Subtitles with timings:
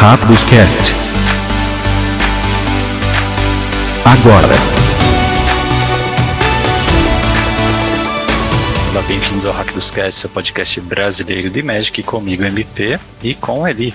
[0.00, 0.94] Rápidos Cast.
[4.04, 4.46] Agora.
[8.92, 13.66] Olá, bem-vindos ao Hack dos Cast, seu podcast brasileiro de Magic, comigo MP e com
[13.66, 13.92] Eli.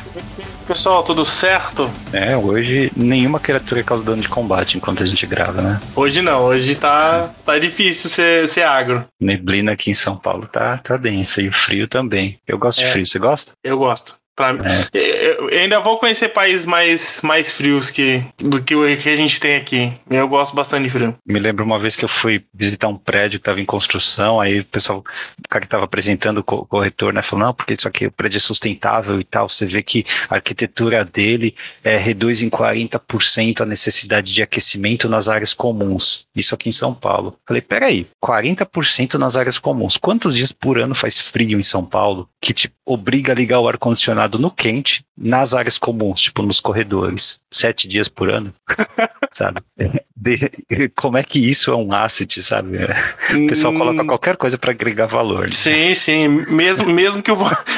[0.68, 1.90] Pessoal, tudo certo?
[2.14, 5.80] É, hoje nenhuma criatura causa dano de combate enquanto a gente grava, né?
[5.96, 9.06] Hoje não, hoje tá, tá difícil ser, ser agro.
[9.20, 12.40] Neblina aqui em São Paulo tá, tá densa e o frio também.
[12.48, 12.86] Eu gosto É.
[12.86, 13.52] de frio, você gosta?
[13.64, 14.16] Eu gosto.
[14.36, 14.98] Pra É.
[14.98, 19.16] eu, eu ainda vou conhecer países mais, mais frios que, do que o que a
[19.16, 19.94] gente tem aqui.
[20.10, 21.16] Eu gosto bastante de frio.
[21.28, 24.60] Me lembro uma vez que eu fui visitar um prédio que estava em construção, aí
[24.62, 27.88] o pessoal, o cara que estava apresentando o co- corretor, né, falou, não, porque isso
[27.88, 32.42] aqui, o prédio é sustentável e tal, você vê que a arquitetura dele é, reduz
[32.42, 36.26] em 40% a necessidade de aquecimento nas áreas comuns.
[36.36, 37.36] Isso aqui em São Paulo.
[37.48, 39.98] Falei, peraí, 40% nas áreas comuns.
[39.98, 43.68] Quantos dias por ano faz frio em São Paulo que te obriga a ligar o
[43.68, 47.40] ar-condicionado no quente nas áreas comuns, tipo nos corredores?
[47.52, 48.54] Sete dias por ano?
[49.32, 49.62] Sabe?
[50.16, 52.78] De- como é que isso é um asset, sabe?
[52.78, 55.42] O pessoal Hum, coloca qualquer coisa para agregar valor.
[55.42, 55.52] né?
[55.52, 56.28] Sim, sim.
[56.28, 57.38] Mesmo, mesmo, que, o,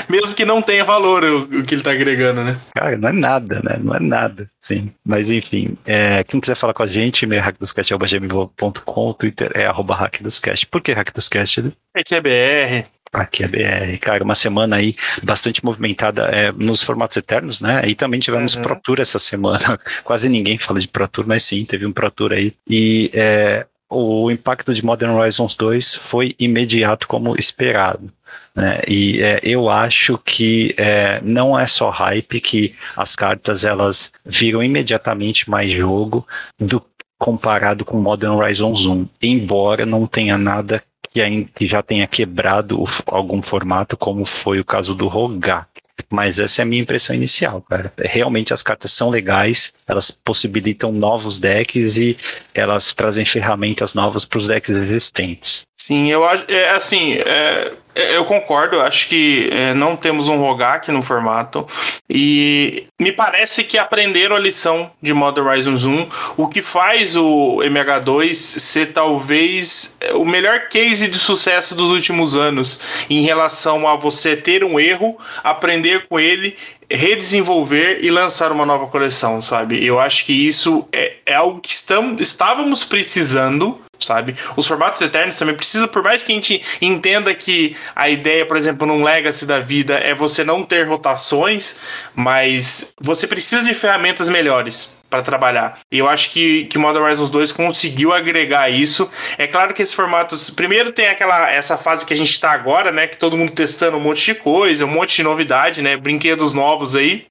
[0.09, 2.59] mesmo que não tenha valor o, o que ele tá agregando, né?
[2.75, 3.77] Cara, não é nada, né?
[3.81, 4.91] Não é nada, sim.
[5.05, 9.95] Mas enfim, é, quem quiser falar com a gente, e-mail hackdoscast.gmail.com, o Twitter é arroba
[9.95, 10.65] hackdoscast.
[10.67, 11.61] Por que hackdoscast?
[11.61, 11.71] né?
[11.95, 12.87] Aqui é BR.
[13.15, 17.81] Aqui é BR, cara, uma semana aí bastante movimentada é, nos formatos eternos, né?
[17.87, 18.61] E também tivemos Uhum.
[18.61, 19.79] Pro Tour essa semana.
[20.03, 22.53] Quase ninguém fala de Pro Tour, mas sim, teve um Pro Tour aí.
[22.67, 28.11] E é, o impacto de Modern Horizons 2 foi imediato como esperado.
[28.53, 28.81] Né?
[28.87, 34.63] E é, eu acho que é, não é só hype que as cartas elas viram
[34.63, 36.27] imediatamente mais jogo
[36.59, 36.83] do
[37.17, 40.83] comparado com Modern Horizons 1, embora não tenha nada
[41.15, 45.65] que, ain- que já tenha quebrado algum formato, como foi o caso do Rogak.
[46.09, 47.93] Mas essa é a minha impressão inicial, cara.
[47.97, 52.17] Realmente as cartas são legais, elas possibilitam novos decks e
[52.53, 55.65] elas trazem ferramentas novas para os decks existentes.
[55.73, 56.43] Sim, eu acho.
[56.49, 58.81] É, assim, é, é, eu concordo.
[58.81, 61.65] Acho que é, não temos um Rogak no formato.
[62.09, 66.07] E me parece que aprenderam a lição de Modern Horizons 1.
[66.37, 72.35] O que faz o MH2 ser talvez é, o melhor case de sucesso dos últimos
[72.35, 72.79] anos
[73.09, 76.55] em relação a você ter um erro, aprender com ele.
[76.87, 79.83] Redesenvolver e lançar uma nova coleção, sabe?
[79.83, 84.35] Eu acho que isso é, é algo que estamos, estávamos precisando sabe?
[84.55, 88.57] Os formatos eternos também precisa, por mais que a gente entenda que a ideia, por
[88.57, 91.79] exemplo, num Legacy da vida é você não ter rotações,
[92.13, 95.79] mas você precisa de ferramentas melhores para trabalhar.
[95.91, 99.09] E eu acho que, que Modern Horizons 2 conseguiu agregar isso.
[99.37, 102.91] É claro que esses formatos, primeiro tem aquela essa fase que a gente está agora,
[102.91, 106.53] né, que todo mundo testando um monte de coisa, um monte de novidade, né, brinquedos
[106.53, 107.25] novos aí.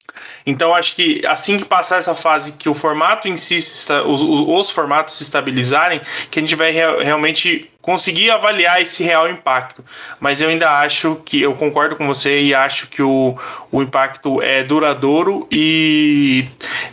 [0.45, 3.89] Então acho que assim que passar essa fase que o formato em si, os,
[4.21, 5.99] os, os formatos se estabilizarem,
[6.31, 9.85] que a gente vai rea- realmente conseguir avaliar esse real impacto.
[10.19, 13.37] Mas eu ainda acho que eu concordo com você e acho que o,
[13.71, 16.45] o impacto é duradouro e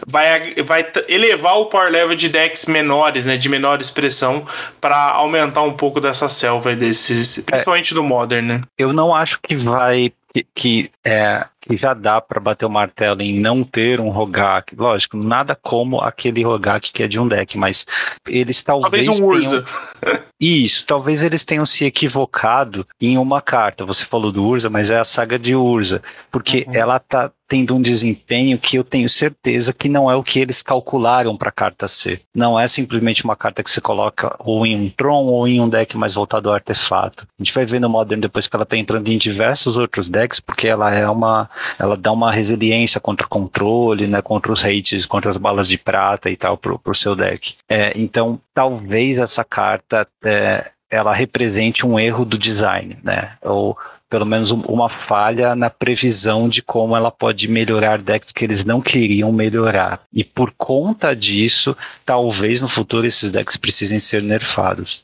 [0.07, 4.45] vai, vai elevar o power level de decks menores, né, de menor expressão,
[4.83, 8.61] para aumentar um pouco dessa selva desses, principalmente do modern, né?
[8.77, 13.21] Eu não acho que vai que, que, é, que já dá para bater o martelo
[13.23, 14.75] em não ter um Rogak.
[14.75, 17.85] Lógico, nada como aquele Rogak que é de um deck, mas
[18.27, 19.65] eles talvez, Talvez um tenham- Urza.
[20.41, 23.85] Isso, talvez eles tenham se equivocado em uma carta.
[23.85, 26.75] Você falou do Urza, mas é a saga de Urza, porque Uhum.
[26.75, 30.63] ela tá tendo um desempenho que eu tenho certeza que não é o que eles
[30.63, 32.23] calcularam para a carta ser.
[32.35, 35.69] Não é simplesmente uma carta que você coloca ou em um Tron ou em um
[35.69, 37.27] deck mais voltado ao artefato.
[37.39, 40.41] A gente vai ver no Modern depois que ela tá entrando em diversos outros decks,
[40.41, 45.29] porque ela é uma, ela dá uma resiliência contra controle, né, contra os hates, contra
[45.29, 47.57] as balas de prata e tal pro, pro seu deck.
[47.69, 53.33] É, então, talvez essa carta é, ela represente um erro do design, né?
[53.43, 53.77] Ou
[54.13, 58.63] pelo menos um- uma falha na previsão de como ela pode melhorar decks que eles
[58.63, 60.03] não queriam melhorar.
[60.13, 65.03] E por conta disso, talvez no futuro esses decks precisem ser nerfados.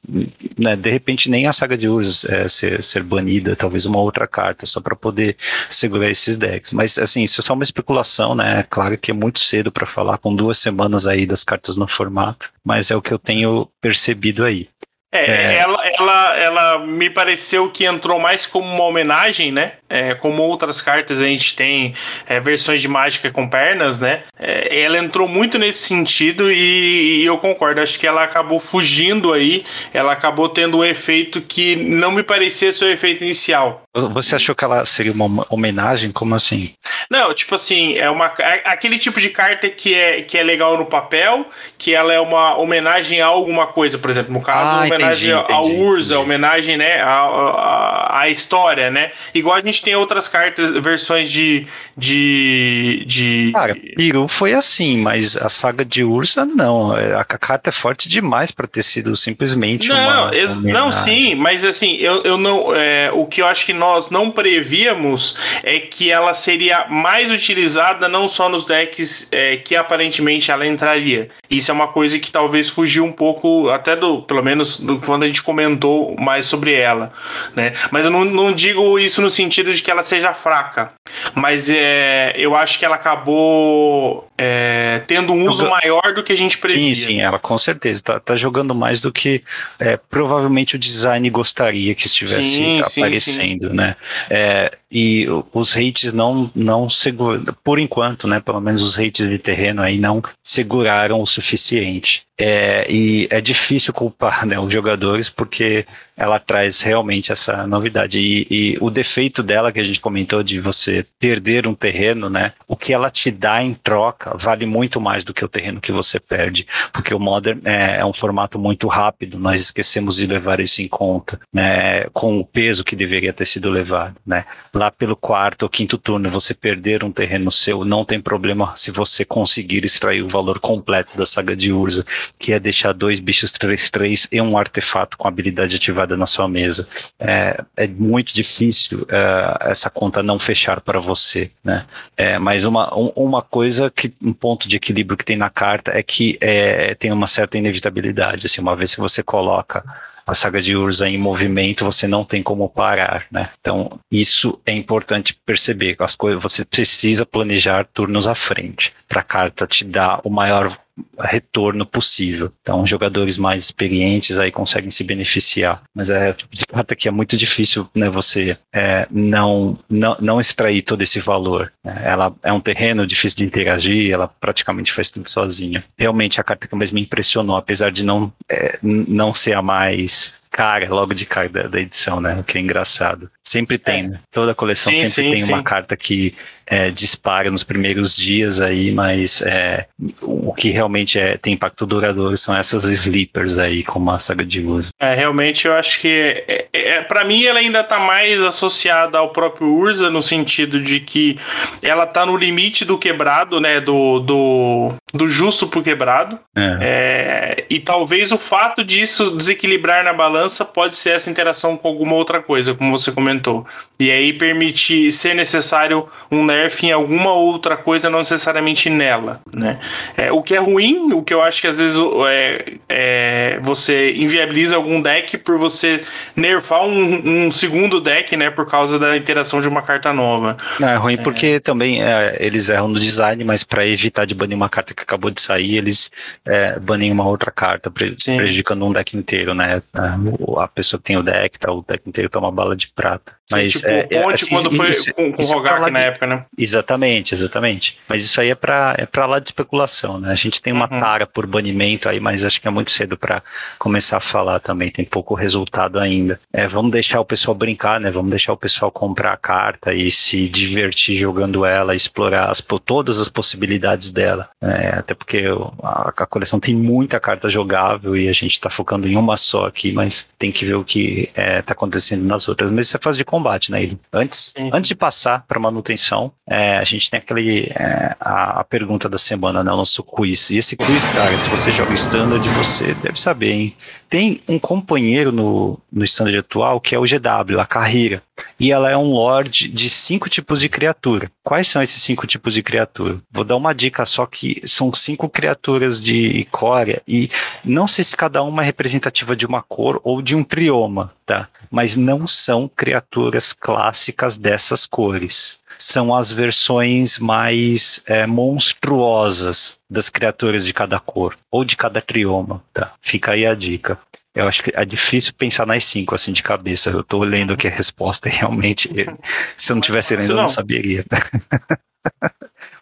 [0.59, 0.77] Né?
[0.77, 4.67] De repente nem a saga de Urus é, ser, ser banida, talvez uma outra carta,
[4.67, 5.39] só para poder
[5.71, 6.75] segurar esses decks.
[6.75, 8.61] Mas assim, isso é só uma especulação, né?
[8.61, 11.89] É claro que é muito cedo para falar, com duas semanas aí das cartas no
[11.89, 14.69] formato, mas é o que eu tenho percebido aí.
[15.13, 15.55] É, É.
[15.57, 19.73] Ela, ela, ela me pareceu que entrou mais como uma homenagem, né?
[19.89, 21.95] é, como outras cartas a gente tem
[22.27, 24.23] é, versões de mágica com pernas, né?
[24.39, 27.81] É, ela entrou muito nesse sentido e, e, eu concordo.
[27.81, 32.73] Acho que ela acabou fugindo aí, ela acabou tendo um efeito que não me parecia
[32.73, 33.83] ser o efeito inicial.
[33.95, 36.13] Você achou que ela seria uma homenagem?
[36.13, 36.73] Como assim?
[37.11, 40.77] Não, tipo assim, é uma é aquele tipo de carta que é, que é legal
[40.77, 41.47] no papel,
[41.79, 45.53] que ela é uma homenagem a alguma coisa, por exemplo, no caso, ah, homenagem entendi,
[45.53, 46.25] ao entendi, Urza, entendi.
[46.25, 49.11] homenagem, né, à, à, à, história, né?
[49.35, 51.67] Igual a gente tem outras cartas, versões de.
[51.97, 53.53] de, de...
[53.53, 56.93] Cara, Peru foi assim, mas a saga de Urza não.
[56.93, 60.31] A, a carta é forte demais para ter sido simplesmente não, uma.
[60.63, 62.75] Não, sim, mas assim, eu, eu não.
[62.75, 68.09] É, o que eu acho que nós não prevíamos é que ela seria mais utilizada
[68.09, 71.29] não só nos decks é, que aparentemente ela entraria.
[71.51, 75.23] Isso é uma coisa que talvez fugiu um pouco, até do, pelo menos do, quando
[75.23, 77.13] a gente comentou mais sobre ela,
[77.55, 77.73] né?
[77.91, 80.93] Mas eu não, não digo isso no sentido de que ela seja fraca,
[81.35, 86.37] mas é, eu acho que ela acabou é, tendo um uso maior do que a
[86.37, 86.95] gente previa.
[86.95, 89.43] Sim, sim, ela com certeza tá, tá jogando mais do que
[89.81, 93.97] é, provavelmente o design gostaria que estivesse sim, aparecendo, sim, né?
[94.31, 98.39] É, e os hates não não seguram, por enquanto, né?
[98.39, 102.23] Pelo menos os hates de terreno aí não seguraram o suficiente.
[102.41, 105.85] É, e é difícil culpar né, os jogadores porque
[106.19, 108.21] ela traz realmente essa novidade.
[108.21, 112.53] E, e, o defeito dela que a gente comentou de você perder um terreno, né?
[112.67, 115.93] O que ela te dá em troca vale muito mais do que o terreno que
[115.93, 119.39] você perde, porque o Modern é, é um formato muito rápido.
[119.39, 122.05] Nós esquecemos de levar isso em conta, né?
[122.13, 124.45] Com o peso que deveria ter sido levado, né?
[124.75, 128.91] Lá pelo quarto ou quinto turno, você perder um terreno seu não tem problema se
[128.91, 132.05] você conseguir extrair o valor completo da saga de Urza,
[132.39, 136.87] que é deixar dois bichos 3-3 e um artefato com habilidade ativada na sua mesa.
[137.19, 141.85] É, é muito difícil é, essa conta não fechar para você, né?
[142.17, 145.93] É, mas uma, um, uma coisa que um ponto de equilíbrio que tem na carta
[145.93, 148.47] é que é, tem uma certa inevitabilidade.
[148.47, 149.85] Assim, uma vez que você coloca
[150.27, 153.49] a saga de Urza em movimento, você não tem como parar, né?
[153.61, 155.97] Então, isso é importante perceber.
[156.01, 160.77] As coisas, você precisa planejar turnos à frente para a carta te dar o maior
[161.19, 162.53] retorno possível.
[162.63, 165.83] Então, jogadores mais experientes aí conseguem se beneficiar.
[165.95, 168.11] Mas é de carta que é muito difícil, né?
[168.11, 171.73] Você é, não, não não extrair todo esse valor.
[171.85, 172.03] Né?
[172.05, 174.13] Ela é um terreno difícil de interagir.
[174.13, 175.85] Ela praticamente faz tudo sozinha.
[175.97, 180.35] Realmente a carta que mais me impressionou, apesar de não é, não ser a mais
[180.51, 182.37] cara logo de cara da, da, edição, né?
[182.39, 183.31] O que é engraçado.
[183.43, 184.09] Sempre tem, é.
[184.09, 184.21] né?
[184.31, 185.53] Toda coleção sim, sempre sim, tem sim.
[185.53, 186.35] uma carta que
[186.71, 189.87] é, dispara nos primeiros dias aí, mas é,
[190.21, 194.61] o que realmente é, tem impacto duradouro são essas sleepers aí, como a saga de
[194.61, 194.91] uso.
[195.01, 196.09] É, realmente eu acho que,
[196.47, 200.81] é, é, é para mim, ela ainda tá mais associada ao próprio Urza, no sentido
[200.81, 201.39] de que
[201.83, 206.79] ela tá no limite do quebrado, né, do, do, do justo pro quebrado, é.
[206.81, 210.38] é e talvez o fato disso desequilibrar na balança
[210.73, 213.67] pode ser essa interação com alguma outra coisa, como você comentou,
[214.01, 219.81] e aí permitir ser necessário um nerf em alguma outra coisa, não necessariamente nela, né?
[220.17, 221.99] É, o que é ruim, o que eu acho que às vezes
[222.29, 226.01] é, é você inviabiliza algum deck por você
[226.37, 228.51] nerfar um, um, segundo deck, né?
[228.51, 230.57] Por causa da interação de uma carta nova.
[230.79, 231.17] Não, é ruim é.
[231.17, 235.03] porque também é, eles erram no design, mas para evitar de banir uma carta que
[235.03, 236.09] acabou de sair, eles
[236.45, 239.83] é, banem uma outra carta, prejudicando um deck inteiro, né?
[239.93, 243.38] A pessoa que tem o deck, tá, o deck inteiro toma bala de prata.
[243.51, 246.27] Mas tipo, é, o Ponte assim, quando foi isso, com, com o Rogak na época,
[246.27, 246.45] né?
[246.57, 247.99] Exatamente, exatamente.
[248.07, 250.31] Mas isso aí é para é pra lá de especulação, né?
[250.31, 250.99] A gente tem uma uhum.
[250.99, 253.43] tara por banimento aí, mas acho que é muito cedo para
[253.79, 254.91] começar a falar também.
[254.91, 256.39] Tem pouco resultado ainda.
[256.53, 258.11] É, vamos deixar o pessoal brincar, né?
[258.11, 263.19] Vamos deixar o pessoal comprar a carta e se divertir jogando ela, explorar as, todas
[263.19, 264.51] as possibilidades dela.
[264.61, 265.45] É, até porque
[265.83, 269.67] a, a, coleção tem muita carta jogável e a gente está focando em uma só
[269.67, 272.71] aqui, mas tem que ver o que está é, acontecendo nas outras.
[272.71, 273.91] Mas isso é fase de combate, né?
[274.13, 279.09] Antes, antes de passar para manutenção, é, a gente tem aquele é, a, a, pergunta
[279.09, 279.73] da semana, né?
[279.73, 280.51] O nosso quiz.
[280.51, 283.77] E esse quiz, cara, se você joga standard, você deve saber, hein?
[284.09, 288.23] Tem um companheiro no, no standard atual que é o GW, a carreira.
[288.59, 291.31] E ela é um lord de cinco tipos de criatura.
[291.43, 293.19] Quais são esses cinco tipos de criatura?
[293.31, 297.31] Vou dar uma dica só que são cinco criaturas de Icória e
[297.65, 301.49] não sei se cada uma é representativa de uma cor ou de um trioma, tá?
[301.71, 310.67] Mas não são criaturas clássicas dessas cores são as versões mais é, monstruosas das criaturas
[310.67, 312.93] de cada cor ou de cada trioma, tá?
[313.01, 313.99] Fica aí a dica.
[314.35, 316.91] Eu acho que é difícil pensar nas cinco, assim, de cabeça.
[316.91, 318.91] Eu tô lendo aqui a resposta e realmente,
[319.57, 321.05] se eu não tivesse lendo, eu não saberia.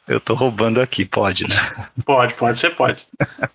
[0.08, 1.56] Eu tô roubando aqui, pode, né?
[2.04, 3.04] Pode, pode, você pode.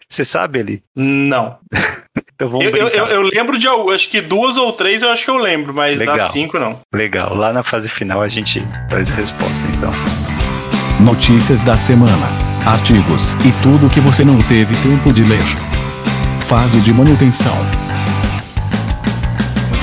[0.10, 0.84] Você sabe ele?
[0.94, 1.58] Não.
[2.48, 5.32] então eu, eu, eu, eu, lembro de acho que duas ou três eu acho que
[5.32, 6.18] eu lembro, mas Legal.
[6.18, 6.80] das cinco não.
[6.94, 7.36] Legal.
[7.36, 9.92] Lá na fase final a gente faz a resposta, então.
[11.00, 12.28] Notícias da semana,
[12.66, 15.42] artigos e tudo que você não teve tempo de ler.
[16.42, 17.56] Fase de manutenção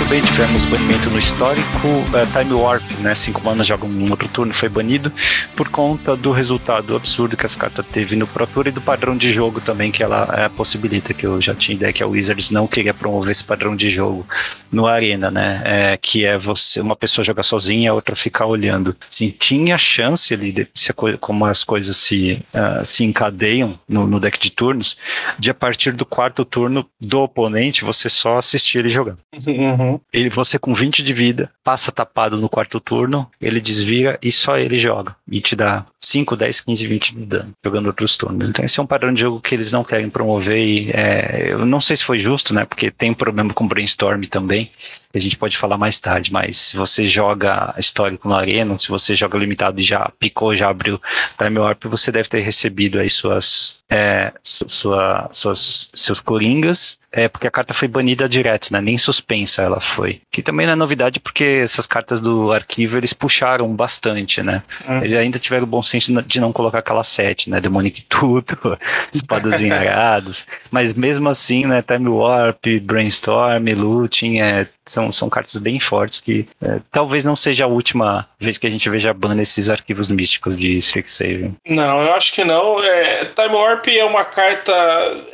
[0.09, 1.87] também tivemos banimento no histórico.
[1.87, 3.15] Uh, Time Warp, né?
[3.15, 5.13] Cinco manas jogam um outro turno, foi banido
[5.55, 9.15] por conta do resultado absurdo que as cartas teve no Pro Tour e do padrão
[9.15, 12.51] de jogo também que ela é, possibilita, que eu já tinha ideia que a Wizards
[12.51, 14.27] não queria promover esse padrão de jogo
[14.73, 15.61] no Arena, né?
[15.63, 18.97] É, que é você, uma pessoa jogar sozinha a outra ficar olhando.
[19.11, 24.41] Sim, tinha chance ali, se, como as coisas se, uh, se encadeiam no, no deck
[24.41, 24.97] de turnos,
[25.39, 29.19] de a partir do quarto turno do oponente você só assistir ele jogar.
[29.47, 29.98] Uhum.
[30.13, 34.57] Ele, você com 20 de vida, passa tapado no quarto turno, ele desvira e só
[34.57, 35.15] ele joga.
[35.31, 38.49] E te dá 5, 10, 15, 20 de dano, jogando outros turnos.
[38.49, 41.65] Então esse é um padrão de jogo que eles não querem promover e é, eu
[41.65, 42.65] não sei se foi justo, né?
[42.65, 44.71] Porque tem problema com brainstorm também
[45.15, 49.15] a gente pode falar mais tarde, mas se você joga histórico no Arena, se você
[49.15, 51.01] joga limitado e já picou, já abriu
[51.39, 57.47] Time Warp, você deve ter recebido aí suas, é, sua, suas, seus coringas, é porque
[57.47, 58.81] a carta foi banida direto, né?
[58.83, 60.21] Nem suspensa ela foi.
[60.31, 64.63] Que também não é novidade porque essas cartas do arquivo eles puxaram bastante, né?
[64.87, 64.99] Hum.
[64.99, 67.61] Eles ainda tiveram o bom senso de não colocar aquela sete, né?
[67.61, 68.79] Demonic tudo,
[69.11, 70.47] espadas enharadas.
[70.71, 71.81] Mas mesmo assim, né?
[71.81, 77.65] Time Warp, Brainstorm, Looting, é, são, são cartas bem fortes que é, talvez não seja
[77.65, 81.57] a última vez que a gente veja ban esses arquivos místicos de Strixhaven.
[81.69, 82.83] Não, eu acho que não.
[82.83, 84.73] É, Time Warp é uma carta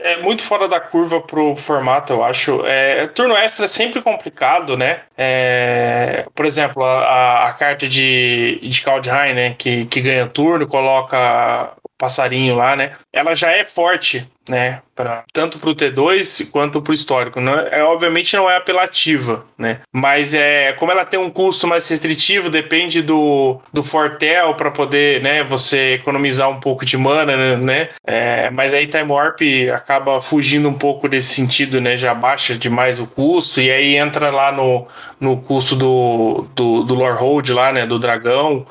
[0.01, 2.65] é muito fora da curva pro formato, eu acho.
[2.67, 5.01] É, turno extra é sempre complicado, né?
[5.17, 9.55] É, por exemplo, a, a carta de, de Kaldheim, né?
[9.57, 12.93] Que, que ganha turno, coloca passarinho lá, né?
[13.13, 14.81] Ela já é forte, né?
[14.95, 17.41] Pra, tanto para o T2 quanto para o histórico.
[17.41, 19.81] Não é, obviamente não é apelativa, né?
[19.93, 25.21] Mas é como ela tem um custo mais restritivo, depende do, do Fortel para poder,
[25.23, 25.43] né?
[25.45, 27.89] Você economizar um pouco de mana, né?
[28.07, 29.41] É, mas aí Time Warp
[29.75, 31.97] acaba fugindo um pouco desse sentido, né?
[31.97, 34.87] Já baixa demais o custo e aí entra lá no,
[35.19, 37.85] no custo do, do, do Lore Hold lá, né?
[37.87, 38.65] Do dragão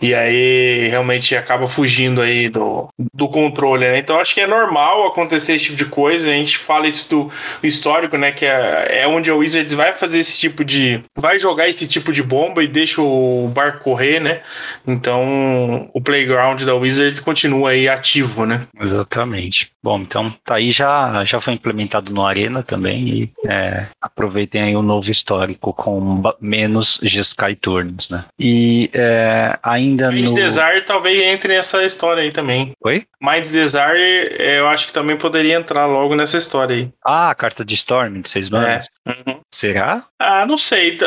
[0.00, 2.65] e aí realmente acaba fugindo aí do,
[3.14, 3.98] do controle, né?
[3.98, 6.30] Então acho que é normal acontecer esse tipo de coisa.
[6.30, 7.30] A gente fala isso do,
[7.62, 8.32] histórico, né?
[8.32, 11.02] Que é, é onde a Wizards vai fazer esse tipo de.
[11.16, 14.40] vai jogar esse tipo de bomba e deixa o barco correr, né?
[14.86, 18.66] Então o playground da Wizards continua aí ativo, né?
[18.80, 19.70] Exatamente.
[19.86, 24.74] Bom, então tá aí já, já foi implementado no Arena também e é, aproveitem aí
[24.74, 28.24] o novo histórico com menos G-Sky turnos, né?
[28.36, 30.34] E é, ainda Mind no...
[30.34, 32.72] Desire talvez entre nessa história aí também.
[32.84, 33.04] Oi?
[33.22, 36.88] Mind Desire eu acho que também poderia entrar logo nessa história aí.
[37.04, 38.88] Ah, a carta de Storm de seis manas.
[39.06, 39.10] É.
[39.10, 39.38] Uhum.
[39.54, 40.02] Será?
[40.18, 40.98] Ah, não sei.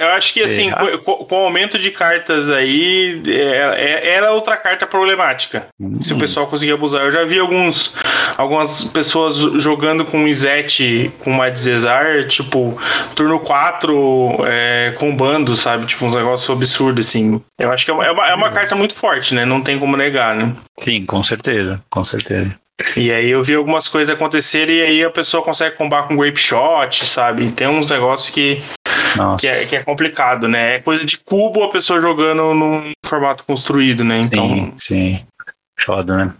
[0.00, 0.72] Eu acho que assim,
[1.04, 5.68] com, com, o aumento de cartas aí, é, é, era outra carta problemática.
[5.78, 6.00] Hum.
[6.00, 7.02] Se o pessoal conseguir abusar.
[7.02, 7.94] Eu já vi alguns
[8.36, 12.78] algumas pessoas jogando com Izete com uma Zezar, tipo,
[13.14, 15.86] turno 4 é, com bando, sabe?
[15.86, 17.40] Tipo, um negócio absurdo, assim.
[17.58, 19.44] Eu acho que é uma, é uma, é uma carta muito forte, né?
[19.44, 20.54] Não tem como negar, né?
[20.80, 22.54] Sim, com certeza, com certeza.
[22.94, 26.38] E aí eu vi algumas coisas acontecerem e aí a pessoa consegue combar com grape
[26.38, 27.50] shot, sabe?
[27.52, 28.62] Tem uns negócios que,
[29.40, 30.74] que é, que, é, complicado, né?
[30.74, 34.20] É coisa de cubo a pessoa jogando num formato construído, né?
[34.22, 34.48] Então...
[34.48, 35.26] Sim, sim.
[35.78, 36.32] Foda, né?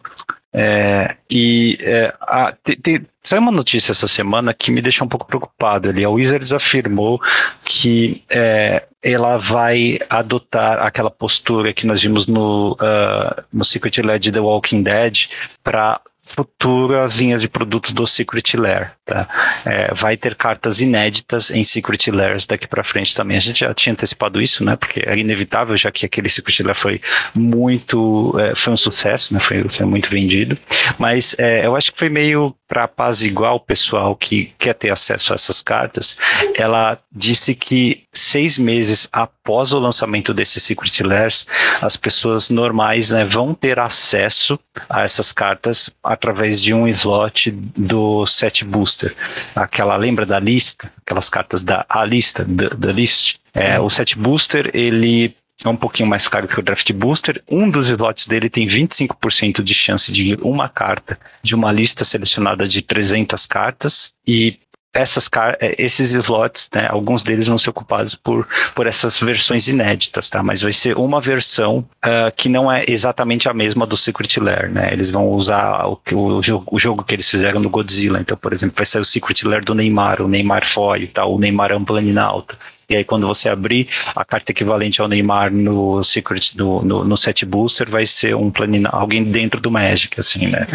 [0.58, 5.08] É, e é, a, te, te, saiu uma notícia essa semana que me deixou um
[5.08, 6.02] pouco preocupado ali.
[6.02, 7.20] A Wizards afirmou
[7.62, 14.32] que é, ela vai adotar aquela postura que nós vimos no, uh, no Secret Led
[14.32, 15.28] The Walking Dead
[15.62, 18.92] para futuras linhas de produtos do Secret Lair.
[19.04, 19.28] Tá?
[19.64, 23.36] É, vai ter cartas inéditas em Secret Lairs daqui para frente também.
[23.36, 24.74] A gente já tinha antecipado isso, né?
[24.76, 27.00] Porque era inevitável, já que aquele Secret Lair foi
[27.34, 29.40] muito, é, foi um sucesso, né?
[29.40, 30.58] Foi, foi muito vendido.
[30.98, 35.32] Mas é, eu acho que foi meio para apaziguar o pessoal que quer ter acesso
[35.32, 36.16] a essas cartas.
[36.56, 41.46] Ela disse que seis meses após o lançamento desses Secret Lairs,
[41.80, 48.26] as pessoas normais né, vão ter acesso a essas cartas através de um slot do
[48.26, 49.14] set booster.
[49.54, 53.36] Aquela lembra da lista, aquelas cartas da a lista, da list.
[53.54, 57.42] É, o set booster ele é um pouquinho mais caro que o Draft Booster.
[57.48, 62.04] Um dos slots dele tem 25% de chance de vir uma carta de uma lista
[62.04, 64.58] selecionada de 300 cartas e
[64.96, 65.28] essas,
[65.60, 70.42] é, esses slots, né, alguns deles vão ser ocupados por, por essas versões inéditas, tá?
[70.42, 74.70] Mas vai ser uma versão uh, que não é exatamente a mesma do Secret Lair,
[74.70, 74.92] né?
[74.92, 78.20] Eles vão usar o, o, jogo, o jogo que eles fizeram no Godzilla.
[78.20, 81.24] Então, por exemplo, vai sair o Secret Lair do Neymar, o Neymar Foy, tá?
[81.24, 82.56] o Neymar Amplaninalta.
[82.88, 87.16] E aí, quando você abrir a carta equivalente ao Neymar no Secret, no, no, no
[87.16, 90.66] set booster, vai ser um planina, alguém dentro do Magic, assim, né?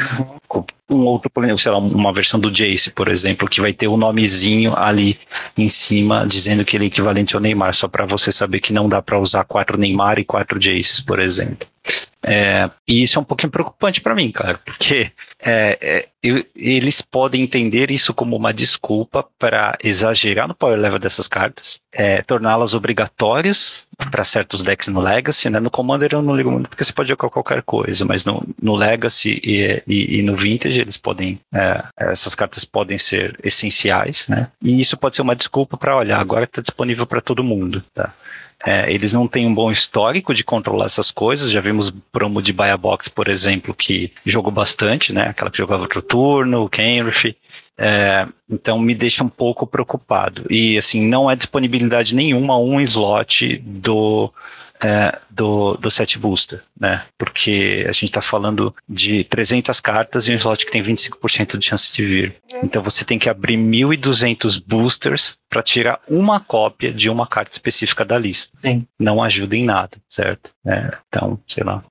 [0.49, 0.65] Uhum.
[0.89, 3.93] Um outro planina, sei lá, uma versão do Jace, por exemplo, que vai ter o
[3.93, 5.17] um nomezinho ali
[5.57, 8.89] em cima, dizendo que ele é equivalente ao Neymar, só para você saber que não
[8.89, 11.65] dá para usar quatro Neymar e quatro Jaces, por exemplo.
[12.23, 16.07] É, e isso é um pouquinho preocupante para mim, cara, porque é, é,
[16.55, 22.21] eles podem entender isso como uma desculpa para exagerar no power level dessas cartas, é,
[22.21, 25.59] torná-las obrigatórias para certos decks no Legacy, né?
[25.59, 28.75] No Commander eu não ligo muito porque você pode jogar qualquer coisa, mas no, no
[28.75, 34.47] Legacy e, e, e, no Vintage eles podem, é, essas cartas podem ser essenciais, né?
[34.61, 38.13] E isso pode ser uma desculpa para olhar, agora está disponível para todo mundo, tá?
[38.65, 41.51] É, eles não têm um bom histórico de controlar essas coisas.
[41.51, 45.23] Já vimos promo de Buy Box, por exemplo, que jogou bastante, né?
[45.29, 47.35] Aquela que jogava outro turno, o Kenrith.
[47.77, 50.45] É, então me deixa um pouco preocupado.
[50.49, 54.31] E assim, não é disponibilidade nenhuma um slot do
[54.83, 57.03] é, do, do set booster, né?
[57.17, 61.65] Porque a gente está falando de 300 cartas e um slot que tem 25% de
[61.65, 62.35] chance de vir.
[62.63, 68.03] Então você tem que abrir 1.200 boosters para tirar uma cópia de uma carta específica
[68.03, 68.51] da lista.
[68.55, 68.85] Sim.
[68.99, 70.51] Não ajuda em nada, certo?
[70.65, 71.83] É, então, sei lá.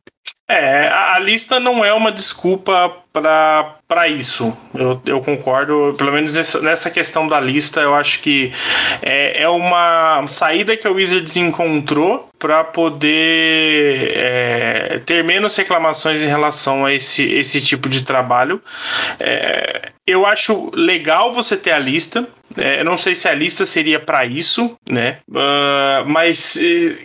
[0.51, 4.57] É, a lista não é uma desculpa para isso.
[4.75, 8.53] Eu, eu concordo, pelo menos nessa questão da lista, eu acho que
[9.01, 16.27] é, é uma saída que a Wizards encontrou para poder é, ter menos reclamações em
[16.27, 18.61] relação a esse, esse tipo de trabalho.
[19.21, 22.27] É, eu acho legal você ter a lista.
[22.57, 25.19] É, eu não sei se a lista seria para isso, né?
[25.29, 26.59] Uh, mas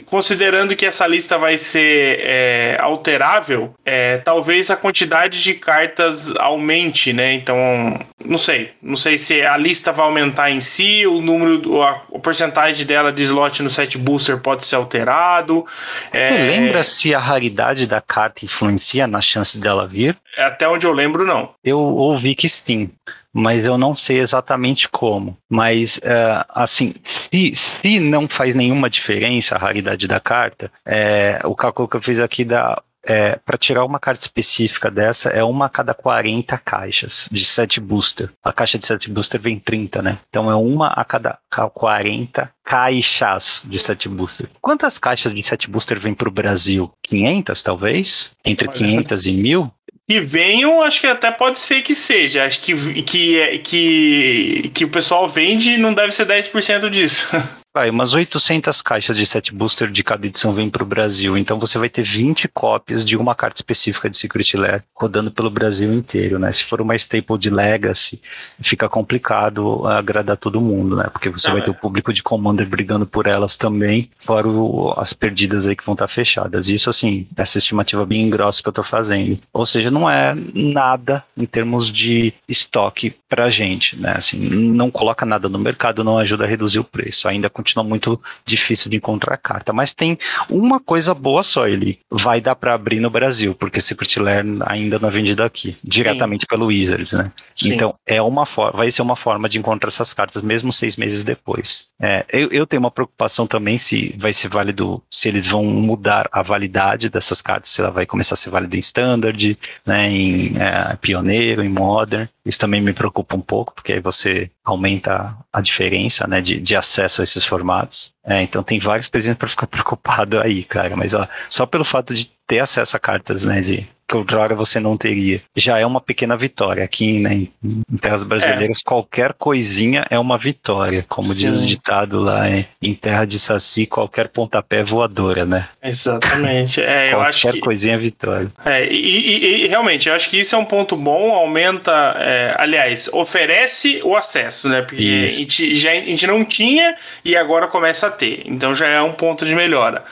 [0.06, 7.14] considerando que essa lista vai ser é, alterável, é, talvez a quantidade de cartas aumente,
[7.14, 7.34] né?
[7.34, 8.72] Então, não sei.
[8.82, 13.12] Não sei se a lista vai aumentar em si, o número, a, a porcentagem dela
[13.12, 15.66] de slot no set booster pode ser alterado.
[16.12, 16.30] É...
[16.32, 20.18] lembra se a raridade da carta influencia na chance dela vir?
[20.38, 21.54] Até onde eu lembro, não.
[21.64, 22.90] Eu ouvi que sim
[23.36, 25.38] mas eu não sei exatamente como.
[25.50, 31.54] Mas, uh, assim, se, se não faz nenhuma diferença a raridade da carta, é, o
[31.54, 35.66] cálculo que eu fiz aqui dá é, para tirar uma carta específica dessa é uma
[35.66, 38.30] a cada 40 caixas de 7 booster.
[38.44, 40.18] A caixa de 7 booster vem 30, né?
[40.30, 41.38] Então é uma a cada
[41.74, 44.50] 40 caixas de 7 booster.
[44.60, 46.92] Quantas caixas de 7 booster vem para o Brasil?
[47.04, 48.32] 500, talvez?
[48.44, 49.72] Entre 500 e 1000?
[50.08, 52.46] Que venham, acho que até pode ser que seja.
[52.46, 57.30] Acho que, que, que, que o pessoal vende e não deve ser 10% disso.
[57.76, 61.60] Vai, umas 800 caixas de set booster de cada edição vem para o Brasil, então
[61.60, 65.92] você vai ter 20 cópias de uma carta específica de Secret Lair rodando pelo Brasil
[65.92, 66.54] inteiro, né?
[66.54, 68.22] Se for uma staple de Legacy,
[68.62, 71.10] fica complicado agradar todo mundo, né?
[71.12, 75.12] Porque você vai ter o público de Commander brigando por elas também, fora o, as
[75.12, 76.70] perdidas aí que vão estar tá fechadas.
[76.70, 79.38] Isso, assim, essa estimativa bem grossa que eu estou fazendo.
[79.52, 84.14] Ou seja, não é nada em termos de estoque para a gente, né?
[84.16, 87.28] Assim, não coloca nada no mercado, não ajuda a reduzir o preço.
[87.28, 89.74] Ainda continua muito difícil de encontrar carta.
[89.74, 90.18] Mas tem
[90.50, 95.00] uma coisa boa só, ele vai dar para abrir no Brasil, porque Secret Lair ainda
[95.00, 96.48] não é vendido aqui, diretamente Sim.
[96.48, 97.32] pelo Wizards, né?
[97.56, 97.74] Sim.
[97.74, 101.88] Então, é uma vai ser uma forma de encontrar essas cartas, mesmo seis meses depois.
[102.00, 106.30] É, eu, eu tenho uma preocupação também se vai ser válido, se eles vão mudar
[106.32, 110.56] a validade dessas cartas, se ela vai começar a ser válida em Standard, né, em
[110.58, 112.28] é, Pioneiro, em Modern.
[112.46, 116.76] Isso também me preocupa um pouco, porque aí você aumenta a diferença né, de, de
[116.76, 118.14] acesso a esses formatos.
[118.24, 120.96] É, então tem vários presentes para ficar preocupado aí, cara.
[120.96, 124.96] Mas ó, só pelo fato de ter acesso a cartas, né, de outrora você não
[124.96, 125.42] teria.
[125.56, 126.84] Já é uma pequena vitória.
[126.84, 128.82] Aqui né, em terras brasileiras, é.
[128.84, 131.06] qualquer coisinha é uma vitória.
[131.08, 131.52] Como Sim.
[131.52, 135.68] diz o ditado lá em, em, terra de Saci, qualquer pontapé é voadora, né?
[135.82, 136.82] Exatamente.
[136.82, 137.60] É, eu acho que...
[137.60, 138.52] coisinha é vitória.
[138.64, 142.56] É, e, e, e, realmente, eu acho que isso é um ponto bom, aumenta, é,
[142.58, 144.82] aliás, oferece o acesso, né?
[144.82, 148.44] Porque a gente, já, a gente não tinha e agora começa a ter.
[148.46, 150.04] Então já é um ponto de melhora.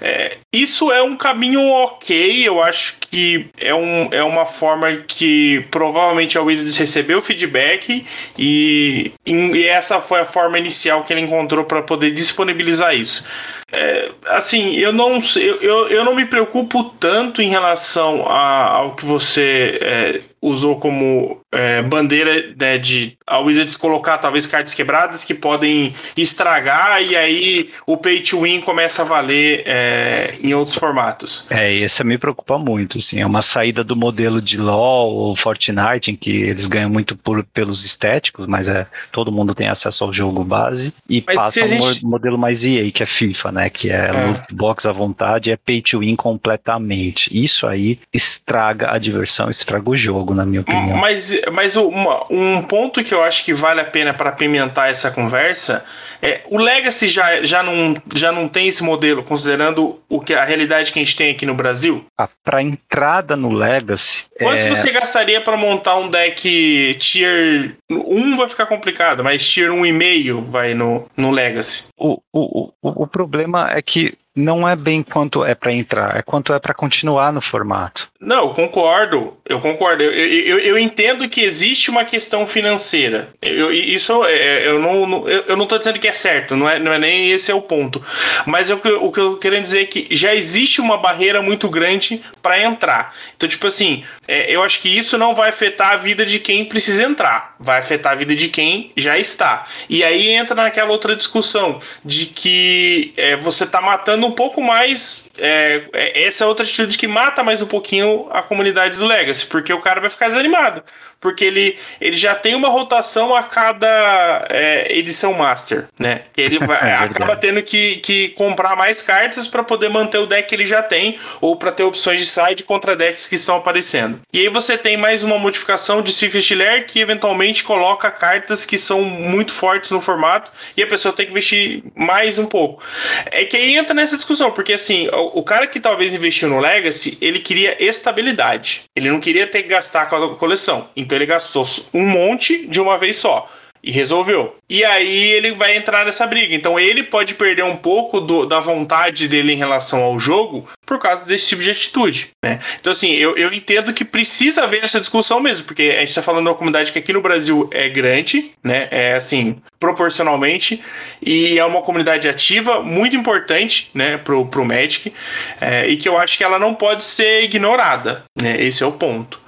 [0.00, 5.64] É, isso é um caminho ok, eu acho que é, um, é uma forma que
[5.70, 8.04] provavelmente a Wizards recebeu feedback
[8.38, 13.24] e, e essa foi a forma inicial que ele encontrou para poder disponibilizar isso.
[13.72, 15.18] É, assim, eu não,
[15.60, 21.39] eu, eu não me preocupo tanto em relação a, ao que você é, usou como
[21.52, 27.70] é, bandeira né, de a Wizards colocar talvez cartas quebradas que podem estragar e aí
[27.86, 31.46] o pay to win começa a valer é, em outros formatos.
[31.50, 36.10] É, esse me preocupa muito, assim, é uma saída do modelo de LoL ou Fortnite
[36.10, 40.12] em que eles ganham muito por, pelos estéticos, mas é todo mundo tem acesso ao
[40.12, 42.04] jogo base e mas passa existe...
[42.04, 44.26] um modelo mais EA, que é FIFA, né, que é, é.
[44.26, 47.30] loot box à vontade, é pay to win completamente.
[47.32, 50.96] Isso aí estraga a diversão, estraga o jogo, na minha opinião.
[50.98, 55.10] Mas, mas uma, um ponto que eu acho que vale a pena para pimentar essa
[55.10, 55.84] conversa
[56.22, 60.44] é o Legacy já, já, não, já não tem esse modelo, considerando o que a
[60.44, 62.04] realidade que a gente tem aqui no Brasil?
[62.18, 64.26] Ah, para entrada no Legacy.
[64.38, 64.68] Quanto é...
[64.68, 70.74] você gastaria para montar um deck tier 1 vai ficar complicado, mas tier 1,5 vai
[70.74, 71.88] no, no Legacy?
[71.96, 76.22] O, o, o, o problema é que não é bem quanto é para entrar, é
[76.22, 78.08] quanto é para continuar no formato.
[78.20, 80.02] Não, eu concordo, eu concordo.
[80.02, 83.30] Eu, eu, eu, entendo que existe uma questão financeira.
[83.40, 86.92] Eu, isso é, eu não, eu não tô dizendo que é certo, não é, não
[86.92, 88.02] é nem esse é o ponto.
[88.46, 91.68] Mas o que, o que eu quero dizer é que já existe uma barreira muito
[91.68, 93.14] grande para entrar.
[93.36, 96.64] Então, tipo assim, é, eu acho que isso não vai afetar a vida de quem
[96.64, 99.66] precisa entrar, vai afetar a vida de quem já está.
[99.88, 105.28] E aí entra naquela outra discussão de que é, você tá matando um pouco mais.
[105.38, 109.46] É, é, essa é outra atitude que mata mais um pouquinho a comunidade do Legacy,
[109.46, 110.82] porque o cara vai ficar desanimado
[111.20, 116.22] porque ele, ele já tem uma rotação a cada é, edição Master, né?
[116.36, 120.48] Ele vai, é acaba tendo que, que comprar mais cartas para poder manter o deck
[120.48, 124.20] que ele já tem, ou para ter opções de side contra decks que estão aparecendo.
[124.32, 128.76] E aí você tem mais uma modificação de Secret Lair que eventualmente coloca cartas que
[128.76, 132.82] são muito fortes no formato e a pessoa tem que investir mais um pouco.
[133.30, 136.58] É que aí entra nessa discussão, porque assim, o, o cara que talvez investiu no
[136.58, 138.82] Legacy, ele queria estabilidade.
[138.96, 140.88] Ele não queria ter que gastar com a coleção.
[141.10, 143.50] Então ele gastou um monte de uma vez só
[143.82, 144.54] e resolveu.
[144.68, 146.54] E aí ele vai entrar nessa briga.
[146.54, 150.98] Então ele pode perder um pouco do, da vontade dele em relação ao jogo por
[150.98, 152.58] causa desse tipo de atitude, né?
[152.80, 156.22] Então assim, eu, eu entendo que precisa haver essa discussão mesmo, porque a gente tá
[156.22, 158.88] falando de uma comunidade que aqui no Brasil é grande, né?
[158.90, 160.82] É assim, proporcionalmente,
[161.24, 165.12] e é uma comunidade ativa, muito importante, né, pro, pro Magic,
[165.60, 168.60] é, e que eu acho que ela não pode ser ignorada, né?
[168.62, 169.39] Esse é o ponto.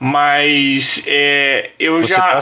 [0.00, 2.40] Mas é, eu Você já.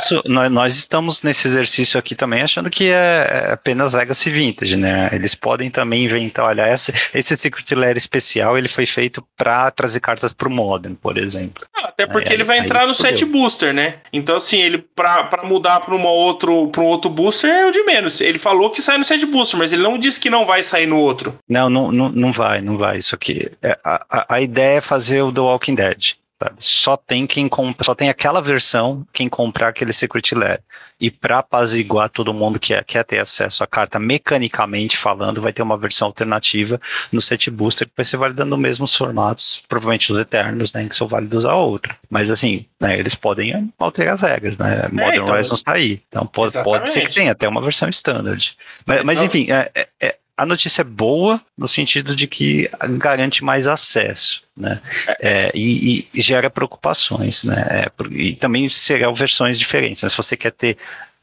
[0.51, 5.09] Nós, estamos nesse exercício aqui também achando que é, é apenas Legacy Vintage, né?
[5.13, 10.01] Eles podem também inventar, olha, esse, esse Secret Lair especial ele foi feito para trazer
[10.01, 11.67] cartas para o Modern, por exemplo.
[11.83, 13.97] até porque ele vai entrar no set booster, né?
[14.13, 18.21] Então, assim, ele para mudar para um outro booster é o de menos.
[18.21, 20.87] Ele falou que sai no set booster, mas ele não disse que não vai sair
[20.87, 21.39] no outro.
[21.49, 22.99] Não, não, não, não vai, não vai.
[22.99, 23.51] Isso aqui.
[23.63, 26.17] É, a, a, a ideia é fazer o The Walking Dead.
[26.39, 26.57] Sabe?
[26.59, 30.61] Só tem quem compra, só tem aquela versão quem comprar aquele Secret Lair.
[31.01, 35.53] E para apaziguar todo mundo que é, quer ter acesso à carta mecanicamente falando, vai
[35.53, 36.81] ter uma versão alternativa
[37.13, 40.97] no set booster que vai ser validando os mesmos formatos, provavelmente os eternos, né, que
[40.97, 41.97] são válidos a outra.
[42.09, 44.85] Mas assim, né, eles podem alterar as regras, né?
[44.85, 46.03] É, Modern então, Horizons está aí.
[46.09, 48.57] Então pode, pode ser que tenha até uma versão standard.
[48.87, 52.69] Mas, mas enfim, é, é, é a notícia é boa no sentido de que
[52.99, 54.81] garante mais acesso, né?
[55.21, 57.67] É, e, e, gera preocupações, né?
[57.71, 60.03] É, e também serão versões diferentes.
[60.03, 60.09] Né?
[60.11, 60.77] Se você quer ter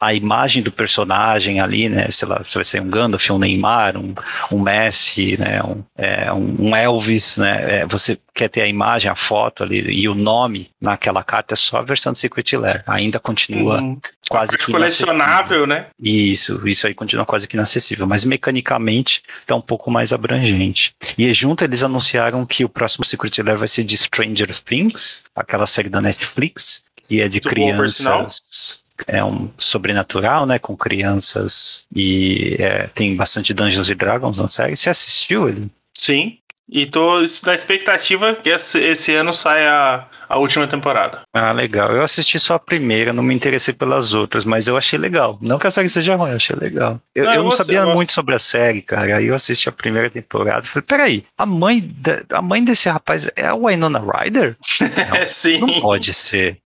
[0.05, 2.07] a imagem do personagem ali, né?
[2.09, 4.13] Sei lá, se vai ser um Gandalf, um Neymar, um,
[4.51, 5.61] um Messi, né?
[5.63, 7.79] Um, é, um Elvis, né?
[7.79, 11.55] É, você quer ter a imagem, a foto ali e o nome naquela carta é
[11.55, 12.83] só a versão do Secret Lair.
[12.87, 13.99] Ainda continua uhum.
[14.29, 15.87] quase que colecionável, né?
[15.99, 20.93] Isso, isso aí continua quase que inacessível, mas mecanicamente está um pouco mais abrangente.
[21.17, 25.65] E junto eles anunciaram que o próximo Secret Lair vai ser de Stranger Things, aquela
[25.65, 32.55] série da Netflix, que é de Muito crianças é um sobrenatural, né, com crianças e
[32.59, 34.75] é, tem bastante Dungeons e Dragons na série.
[34.75, 35.69] Você assistiu ele?
[35.93, 36.37] Sim,
[36.69, 41.21] e tô na expectativa que esse, esse ano saia a última temporada.
[41.33, 41.91] Ah, legal.
[41.91, 45.37] Eu assisti só a primeira, não me interessei pelas outras, mas eu achei legal.
[45.41, 46.99] Não que a série seja ruim, eu achei legal.
[47.13, 49.17] Eu não, eu eu não sabia muito sobre a série, cara.
[49.17, 52.89] Aí eu assisti a primeira temporada e falei, peraí, a mãe, de, a mãe desse
[52.89, 54.55] rapaz é a Winona Ryder?
[54.81, 55.59] Não, Sim.
[55.59, 56.57] Não pode ser.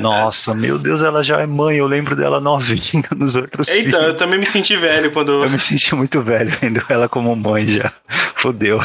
[0.00, 1.76] Nossa, meu Deus, ela já é mãe.
[1.76, 4.06] Eu lembro dela novinha nos outros Então, filmes.
[4.08, 5.44] eu também me senti velho quando.
[5.44, 7.92] Eu me senti muito velho vendo ela como mãe já.
[8.36, 8.80] Fudeu.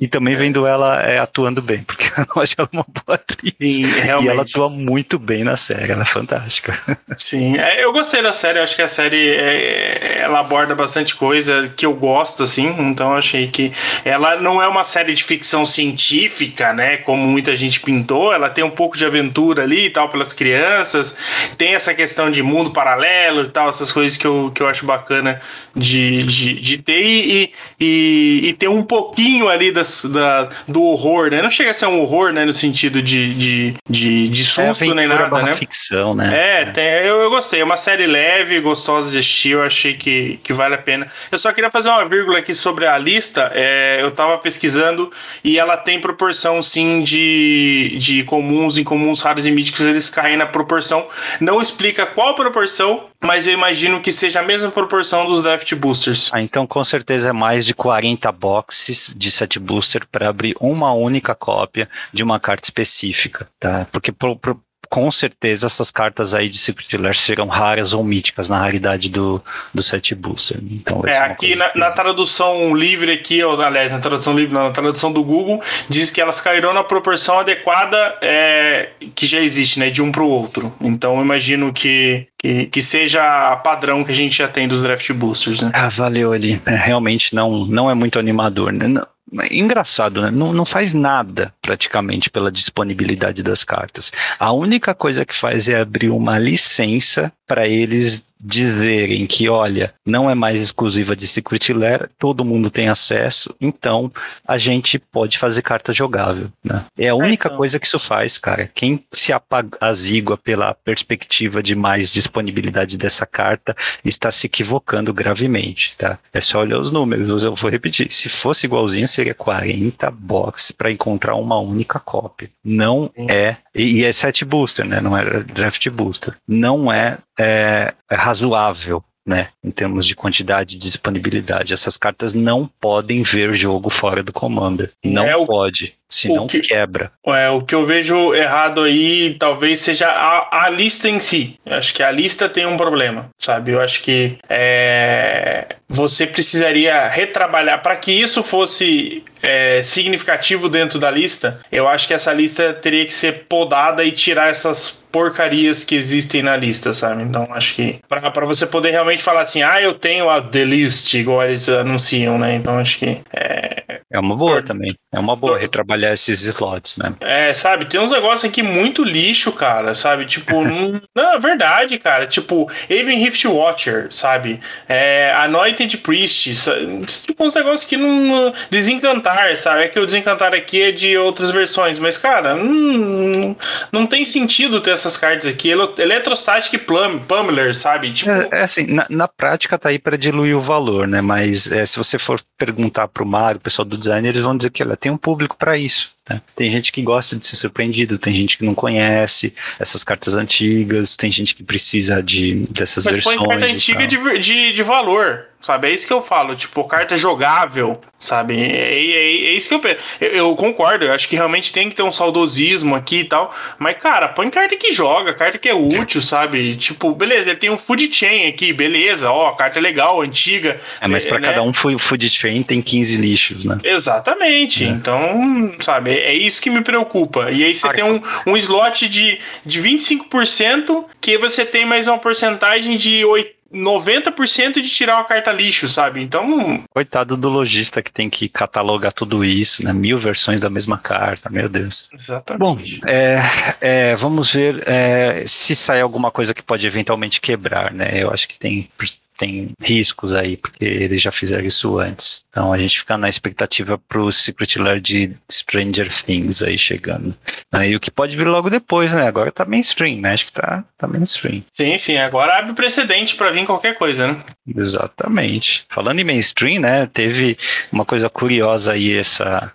[0.00, 3.74] E também vendo ela é, atuando bem, porque eu acho ela uma boa atriz.
[3.74, 4.26] Sim, realmente.
[4.26, 6.78] E ela atua muito bem na série, ela é fantástica.
[7.16, 11.72] Sim, é, eu gostei da série, acho que a série é, ela aborda bastante coisa
[11.76, 13.72] que eu gosto, assim, então achei que
[14.04, 18.64] ela não é uma série de ficção científica, né, como muita gente pintou, ela tem
[18.64, 21.16] um pouco de aventura ali e tal pelas crianças,
[21.56, 24.84] tem essa questão de mundo paralelo e tal, essas coisas que eu, que eu acho
[24.84, 25.40] bacana
[25.74, 31.30] de, de, de ter e, e, e, ter um pouquinho ali das, da, do horror,
[31.30, 31.42] né?
[31.42, 32.44] Não chega a ser um horror, né?
[32.44, 35.54] No sentido de, de, de, de é susto é nem nada, né?
[35.54, 36.60] ficção, né?
[36.60, 37.60] É, tem, eu, eu gostei.
[37.60, 39.50] É uma série leve, gostosa de assistir.
[39.50, 41.10] Eu achei que, que vale a pena.
[41.30, 43.50] Eu só queria fazer uma vírgula aqui sobre a lista.
[43.54, 45.10] É, eu tava pesquisando
[45.42, 49.84] e ela tem proporção, sim, de, de comuns, incomuns, raros e míticos.
[49.84, 51.06] Eles caem na proporção.
[51.40, 56.30] Não explica qual proporção, mas eu imagino que seja a mesma proporção dos Draft Boosters.
[56.32, 60.92] Ah, então com certeza é mais de 40 boxes de set booster para abrir uma
[60.92, 63.86] única cópia de uma carta específica, tá?
[63.90, 64.60] Porque pro, pro,
[64.94, 69.42] com certeza essas cartas aí de Secret Lair serão raras ou míticas na raridade do,
[69.74, 70.60] do set booster.
[70.62, 74.70] Então é, aqui na, na, tradução livre aqui, ou aliás, na tradução livre, não, na
[74.70, 79.90] tradução do Google, diz que elas cairão na proporção adequada é, que já existe, né,
[79.90, 80.72] de um para o outro.
[80.80, 85.10] Então eu imagino que, que, que seja padrão que a gente já tem dos draft
[85.12, 85.72] boosters, né?
[85.74, 86.62] Ah, valeu ali.
[86.64, 88.86] É, realmente não, não é muito animador, né?
[88.86, 89.04] Não,
[89.50, 90.30] engraçado, né?
[90.30, 94.12] Não, não faz nada praticamente pela disponibilidade das cartas.
[94.38, 100.28] A única coisa que faz é abrir uma licença para eles dizerem que, olha, não
[100.28, 104.12] é mais exclusiva de Secret Lair, todo mundo tem acesso, então
[104.46, 106.84] a gente pode fazer carta jogável, né?
[106.98, 107.56] É a é, única então.
[107.56, 108.70] coisa que isso faz, cara.
[108.74, 116.18] Quem se apazigua pela perspectiva de mais disponibilidade dessa carta está se equivocando gravemente, tá?
[116.32, 118.10] É só olhar os números, eu vou repetir.
[118.10, 122.50] Se fosse igualzinho, seria 40 boxes para encontrar uma única cópia.
[122.62, 123.30] Não Sim.
[123.30, 125.00] é e, e é set booster, né?
[125.00, 126.34] Não é draft booster.
[126.46, 131.72] Não é, é, é razoável né, em termos de quantidade de disponibilidade.
[131.72, 134.92] Essas cartas não podem ver jogo fora do Commander.
[135.02, 137.10] Não é o, pode, senão que, quebra.
[137.26, 141.58] É, o que eu vejo errado aí talvez seja a, a lista em si.
[141.64, 143.72] Eu acho que a lista tem um problema, sabe?
[143.72, 151.10] Eu acho que é, você precisaria retrabalhar para que isso fosse é, significativo dentro da
[151.10, 151.60] lista.
[151.70, 156.42] Eu acho que essa lista teria que ser podada e tirar essas porcarias que existem
[156.42, 157.22] na lista, sabe?
[157.22, 161.14] Então acho que para você poder realmente falar assim, ah, eu tenho a The List,
[161.14, 162.56] igual eles anunciam, né?
[162.56, 163.83] Então acho que é.
[164.14, 164.94] É uma boa também.
[165.12, 167.14] É uma boa retrabalhar esses slots, né?
[167.20, 167.84] É, sabe?
[167.84, 170.26] Tem uns negócios aqui muito lixo, cara, sabe?
[170.26, 172.26] Tipo, não, não, é verdade, cara.
[172.26, 174.60] Tipo, Even Rift Watcher, sabe?
[174.88, 177.04] É, Anointed Priest, sabe?
[177.06, 178.52] tipo, uns negócios que não.
[178.68, 179.84] Desencantar, sabe?
[179.84, 183.56] É que o desencantar aqui é de outras versões, mas, cara, não,
[183.92, 185.70] não tem sentido ter essa essas cartas aqui.
[185.70, 188.12] Eletrostatic Plum, Pummeler, sabe?
[188.12, 188.30] Tipo...
[188.30, 191.20] É, é, assim, na, na, prática tá aí para diluir o valor, né?
[191.20, 194.70] Mas é, se você for perguntar pro Mário, o pessoal do design, eles vão dizer
[194.70, 196.12] que ela tem um público para isso.
[196.28, 196.40] Né?
[196.54, 201.16] Tem gente que gosta de ser surpreendido, tem gente que não conhece essas cartas antigas,
[201.16, 203.36] tem gente que precisa de dessas Mas versões.
[203.36, 205.88] Mas põe carta antiga de, de, de valor, sabe?
[205.88, 208.60] É isso que eu falo, tipo, carta jogável, sabe?
[208.60, 211.96] É, é, é, isso que eu, eu, eu concordo, eu acho que realmente tem que
[211.96, 215.74] ter um saudosismo aqui e tal, mas, cara, põe carta que joga, carta que é
[215.74, 216.76] útil, sabe?
[216.76, 220.78] Tipo, beleza, ele tem um food chain aqui, beleza, ó, carta é legal, antiga.
[221.00, 221.48] É, mas para né?
[221.48, 223.78] cada um food chain tem 15 lixos, né?
[223.82, 224.88] Exatamente, é.
[224.88, 226.10] então, sabe?
[226.10, 227.50] É, é isso que me preocupa.
[227.50, 232.18] E aí você tem um, um slot de, de 25% que você tem mais uma
[232.18, 236.22] porcentagem de 8, 90% de tirar uma carta lixo, sabe?
[236.22, 236.82] Então.
[236.90, 239.92] Coitado do lojista que tem que catalogar tudo isso, né?
[239.92, 242.08] Mil versões da mesma carta, meu Deus.
[242.12, 243.00] Exatamente.
[243.00, 243.40] Bom, é,
[243.80, 248.10] é, vamos ver é, se sai alguma coisa que pode eventualmente quebrar, né?
[248.14, 248.88] Eu acho que tem
[249.36, 252.44] tem riscos aí, porque eles já fizeram isso antes.
[252.50, 257.34] Então a gente fica na expectativa pro Secret Lair de Stranger Things aí chegando.
[257.72, 259.26] Aí o que pode vir logo depois, né?
[259.26, 260.32] Agora tá mainstream, né?
[260.32, 261.62] Acho que tá, tá mainstream.
[261.72, 262.16] Sim, sim.
[262.16, 264.36] Agora abre precedente para vir qualquer coisa, né?
[264.76, 265.86] Exatamente.
[265.92, 267.06] Falando em mainstream, né?
[267.06, 267.58] Teve
[267.90, 269.72] uma coisa curiosa aí essa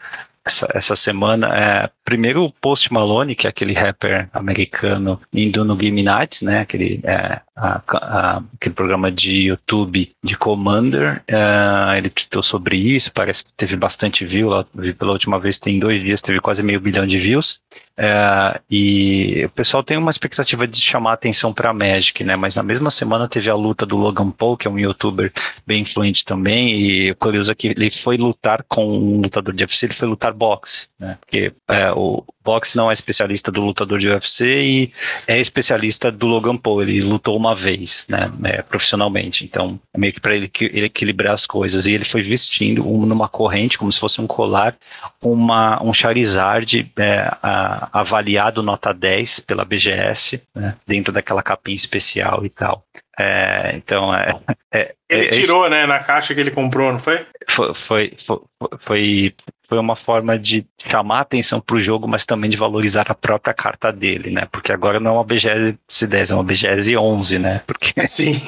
[0.49, 1.47] essa, essa semana.
[1.55, 6.61] É, primeiro o Post Malone, que é aquele rapper americano indo no Game Nights, né?
[6.61, 11.21] Aquele, é, a, a, aquele programa de YouTube de Commander.
[11.27, 14.49] É, ele tweetou sobre isso, parece que teve bastante view.
[14.49, 14.65] Lá,
[14.97, 17.59] pela última vez tem dois dias, teve quase meio bilhão de views.
[18.01, 22.37] É, e o pessoal tem uma expectativa de chamar atenção para Magic, né?
[22.37, 25.33] Mas na mesma semana teve a luta do Logan Paul, que é um youtuber
[25.67, 29.65] bem influente também, e o curioso é que ele foi lutar com um lutador de
[29.65, 31.17] UFC, ele foi lutar boxe, né?
[31.19, 34.93] Porque é, o boxe não é especialista do lutador de UFC e
[35.27, 38.31] é especialista do Logan Paul, ele lutou uma vez, né?
[38.45, 42.21] É, profissionalmente, então é meio que para ele, ele, equilibrar as coisas, e ele foi
[42.21, 44.75] vestindo um, numa corrente, como se fosse um colar,
[45.21, 52.45] uma, um Charizard é, a, avaliado nota 10 pela BGS, né, dentro daquela capinha especial
[52.45, 52.83] e tal.
[53.19, 54.39] É, então, é,
[54.71, 57.25] é Ele é, tirou, né, na caixa que ele comprou, não foi?
[57.49, 58.39] Foi, foi, foi,
[58.79, 59.35] foi
[59.77, 63.91] uma forma de chamar atenção para o jogo, mas também de valorizar a própria carta
[63.91, 64.47] dele, né?
[64.51, 67.61] Porque agora não é uma BGS 10, é uma BGS 11, né?
[67.67, 68.41] Porque Sim.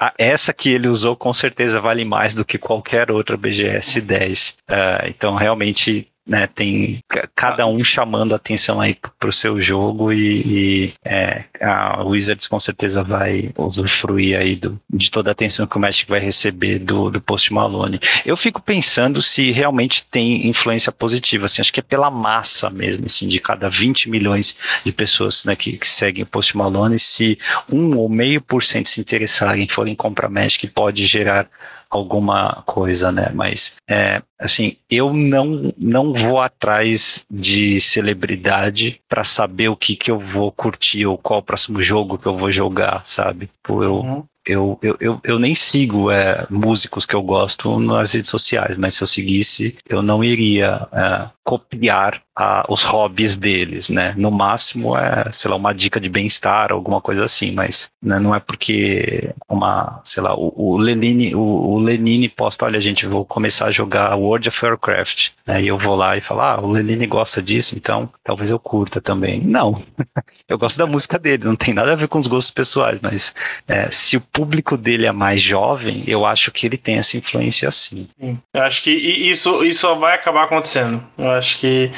[0.00, 4.56] a, essa que ele usou com certeza vale mais do que qualquer outra BGS 10.
[4.70, 7.02] Uh, então, realmente né, tem
[7.34, 12.60] cada um chamando atenção aí para o seu jogo e, e é, a Wizards com
[12.60, 17.10] certeza vai usufruir aí do, de toda a atenção que o Magic vai receber do,
[17.10, 17.98] do Post Malone.
[18.26, 23.06] Eu fico pensando se realmente tem influência positiva, assim, acho que é pela massa mesmo,
[23.06, 27.38] assim, de cada 20 milhões de pessoas né, que, que seguem o Post Malone, se
[27.72, 31.48] um ou meio por cento se interessarem, forem comprar Magic, pode gerar
[31.90, 33.30] alguma coisa, né?
[33.34, 40.10] Mas, é, assim, eu não, não vou atrás de celebridade para saber o que, que
[40.10, 43.50] eu vou curtir ou qual o próximo jogo que eu vou jogar, sabe?
[43.68, 44.24] Eu, uhum.
[44.46, 48.94] eu, eu, eu, eu, nem sigo é, músicos que eu gosto nas redes sociais, mas
[48.94, 54.12] se eu seguisse, eu não iria é, copiar a, os hobbies deles, né?
[54.18, 58.34] No máximo é, sei lá, uma dica de bem-estar, alguma coisa assim, mas né, não
[58.34, 63.24] é porque uma, sei lá, o, o Lenine, o, o Lenine posta, olha, gente, vou
[63.24, 65.62] começar a jogar World of Warcraft, né?
[65.62, 69.00] E eu vou lá e falo, ah, o Lenine gosta disso, então talvez eu curta
[69.00, 69.40] também.
[69.40, 69.82] Não,
[70.46, 73.32] eu gosto da música dele, não tem nada a ver com os gostos pessoais, mas
[73.66, 77.70] é, se o público dele é mais jovem, eu acho que ele tem essa influência
[77.70, 78.06] sim.
[78.52, 81.02] Eu acho que isso, isso vai acabar acontecendo.
[81.16, 81.90] Eu acho que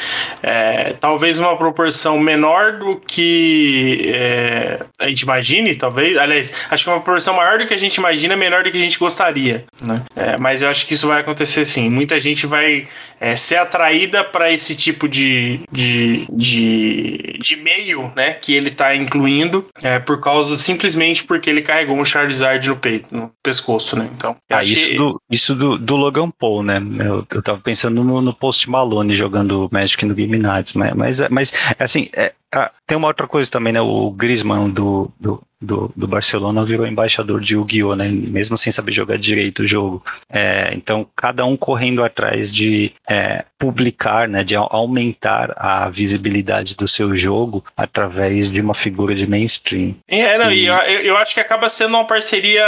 [0.43, 6.17] é, talvez uma proporção menor do que é, a gente imagine, talvez.
[6.17, 8.81] Aliás, acho que uma proporção maior do que a gente imagina, menor do que a
[8.81, 9.65] gente gostaria.
[9.81, 10.03] Né?
[10.15, 11.89] É, mas eu acho que isso vai acontecer sim.
[11.89, 12.87] Muita gente vai
[13.21, 18.95] é, ser atraída para esse tipo de, de, de, de, meio né, que ele está
[18.95, 23.97] incluindo é, por causa simplesmente porque ele carregou um Charizard no peito, no pescoço.
[23.97, 24.09] Né?
[24.15, 24.97] Então, ah, isso, que...
[24.97, 26.81] do, isso do, do Logan Paul, né?
[26.99, 29.30] Eu, eu tava pensando no, no Post Malone jogando
[29.71, 33.73] Magic no Game Nights, mas, mas, mas assim, é, ah, tem uma outra coisa também,
[33.73, 33.81] né?
[33.81, 38.09] O Griezmann do, do, do, do Barcelona virou embaixador de Yu-Gi-Oh!, né?
[38.09, 40.05] Mesmo sem saber jogar direito o jogo.
[40.29, 44.43] É, então, cada um correndo atrás de é, publicar, né?
[44.43, 49.95] De aumentar a visibilidade do seu jogo através de uma figura de mainstream.
[50.09, 50.67] É, não, e...
[50.67, 52.67] eu, eu acho que acaba sendo uma parceria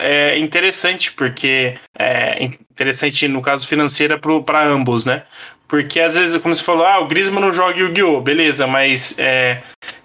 [0.00, 5.22] é, interessante, porque é interessante no caso financeira para ambos, né?
[5.74, 8.20] Porque às vezes, como você falou, ah, o Griezmann não joga Yu-Gi-Oh!
[8.20, 9.60] Beleza, mas é,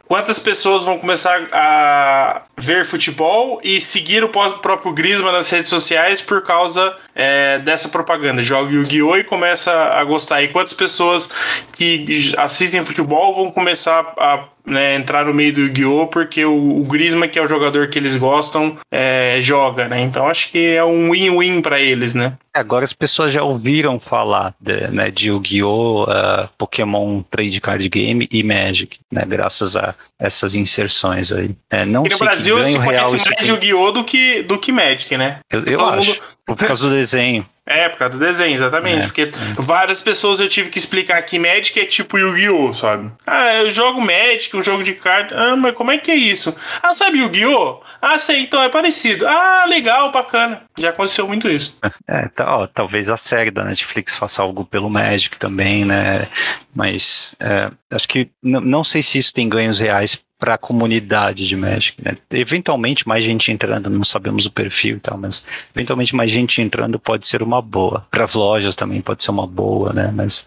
[0.08, 6.24] quantas pessoas vão começar a ver futebol e seguir o próprio Griezmann nas redes sociais
[6.24, 8.44] por causa é, dessa propaganda?
[8.44, 9.18] Joga Yu-Gi-Oh!
[9.18, 10.42] e começa a gostar.
[10.42, 11.30] E quantas pessoas
[11.72, 16.08] que assistem futebol vão começar a né, entrar no meio do Yu-Gi-Oh!
[16.08, 20.02] porque o, o Griezmann, que é o jogador que eles gostam, é, joga, né?
[20.02, 22.34] Então acho que é um win-win para eles, né?
[22.54, 28.28] Agora as pessoas já ouviram falar de, né, de Yu-Gi-Oh!, uh, Pokémon Trade Card Game
[28.32, 29.24] e Magic, né?
[29.26, 31.52] Graças a essas inserções aí.
[31.70, 33.92] É, não e no Brasil se conhece mais Yu-Gi-Oh!
[33.92, 35.40] do que, do que Magic, né?
[35.50, 36.22] Eu, eu acho, mundo...
[36.46, 37.46] por causa do desenho.
[37.70, 39.04] É, por causa do desenho, exatamente.
[39.04, 39.32] É, porque é.
[39.58, 43.12] várias pessoas eu tive que explicar que Magic é tipo Yu-Gi-Oh!, sabe?
[43.28, 45.36] Ah, eu jogo Magic, um jogo de carta.
[45.38, 46.56] Ah, mas como é que é isso?
[46.82, 47.82] Ah, sabe Yu-Gi-Oh!
[48.02, 49.28] Ah, sei, então é parecido.
[49.28, 50.64] Ah, legal, bacana.
[50.80, 51.78] Já aconteceu muito isso.
[52.08, 56.28] É, tá, ó, talvez a série da Netflix faça algo pelo Magic também, né?
[56.74, 61.56] Mas é, acho que não sei se isso tem ganhos reais para a comunidade de
[61.56, 62.18] Magic, né?
[62.32, 66.98] Eventualmente mais gente entrando, não sabemos o perfil e tal, mas eventualmente mais gente entrando
[66.98, 68.08] pode ser uma boa.
[68.10, 70.12] Para as lojas também pode ser uma boa, né?
[70.16, 70.46] Mas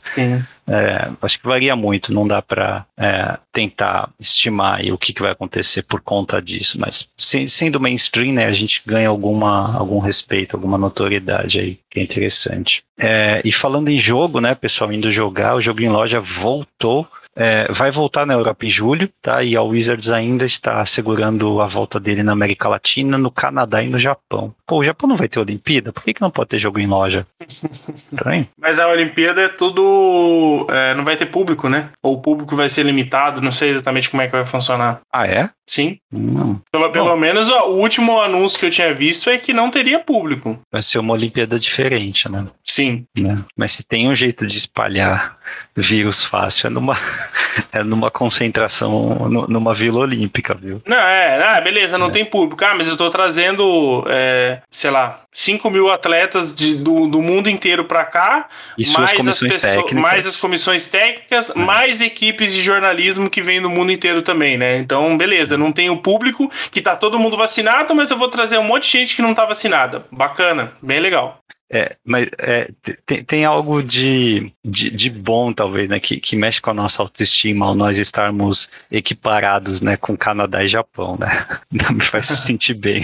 [0.67, 5.33] é, acho que varia muito, não dá para é, tentar estimar o que, que vai
[5.33, 10.79] acontecer por conta disso, mas sendo mainstream, né, a gente ganha alguma, algum respeito, alguma
[10.79, 12.83] notoriedade aí, que é interessante.
[12.99, 17.71] É, e falando em jogo, né, pessoal indo jogar, o jogo em loja voltou é,
[17.73, 19.43] vai voltar na Europa em julho, tá?
[19.43, 23.89] E a Wizards ainda está segurando a volta dele na América Latina, no Canadá e
[23.89, 24.55] no Japão.
[24.67, 25.93] Pô, o Japão não vai ter Olimpíada?
[25.93, 27.27] Por que, que não pode ter jogo em loja?
[28.59, 30.67] Mas a Olimpíada é tudo.
[30.71, 31.89] É, não vai ter público, né?
[32.03, 35.01] Ou o público vai ser limitado, não sei exatamente como é que vai funcionar.
[35.13, 35.51] Ah, é?
[35.67, 35.99] Sim.
[36.13, 36.59] Hum.
[36.71, 39.99] Pelo, pelo menos ó, o último anúncio que eu tinha visto é que não teria
[39.99, 40.59] público.
[40.71, 42.47] Vai ser uma Olimpíada diferente, né?
[42.73, 43.07] Sim.
[43.15, 43.39] Né?
[43.55, 45.37] Mas se tem um jeito de espalhar
[45.77, 46.97] vírus fácil, é numa,
[47.71, 50.81] é numa concentração, numa vila olímpica, viu?
[50.87, 52.11] Não, é, ah, beleza, não é.
[52.11, 52.65] tem público.
[52.65, 57.51] Ah, mas eu tô trazendo, é, sei lá, 5 mil atletas de, do, do mundo
[57.51, 58.49] inteiro para cá,
[58.79, 61.59] e mais, comissões as pessoas, mais as comissões técnicas, é.
[61.59, 64.79] mais equipes de jornalismo que vêm do mundo inteiro também, né?
[64.79, 68.57] Então, beleza, não tem o público, que tá todo mundo vacinado, mas eu vou trazer
[68.57, 70.07] um monte de gente que não tá vacinada.
[70.11, 71.43] Bacana, bem legal.
[71.73, 72.69] É, mas é,
[73.07, 77.03] tem, tem algo de, de, de, bom, talvez, né, que, que mexe com a nossa
[77.03, 81.47] autoestima ao nós estarmos equiparados né, com Canadá e Japão, né?
[81.73, 83.03] Me faz se sentir bem.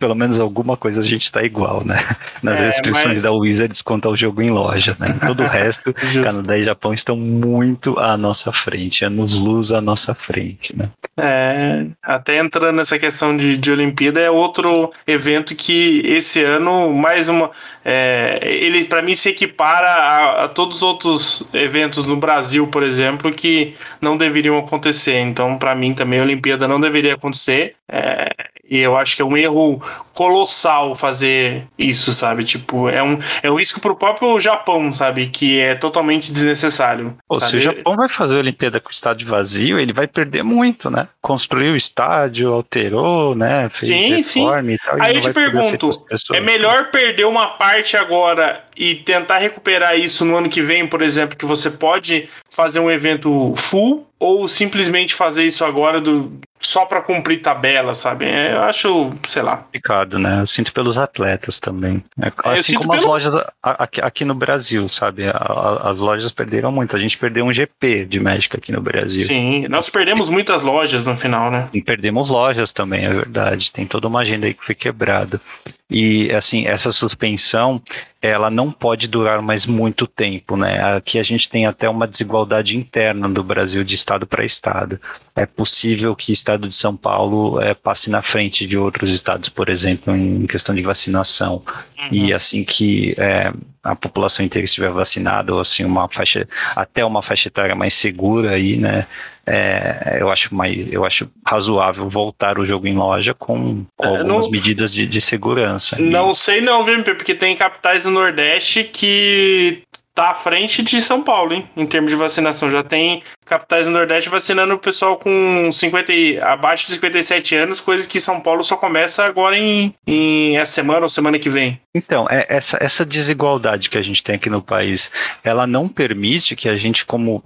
[0.00, 1.98] Pelo menos alguma coisa a gente está igual, né?
[2.42, 3.22] Nas é, restrições mas...
[3.24, 5.08] da Wizards quanto ao jogo em loja, né?
[5.26, 5.92] Todo o resto,
[6.24, 10.88] Canadá e Japão estão muito à nossa frente, é nos luz à nossa frente, né?
[11.18, 17.28] É, até entrando nessa questão de, de Olimpíada, é outro evento que esse ano, mais
[17.28, 17.50] uma.
[17.84, 22.66] É, é, ele para mim se equipara a, a, todos os outros eventos no Brasil,
[22.68, 25.18] por exemplo, que não deveriam acontecer.
[25.20, 27.74] Então, para mim também a Olimpíada não deveria acontecer.
[27.88, 28.28] É,
[28.68, 29.82] e eu acho que é um erro
[30.14, 32.44] colossal fazer isso, sabe?
[32.44, 35.28] Tipo, é um, é um risco pro próprio Japão, sabe?
[35.28, 37.16] Que é totalmente desnecessário.
[37.28, 40.42] Pô, se o Japão vai fazer a Olimpíada com o estádio vazio, ele vai perder
[40.42, 41.08] muito, né?
[41.20, 43.68] Construiu o estádio, alterou, né?
[43.68, 44.46] Fez sim, sim.
[44.70, 45.90] E tal, Aí eu te pergunto,
[46.32, 51.02] é melhor perder uma parte agora e tentar recuperar isso no ano que vem, por
[51.02, 56.84] exemplo, que você pode fazer um evento full ou simplesmente fazer isso agora do, só
[56.84, 58.24] para cumprir tabela, sabe?
[58.24, 59.58] É, eu acho, sei lá.
[59.58, 60.40] Complicado, né?
[60.40, 62.02] Eu sinto pelos atletas também.
[62.20, 63.02] É, assim como pelo...
[63.02, 65.26] as lojas aqui, aqui, no Brasil, sabe?
[65.28, 66.96] as lojas perderam muito.
[66.96, 69.22] A gente perdeu um GP de México aqui no Brasil.
[69.22, 71.68] Sim, nós perdemos muitas lojas no final, né?
[71.72, 73.72] E perdemos lojas também, é verdade.
[73.72, 75.40] Tem toda uma agenda aí que foi quebrada.
[75.88, 77.80] E assim, essa suspensão,
[78.26, 80.96] ela não pode durar mais muito tempo, né?
[80.96, 85.00] Aqui a gente tem até uma desigualdade interna do Brasil de estado para estado.
[85.34, 89.48] É possível que o estado de São Paulo é, passe na frente de outros estados,
[89.48, 91.62] por exemplo, em questão de vacinação.
[91.98, 92.08] Uhum.
[92.10, 93.52] E assim que é,
[93.82, 98.50] a população inteira estiver vacinada, ou assim, uma faixa, até uma faixa etária mais segura
[98.50, 99.06] aí, né?
[99.48, 104.08] É, eu acho mais, eu acho razoável voltar o jogo em loja com, com é,
[104.08, 105.96] algumas não, medidas de, de segurança.
[106.00, 109.82] Não sei não, viu, porque tem capitais no Nordeste que
[110.16, 112.70] tá à frente de São Paulo, hein, em termos de vacinação.
[112.70, 117.82] Já tem capitais do Nordeste vacinando o pessoal com 50 e, abaixo de 57 anos,
[117.82, 121.78] coisa que São Paulo só começa agora em, em essa semana ou semana que vem.
[121.94, 125.10] Então, é, essa, essa desigualdade que a gente tem aqui no país,
[125.44, 127.42] ela não permite que a gente, como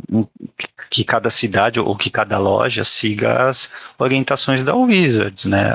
[0.89, 3.69] que cada cidade ou que cada loja siga as
[3.99, 5.75] orientações da Wizards, né?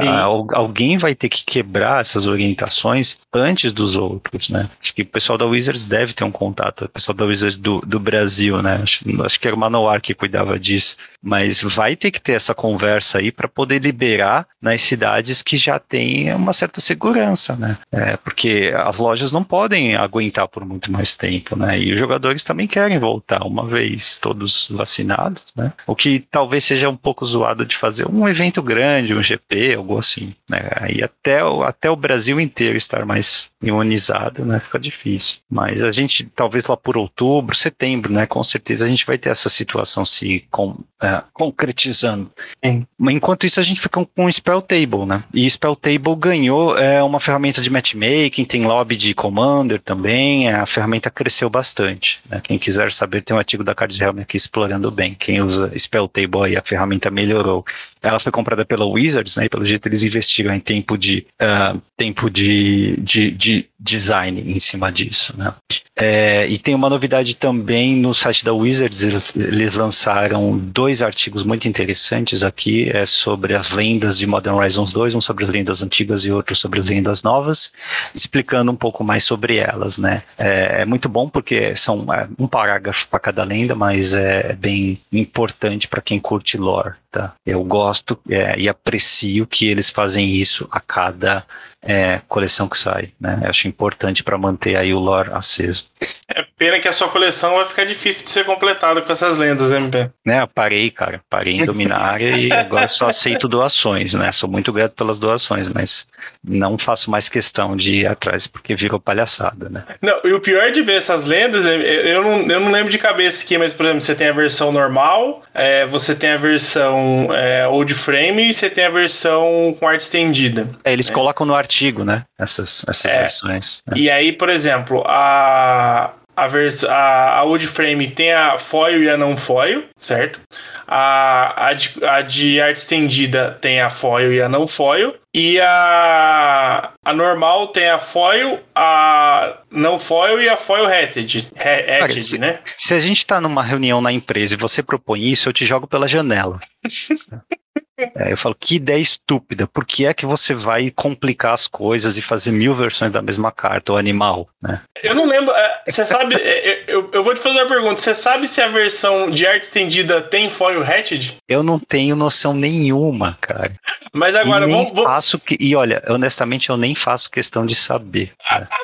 [0.54, 4.70] Alguém vai ter que quebrar essas orientações antes dos outros, né?
[4.82, 7.82] Acho que o pessoal da Wizards deve ter um contato o pessoal da Wizards do,
[7.82, 8.80] do Brasil, né?
[8.82, 10.96] Acho, acho que era o Manoar que cuidava disso.
[11.22, 15.80] Mas vai ter que ter essa conversa aí para poder liberar nas cidades que já
[15.80, 17.78] têm uma certa segurança, né?
[17.92, 21.80] É, porque as lojas não podem aguentar por muito mais tempo, né?
[21.80, 25.74] E os jogadores também querem voltar uma vez todos vacinados, né?
[25.88, 29.98] O que talvez seja um pouco zoado de fazer um evento grande, um GP, algo
[29.98, 30.70] assim, né?
[30.76, 34.60] Aí até, até o Brasil inteiro estar mais imunizado, né?
[34.60, 35.40] Fica difícil.
[35.50, 38.26] Mas a gente talvez lá por outubro, setembro, né?
[38.26, 42.32] Com certeza a gente vai ter essa situação se com, é, concretizando.
[42.64, 42.86] Sim.
[43.00, 45.24] Enquanto isso, a gente fica com o Spell Table, né?
[45.34, 50.66] E Spell Table ganhou é, uma ferramenta de matchmaking, tem lobby de Commander também, a
[50.66, 52.22] ferramenta cresceu bastante.
[52.30, 52.42] Né?
[52.44, 55.16] Quem quiser saber, tem um artigo da Card Helm aqui explorando bem.
[55.16, 57.66] Quem usa Spell Table aí, a ferramenta melhorou.
[58.02, 59.46] Ela foi comprada pela Wizards, né?
[59.46, 64.60] E pelo jeito eles investiram em tempo de uh, tempo de, de, de, design em
[64.60, 65.54] cima disso, né?
[65.96, 69.04] É, e tem uma novidade também no site da Wizards,
[69.36, 75.14] eles lançaram dois artigos muito interessantes aqui é, sobre as lendas de Modern Horizons 2,
[75.14, 77.72] um sobre as lendas antigas e outro sobre as lendas novas,
[78.16, 80.24] explicando um pouco mais sobre elas, né?
[80.40, 85.00] É, é muito bom porque são é, um parágrafo para cada lenda, mas é bem
[85.12, 87.36] importante para quem curte lore, tá?
[87.46, 91.46] Eu gosto é, e aprecio que eles fazem isso a cada
[91.86, 93.40] é, coleção que sai, né?
[93.44, 95.86] Eu acho importante para manter aí o lore aceso.
[96.28, 99.72] É pena que a sua coleção vai ficar difícil de ser completada com essas lendas,
[99.72, 100.10] MP.
[100.26, 104.32] Né, eu parei, cara, parei em Dominária e agora só aceito doações, né?
[104.32, 106.08] Sou muito grato pelas doações, mas
[106.44, 109.84] não faço mais questão de ir atrás porque virou palhaçada, né?
[110.02, 113.44] Não, e o pior de ver essas lendas, eu não, eu não lembro de cabeça
[113.44, 117.68] aqui, mas por exemplo, você tem a versão normal, é, você tem a versão é,
[117.68, 120.68] old frame e você tem a versão com arte estendida.
[120.84, 121.14] É, eles né?
[121.14, 122.24] colocam no artigo artigo, né?
[122.40, 123.20] Essas, essas é.
[123.20, 123.82] versões.
[123.88, 123.98] Né?
[123.98, 129.10] E aí, por exemplo, a, a, vers a, a Wood Frame tem a foil e
[129.10, 130.40] a não foil, certo?
[130.88, 135.16] A, a, de, a de arte estendida tem a foil e a não foil.
[135.34, 142.24] E a, a normal tem a foil, a não foil e a foil hatched, hatched
[142.24, 142.60] se, né?
[142.78, 145.88] Se a gente está numa reunião na empresa e você propõe isso, eu te jogo
[145.88, 146.58] pela janela.
[147.98, 149.66] É, eu falo, que ideia estúpida.
[149.66, 153.52] Por que é que você vai complicar as coisas e fazer mil versões da mesma
[153.52, 154.82] carta, o animal, né?
[155.02, 155.54] Eu não lembro.
[155.54, 158.02] É, você sabe, é, eu, eu vou te fazer uma pergunta.
[158.02, 161.38] Você sabe se a versão de arte estendida tem foil hatched?
[161.48, 163.72] Eu não tenho noção nenhuma, cara.
[164.14, 165.06] Mas agora, e vamos, vamos...
[165.06, 168.32] faço que E olha, honestamente, eu nem faço questão de saber.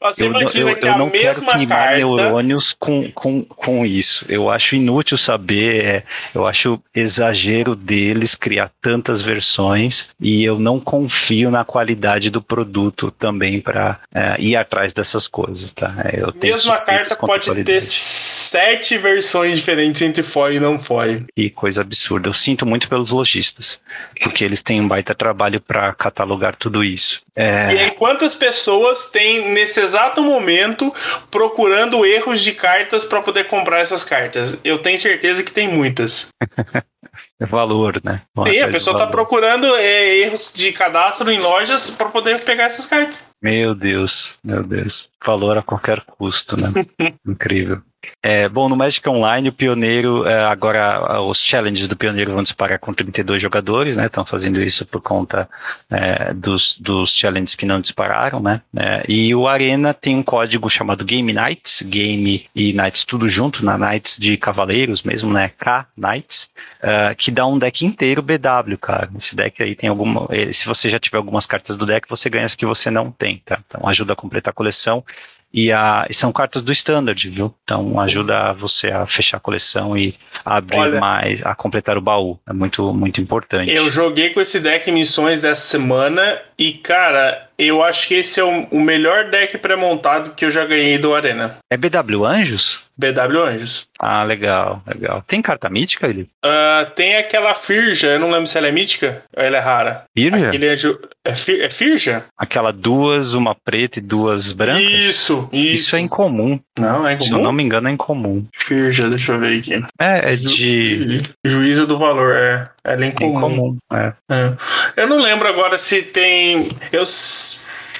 [0.00, 1.96] Você eu, imagina eu, que eu não quero queimar carta...
[1.96, 4.24] neurônios com, com, com isso.
[4.28, 6.02] Eu acho inútil saber, é,
[6.34, 12.42] eu acho exagero deles criar criar tantas versões e eu não confio na qualidade do
[12.42, 15.94] produto também para é, ir atrás dessas coisas, tá?
[16.04, 21.24] É, eu tenho Mesma carta pode ter sete versões diferentes entre foil e não foil.
[21.34, 22.28] Que coisa absurda.
[22.28, 23.80] Eu sinto muito pelos lojistas,
[24.22, 27.22] porque eles têm um baita trabalho para catalogar tudo isso.
[27.36, 27.72] É...
[27.72, 30.92] E aí, quantas pessoas têm nesse exato momento
[31.30, 34.58] procurando erros de cartas para poder comprar essas cartas?
[34.64, 36.28] Eu tenho certeza que tem muitas.
[37.46, 38.22] valor, né?
[38.46, 42.86] Sim, a pessoa está procurando é, erros de cadastro em lojas para poder pegar essas
[42.86, 43.29] cartas.
[43.42, 45.08] Meu Deus, meu Deus.
[45.24, 46.68] Valor a qualquer custo, né?
[47.26, 47.82] Incrível.
[48.22, 52.78] É, bom, no Magic Online, o Pioneiro, é, agora os challenges do Pioneiro vão disparar
[52.78, 54.06] com 32 jogadores, né?
[54.06, 55.48] Estão fazendo isso por conta
[55.90, 58.62] é, dos, dos challenges que não dispararam, né?
[58.76, 63.64] É, e o Arena tem um código chamado Game Nights, Game e Nights tudo junto,
[63.64, 65.50] na Nights de Cavaleiros mesmo, né?
[65.58, 66.50] K Nights,
[66.82, 69.10] é, que dá um deck inteiro BW, cara.
[69.16, 70.28] Esse deck aí tem alguma.
[70.52, 73.29] Se você já tiver algumas cartas do deck, você ganha as que você não tem,
[73.38, 73.60] tá?
[73.66, 75.04] Então ajuda a completar a coleção.
[75.52, 77.52] E, a, e são cartas do standard, viu?
[77.64, 80.14] Então ajuda você a fechar a coleção e
[80.44, 82.38] a abrir Olha, mais, a completar o baú.
[82.48, 83.72] É muito, muito importante.
[83.72, 88.44] Eu joguei com esse deck missões dessa semana e, cara, eu acho que esse é
[88.44, 91.58] o, o melhor deck pré-montado que eu já ganhei do Arena.
[91.70, 92.84] É BW Anjos?
[92.96, 93.88] BW Anjos.
[93.98, 95.22] Ah, legal, legal.
[95.26, 96.28] Tem carta mítica, ele?
[96.44, 100.04] Uh, tem aquela Firja, eu não lembro se ela é mítica ou ela é rara.
[100.16, 100.48] Firja?
[100.48, 100.98] Aquele anjo...
[101.24, 101.62] é, fir...
[101.62, 102.24] é Firja?
[102.36, 104.82] Aquela duas, uma preta e duas brancas?
[104.82, 105.74] Isso, isso.
[105.74, 106.60] Isso é incomum.
[106.78, 107.28] Não, é incomum?
[107.28, 108.44] Se eu não me engano, é incomum.
[108.54, 109.74] Firja, deixa eu ver aqui.
[109.98, 111.18] É, é de...
[111.44, 112.64] Juízo do valor, é.
[112.84, 113.38] É incomum.
[113.38, 114.12] incomum é.
[114.28, 114.56] É.
[114.96, 116.68] Eu não lembro agora se tem...
[116.92, 117.04] Eu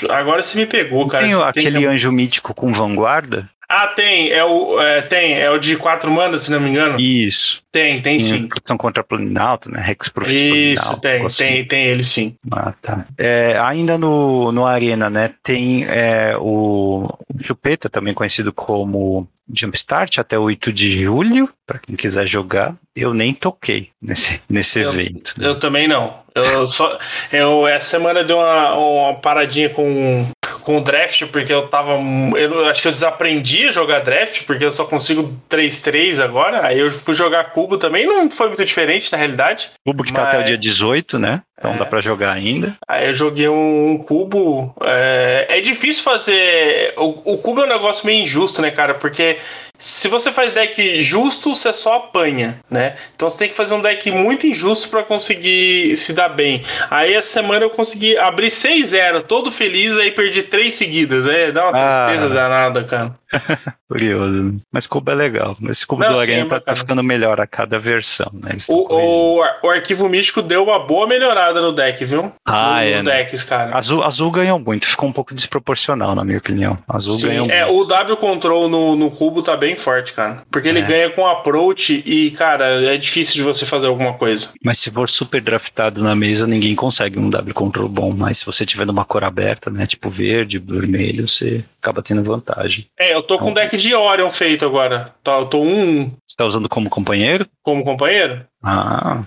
[0.09, 1.27] Agora você me pegou, cara.
[1.27, 1.87] Tem aquele tem...
[1.87, 3.49] anjo mítico com vanguarda?
[3.73, 4.31] Ah, tem.
[4.31, 5.35] É o, é, tem.
[5.35, 7.01] É o de quatro manas, se não me engano.
[7.01, 7.63] Isso.
[7.71, 8.49] Tem, tem, sim.
[8.49, 9.81] Proteção contra Planinalto, né?
[9.81, 11.45] Rex Profit Isso, tem, assim.
[11.45, 12.37] tem, tem ele sim.
[12.51, 13.07] Ah, tá.
[13.17, 15.33] É, ainda no, no Arena, né?
[15.45, 17.09] Tem é, o
[17.43, 22.75] Chupeta, também conhecido como Jumpstart, até 8 de julho, para quem quiser jogar.
[22.97, 25.33] Eu nem toquei nesse, nesse eu, evento.
[25.39, 25.47] Né?
[25.47, 26.19] Eu também não.
[26.35, 26.99] Eu só.
[27.33, 30.27] Eu, essa semana deu uma, uma paradinha com
[30.71, 31.99] com o draft, porque eu tava.
[32.39, 36.65] Eu acho que eu desaprendi a jogar draft, porque eu só consigo 3-3 agora.
[36.65, 39.71] Aí eu fui jogar cubo também, não foi muito diferente na realidade.
[39.85, 40.23] Cubo que mas...
[40.23, 41.43] tá até o dia 18, né?
[41.59, 41.77] Então é.
[41.77, 42.77] dá para jogar ainda.
[42.89, 44.73] Aí eu joguei um, um cubo.
[44.85, 46.95] É, é difícil fazer.
[46.97, 48.95] O, o, cubo é um negócio meio injusto, né, cara?
[48.95, 49.39] Porque
[49.81, 52.95] se você faz deck justo, você só apanha, né?
[53.17, 56.63] Então você tem que fazer um deck muito injusto para conseguir se dar bem.
[56.91, 61.51] Aí essa semana eu consegui abrir 6-0, todo feliz, aí perdi três seguidas, né?
[61.51, 62.29] Dá uma tristeza ah.
[62.29, 63.19] danada, cara.
[63.89, 64.61] Curioso.
[64.73, 65.57] Mas cubo é legal.
[65.69, 68.57] Esse cubo Não, do Aranha é tá, tá ficando melhor a cada versão, né?
[68.69, 72.33] O, o, o arquivo místico deu uma boa melhorada no deck, viu?
[72.45, 73.17] Ah, Nos é, né?
[73.17, 73.77] decks, cara.
[73.77, 76.79] Azul, azul ganhou muito, ficou um pouco desproporcional, na minha opinião.
[76.89, 77.85] Azul Sim, ganhou é, muito.
[77.85, 80.43] o W control no, no cubo tá bem forte, cara.
[80.51, 80.87] Porque ele É.
[80.87, 84.51] ganha com approach e, cara, é difícil de você fazer alguma coisa.
[84.65, 88.13] Mas se for super draftado na mesa, ninguém consegue um W control bom.
[88.13, 89.87] Mas se você tiver numa cor aberta, né?
[89.87, 92.87] Tipo verde, vermelho, você acaba tendo vantagem.
[92.99, 95.15] É, eu tô com um deck de Orion feito agora.
[95.23, 97.45] Tá, eu tô um Você tá usando como companheiro?
[97.61, 98.47] como companheiro.
[98.63, 99.25] Ah,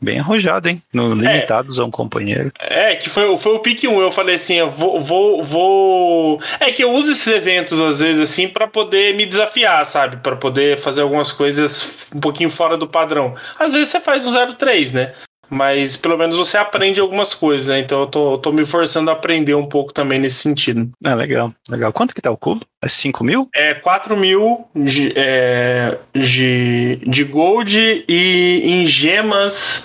[0.00, 0.82] bem arrojado, hein?
[0.94, 2.50] No limitados a um companheiro.
[2.58, 4.00] É, que foi, foi o pick 1.
[4.00, 6.40] Eu falei assim, eu vou, vou, vou.
[6.58, 10.18] É que eu uso esses eventos às vezes assim pra poder me desafiar, sabe?
[10.18, 13.34] Pra poder fazer algumas coisas um pouquinho fora do padrão.
[13.58, 15.12] Às vezes você faz um 03, né?
[15.50, 17.78] Mas pelo menos você aprende algumas coisas, né?
[17.80, 20.90] Então eu tô, eu tô me forçando a aprender um pouco também nesse sentido.
[21.04, 21.92] Ah, legal, legal.
[21.92, 22.64] Quanto que tá o cubo?
[22.82, 23.48] É 5 mil?
[23.54, 29.84] É 4 mil de, é, de, de gold e em gemas.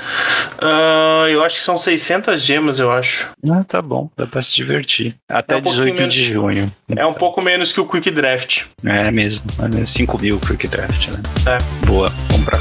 [0.62, 3.30] ah, eu acho que são 600 gemas, eu acho.
[3.50, 5.16] Ah, tá bom, dá pra se divertir.
[5.28, 6.72] Até É um pouquinho 18 de junho.
[6.96, 8.64] É um pouco menos que o Quick Draft.
[8.84, 9.88] É mesmo, é mesmo.
[9.88, 11.24] 5 mil Quick Draft, né?
[11.48, 11.86] É.
[11.86, 12.60] Boa, vamos pra.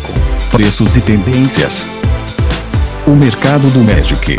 [0.50, 2.01] Preços e tendências.
[3.12, 4.36] O mercado do Magic.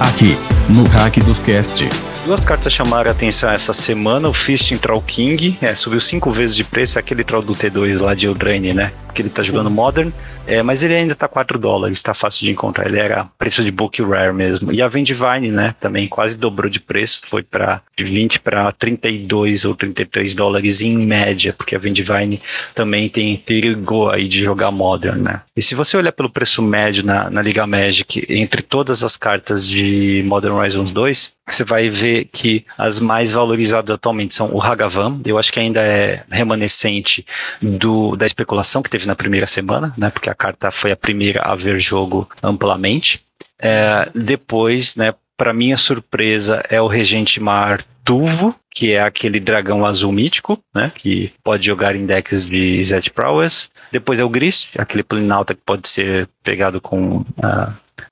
[0.00, 0.34] Aqui,
[0.74, 1.86] no Hack dos Cast.
[2.24, 4.26] Duas cartas chamaram a atenção essa semana.
[4.26, 6.98] O Fishing Troll King é, subiu cinco vezes de preço.
[6.98, 8.90] É aquele troll do T2 lá de Eldraine, né?
[9.12, 10.10] Que ele tá jogando Modern.
[10.46, 12.86] É, mas ele ainda tá 4 dólares, tá fácil de encontrar.
[12.86, 14.72] Ele era preço de book rare mesmo.
[14.72, 15.74] E a Vendivine, né?
[15.80, 17.22] Também quase dobrou de preço.
[17.26, 22.42] Foi para de 20 para 32 ou 33 dólares em média, porque a Vendivine
[22.74, 25.40] também tem perigo aí de jogar Modern, né?
[25.56, 29.66] E se você olhar pelo preço médio na, na Liga Magic, entre todas as cartas
[29.66, 35.20] de Modern Horizons 2, você vai ver que as mais valorizadas atualmente são o Hagavan,
[35.26, 37.24] eu acho que ainda é remanescente
[37.60, 40.10] do, da especulação que teve na primeira semana, né?
[40.10, 43.22] Porque a carta foi a primeira a ver jogo amplamente.
[43.58, 49.86] É, depois, né, para minha surpresa, é o Regente Mar Tuvo, que é aquele dragão
[49.86, 53.70] azul mítico, né, que pode jogar em decks de Zed Prowess.
[53.90, 57.24] Depois é o Grist, aquele Plinalta que pode ser pegado com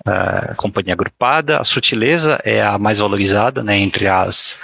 [0.04, 1.60] a companhia agrupada.
[1.60, 4.58] A sutileza é a mais valorizada, né, entre as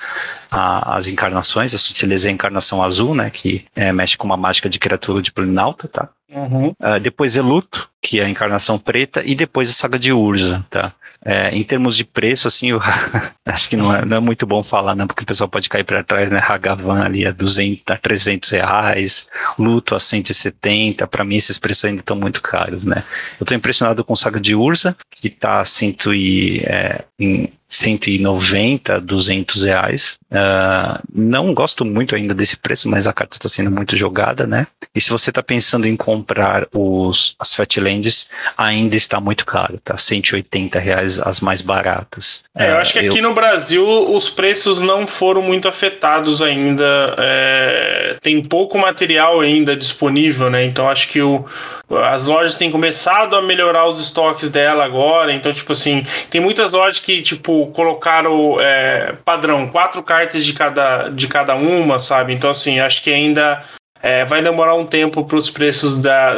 [0.50, 1.74] a, as encarnações.
[1.74, 5.22] A sutileza é a encarnação azul, né, que é, mexe com uma mágica de criatura
[5.22, 6.08] de Plinalta, tá?
[6.30, 6.68] Uhum.
[6.68, 10.64] Uh, depois é Luto, que é a encarnação preta, e depois a saga de Urza,
[10.68, 10.92] tá?
[11.24, 12.80] É, em termos de preço, assim, eu
[13.44, 15.84] acho que não é, não é, muito bom falar, não, porque o pessoal pode cair
[15.84, 16.40] para trás, né?
[16.42, 22.00] Hagavan ali a 200, a 300 reais, Luto a 170, para mim esses preços ainda
[22.00, 23.02] estão muito caros, né?
[23.38, 29.64] Eu estou impressionado com Saga de Urza, que está cento e, é, em 190, 200
[29.64, 30.18] reais.
[30.30, 34.66] Uh, não gosto muito ainda desse preço, mas a carta está sendo muito jogada, né?
[34.94, 39.96] E se você está pensando em comprar os, as Fatlands, ainda está muito caro, tá?
[39.96, 42.42] 180 reais as mais baratas.
[42.54, 43.22] É, eu acho que aqui eu...
[43.22, 47.14] no Brasil os preços não foram muito afetados ainda.
[47.18, 50.64] É, tem pouco material ainda disponível, né?
[50.64, 51.44] Então acho que o,
[51.90, 55.32] as lojas têm começado a melhorar os estoques dela agora.
[55.32, 61.08] Então, tipo assim, tem muitas lojas que, tipo, colocaram é, padrão, quatro cartas de cada,
[61.08, 62.32] de cada uma, sabe?
[62.32, 63.62] Então, assim, acho que ainda
[64.02, 66.30] é, vai demorar um tempo para os preços da.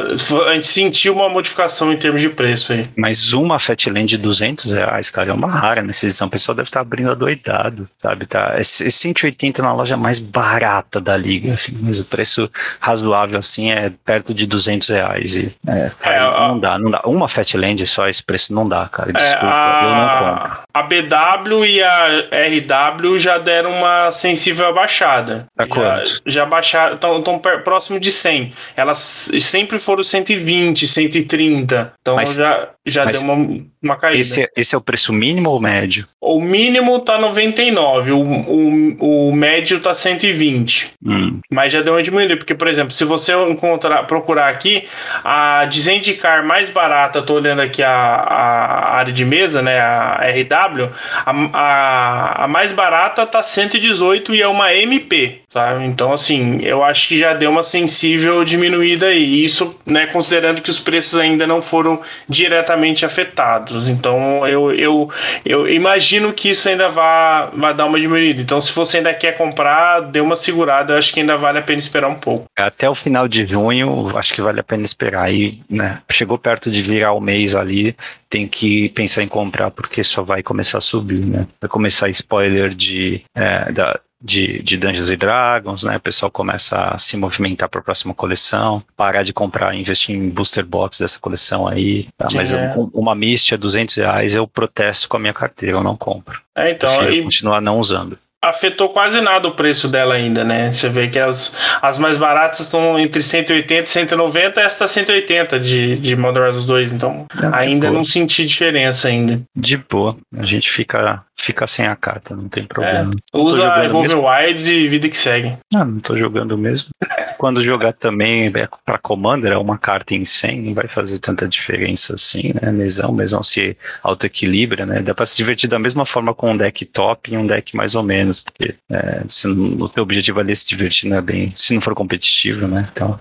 [0.46, 2.88] A gente sentir uma modificação em termos de preço aí.
[2.96, 6.26] Mas uma Fatland de 200 reais, cara, é uma rara nessa edição.
[6.26, 8.26] O pessoal deve estar abrindo adoidado, sabe?
[8.26, 12.50] Tá, é 180 na loja mais barata da liga, assim, mas o preço
[12.80, 15.36] razoável, assim, é perto de 200 reais.
[15.36, 16.58] E, é, cara, é, não a...
[16.58, 17.02] dá, não dá.
[17.04, 19.12] Uma Fatland só, esse preço não dá, cara.
[19.12, 19.82] Desculpa, a...
[19.84, 20.60] eu não compro.
[20.72, 25.46] A BW e a RW já deram uma sensível abaixada.
[25.56, 26.08] Tá quanto?
[26.08, 28.52] Já, já baixaram, estão próximo de 100.
[28.76, 31.94] Elas sempre foram 120, 130.
[32.00, 34.20] Então mas, já, já deu uma, uma caída.
[34.20, 36.08] Esse, esse, é o preço mínimo ou médio?
[36.18, 40.94] O mínimo tá 99, o, o, o médio tá 120.
[41.04, 41.40] Hum.
[41.50, 44.88] Mas já deu uma diminuída, porque, por exemplo, se você encontrar, procurar aqui,
[45.22, 50.20] a de Zendikar mais barata, tô olhando aqui a, a área de mesa, né, a
[50.30, 50.90] RW,
[51.26, 55.84] a, a, a mais barata tá 118 e é uma MP, sabe?
[55.84, 59.44] Então, assim, eu acho que já deu uma sensível diminuída aí.
[59.44, 62.69] Isso, né, considerando que os preços ainda não foram diretamente
[63.04, 63.90] afetados.
[63.90, 65.10] Então, eu, eu,
[65.44, 68.40] eu imagino que isso ainda vai, vai dar uma diminuída.
[68.40, 70.92] Então, se você ainda quer comprar, dê uma segurada.
[70.92, 72.44] Eu acho que ainda vale a pena esperar um pouco.
[72.56, 75.24] Até o final de junho, acho que vale a pena esperar.
[75.24, 77.96] Aí, né, chegou perto de virar o mês ali,
[78.28, 81.46] tem que pensar em comprar porque só vai começar a subir, né?
[81.60, 85.96] Vai começar spoiler de, é, da, de, de Dungeons Dragons, né?
[85.96, 90.28] O pessoal começa a se movimentar para a próxima coleção, parar de comprar, investir em
[90.28, 92.08] booster box dessa coleção aí.
[92.18, 92.26] Tá?
[92.34, 92.74] Mas é.
[92.92, 96.40] uma Mistia, 200 reais, eu protesto com a minha carteira, eu não compro.
[96.54, 97.10] É, então.
[97.10, 97.22] E...
[97.22, 100.72] continuar não usando afetou quase nada o preço dela ainda, né?
[100.72, 105.96] Você vê que as, as mais baratas estão entre 180 e 190, esta 180 de,
[105.96, 109.40] de Modern Warfare 2, então ainda não senti diferença ainda.
[109.54, 113.12] De boa, a gente fica fica sem a carta, não tem problema.
[113.32, 115.56] É, usa Evolve Wilds e vida que segue.
[115.74, 116.90] Ah, não tô jogando mesmo.
[117.38, 121.48] Quando jogar também é para Commander, é uma carta em 100, não vai fazer tanta
[121.48, 122.70] diferença assim, né?
[122.70, 125.00] Mesão, mesão se auto-equilibra, né?
[125.00, 127.94] Dá pra se divertir da mesma forma com um deck top e um deck mais
[127.94, 131.52] ou menos, porque é, se o teu objetivo ali é se divertir, não é bem,
[131.56, 132.88] se não for competitivo, né?
[132.92, 133.18] Então,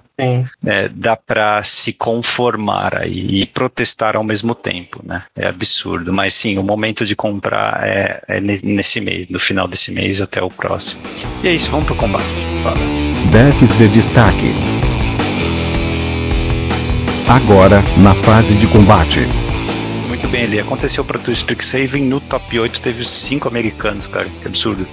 [0.66, 5.24] é, dá para se conformar aí e protestar ao mesmo tempo, né?
[5.36, 9.92] É absurdo, mas sim, o momento de comprar é, é nesse mês, no final desse
[9.92, 11.02] mês até o próximo.
[11.44, 12.26] E é isso, vamos pro combate.
[12.64, 12.78] Fala.
[13.32, 14.52] Decks de destaque.
[17.28, 19.22] Agora, na fase de combate.
[20.20, 24.48] Muito bem, ali aconteceu para tu Strixhaven no top 8 teve cinco americanos, cara, que
[24.48, 24.86] absurdo.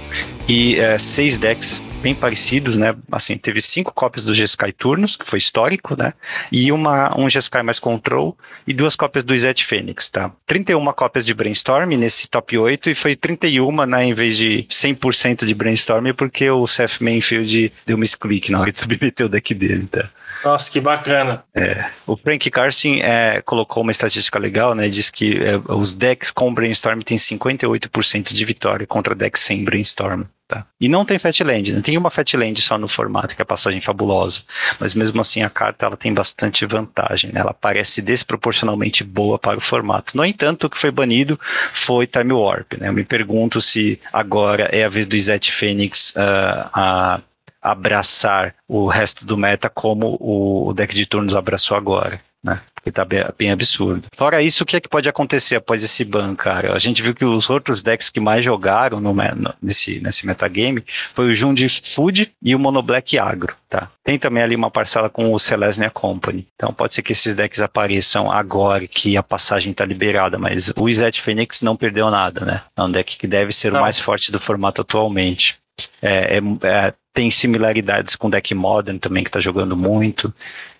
[0.47, 2.95] E é, seis decks bem parecidos, né?
[3.11, 6.13] Assim, teve cinco cópias do G-Sky Turnos, que foi histórico, né?
[6.49, 10.31] E uma, um G-Sky mais Control e duas cópias do Zed Fênix, tá?
[10.45, 15.45] 31 cópias de Brainstorm nesse top 8 e foi 31, né, em vez de 100%
[15.45, 19.53] de Brainstorm, porque o Seth Mainfield deu um misclick na hora de submeter o deck
[19.53, 20.09] dele, tá?
[20.43, 21.43] Nossa, que bacana.
[21.53, 24.87] É, o Frank Carson é, colocou uma estatística legal, né?
[24.87, 30.23] Diz que é, os decks com Brainstorm têm 58% de vitória contra decks sem Brainstorm.
[30.47, 30.65] Tá?
[30.79, 33.81] E não tem Fatland, não tem uma Fatland só no formato, que é a passagem
[33.81, 34.43] fabulosa.
[34.79, 37.41] Mas mesmo assim a carta ela tem bastante vantagem, né?
[37.41, 40.15] ela parece desproporcionalmente boa para o formato.
[40.15, 41.37] No entanto, o que foi banido
[41.73, 42.75] foi Time Warp.
[42.79, 42.87] Né?
[42.87, 47.19] Eu me pergunto se agora é a vez do Zet Phoenix uh, a
[47.71, 52.19] abraçar o resto do meta como o, deck de turnos abraçou agora.
[52.43, 52.61] Né?
[52.75, 54.07] Porque tá bem, bem, absurdo.
[54.15, 56.73] Fora isso, o que é que pode acontecer após esse ban, cara?
[56.73, 60.83] A gente viu que os outros decks que mais jogaram no, no, nesse, nesse metagame
[61.13, 63.89] foi o Jundi Food e o Mono Black Agro, tá?
[64.03, 66.47] Tem também ali uma parcela com o Celestia Company.
[66.55, 70.87] Então pode ser que esses decks apareçam agora que a passagem tá liberada, mas o
[70.87, 72.61] Sled Phoenix não perdeu nada, né?
[72.77, 73.79] É um deck que deve ser não.
[73.79, 75.59] o mais forte do formato atualmente.
[76.01, 80.31] É, é, é, tem similaridades com o deck Modern também, que está jogando muito.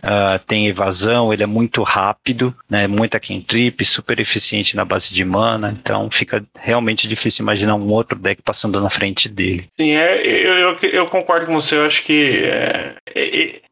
[0.04, 5.26] Uh, tem evasão, ele é muito rápido, né, muita cantrip, super eficiente na base de
[5.26, 9.68] mana, então fica realmente difícil imaginar um outro deck passando na frente dele.
[9.76, 12.96] Sim, é, eu, eu, eu concordo com você, eu acho que é,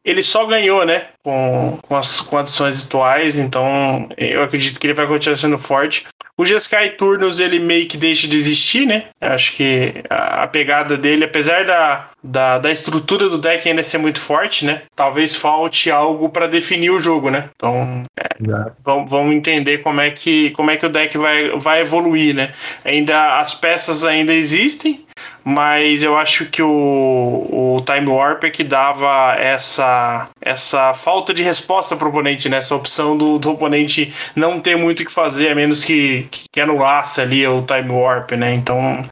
[0.04, 5.06] ele só ganhou, né, com, com as condições atuais, então eu acredito que ele vai
[5.06, 6.06] continuar sendo forte.
[6.38, 9.04] O Jeskai Turnos ele meio que deixa de existir, né?
[9.18, 13.96] Acho que a, a pegada dele, apesar da, da, da, estrutura do deck ainda ser
[13.96, 14.82] muito forte, né?
[14.94, 17.50] Talvez falte algo para definir o jogo, né?
[17.54, 21.80] Então, é, vamos, vamos entender como é que como é que o deck vai, vai
[21.80, 22.52] evoluir, né?
[22.84, 25.06] Ainda as peças ainda existem,
[25.44, 31.42] mas eu acho que o, o Time Warp é que dava essa, essa falta de
[31.42, 32.58] resposta para o oponente, né?
[32.58, 36.60] Essa opção do, do oponente não ter muito o que fazer, a menos que, que
[36.60, 38.54] anulasse ali o Time Warp, né?
[38.54, 39.04] Então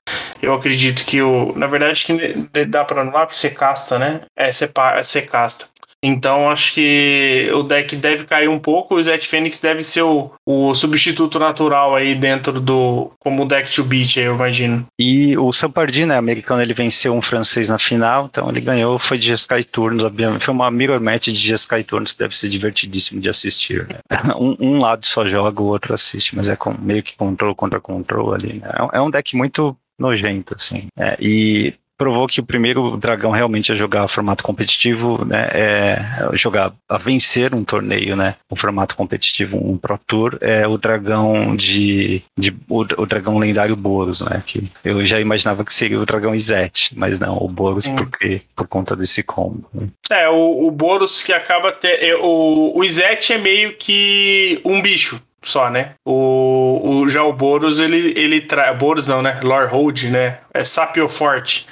[0.43, 1.53] eu acredito que o.
[1.57, 4.23] Na verdade, que dá para anular porque você casta, né?
[4.37, 4.69] É, você,
[5.03, 5.67] você casta.
[6.07, 8.95] Então acho que o deck deve cair um pouco.
[8.95, 13.11] O Zet Fênix deve ser o, o substituto natural aí dentro do.
[13.19, 14.87] como deck to beat, eu imagino.
[14.99, 19.17] E o Sampardino, né, americano, ele venceu um francês na final, então ele ganhou, foi
[19.17, 19.35] de
[19.71, 20.45] Turns, obviamente.
[20.45, 23.87] Foi uma mirror match de Sky Turns que deve ser divertidíssimo de assistir.
[23.89, 23.99] Né?
[24.35, 27.81] Um, um, lado só joga, o outro assiste, mas é com, meio que control contra
[27.81, 28.55] control ali.
[28.55, 28.69] Né?
[28.93, 30.89] É um é deck muito nojento, assim.
[30.99, 36.73] É, e provou que o primeiro dragão realmente a jogar formato competitivo, né, é jogar
[36.89, 42.23] a vencer um torneio, né, um formato competitivo, um Pro Tour, é o dragão de,
[42.37, 46.35] de o, o, dragão lendário Boros, né, que eu já imaginava que seria o dragão
[46.35, 49.69] Izete, mas não, o Boros porque por conta desse combo.
[49.73, 49.89] Né.
[50.11, 54.83] É, o, o Boros que acaba ter, é, o, o Izete é meio que um
[54.83, 55.91] bicho, só, né?
[56.05, 58.77] O, o já o Boros, ele, ele traz.
[58.79, 59.39] Boros não, né?
[59.43, 60.39] Lorhold, né?
[60.53, 61.67] É Sapio Forte.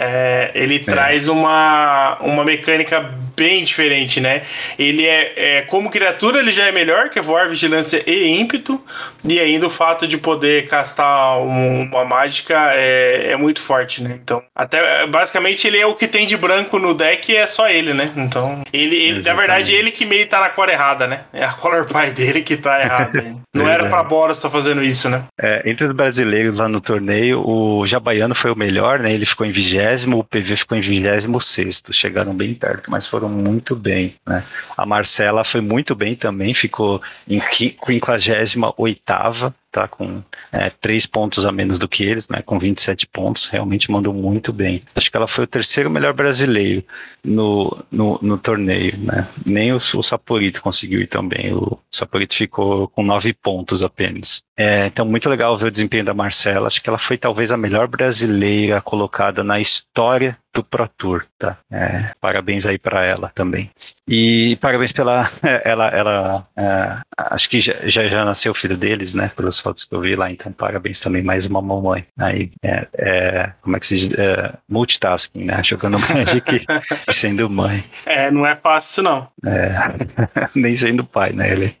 [0.00, 0.78] É, ele é.
[0.78, 3.00] traz uma, uma mecânica
[3.36, 4.42] bem diferente, né?
[4.78, 8.80] Ele é, é, como criatura, ele já é melhor, que é voar, vigilância e ímpeto.
[9.24, 14.18] E ainda o fato de poder castar um, uma mágica é, é muito forte, né?
[14.22, 17.92] Então, até basicamente ele é o que tem de branco no deck é só ele,
[17.92, 18.12] né?
[18.16, 21.22] Então, ele, ele na verdade, ele que meio tá na cor errada, né?
[21.32, 23.36] É a color pie dele que tá errada.
[23.54, 25.24] Não era pra Boros estar tá fazendo isso, né?
[25.40, 29.12] É, entre os brasileiros lá no torneio, o Jabaiano foi o melhor, né?
[29.12, 29.87] Ele ficou em vigésimo,
[30.18, 31.92] o PV ficou em vigésimo sexto.
[31.92, 34.44] Chegaram bem perto, mas foram muito bem, né?
[34.76, 41.44] A Marcela foi muito bem também, ficou em quinquagésima oitava tá com é, três pontos
[41.44, 44.82] a menos do que eles, né, com 27 pontos, realmente mandou muito bem.
[44.94, 46.82] Acho que ela foi o terceiro melhor brasileiro
[47.24, 52.88] no, no, no torneio, né, nem o, o Saporito conseguiu ir também, o Saporito ficou
[52.88, 54.42] com nove pontos apenas.
[54.56, 57.56] É, então, muito legal ver o desempenho da Marcela, acho que ela foi talvez a
[57.56, 61.56] melhor brasileira colocada na história do Pro Tour, tá?
[61.70, 63.70] É, parabéns aí para ela também.
[64.06, 65.30] E parabéns pela,
[65.64, 69.30] ela, ela, é, acho que já, já, já nasceu o filho deles, né?
[69.36, 72.04] Pelas fotos que eu vi lá, então parabéns também mais uma mamãe.
[72.18, 74.18] Aí, é, é como é que se diz?
[74.18, 75.62] É, multitasking, né?
[75.62, 76.66] Jogando Magic
[77.06, 77.84] e sendo mãe.
[78.04, 79.28] É, não é fácil não.
[79.46, 79.78] É,
[80.56, 81.52] nem sendo pai, né?
[81.52, 81.76] Ele.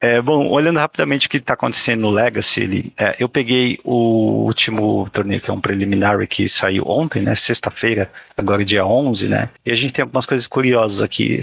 [0.00, 4.44] É, bom, olhando rapidamente o que está acontecendo no Legacy, ele, é, eu peguei o
[4.46, 9.48] último torneio, que é um preliminar que saiu ontem, né, sexta-feira, agora dia 11, né,
[9.64, 11.40] e a gente tem algumas coisas curiosas aqui,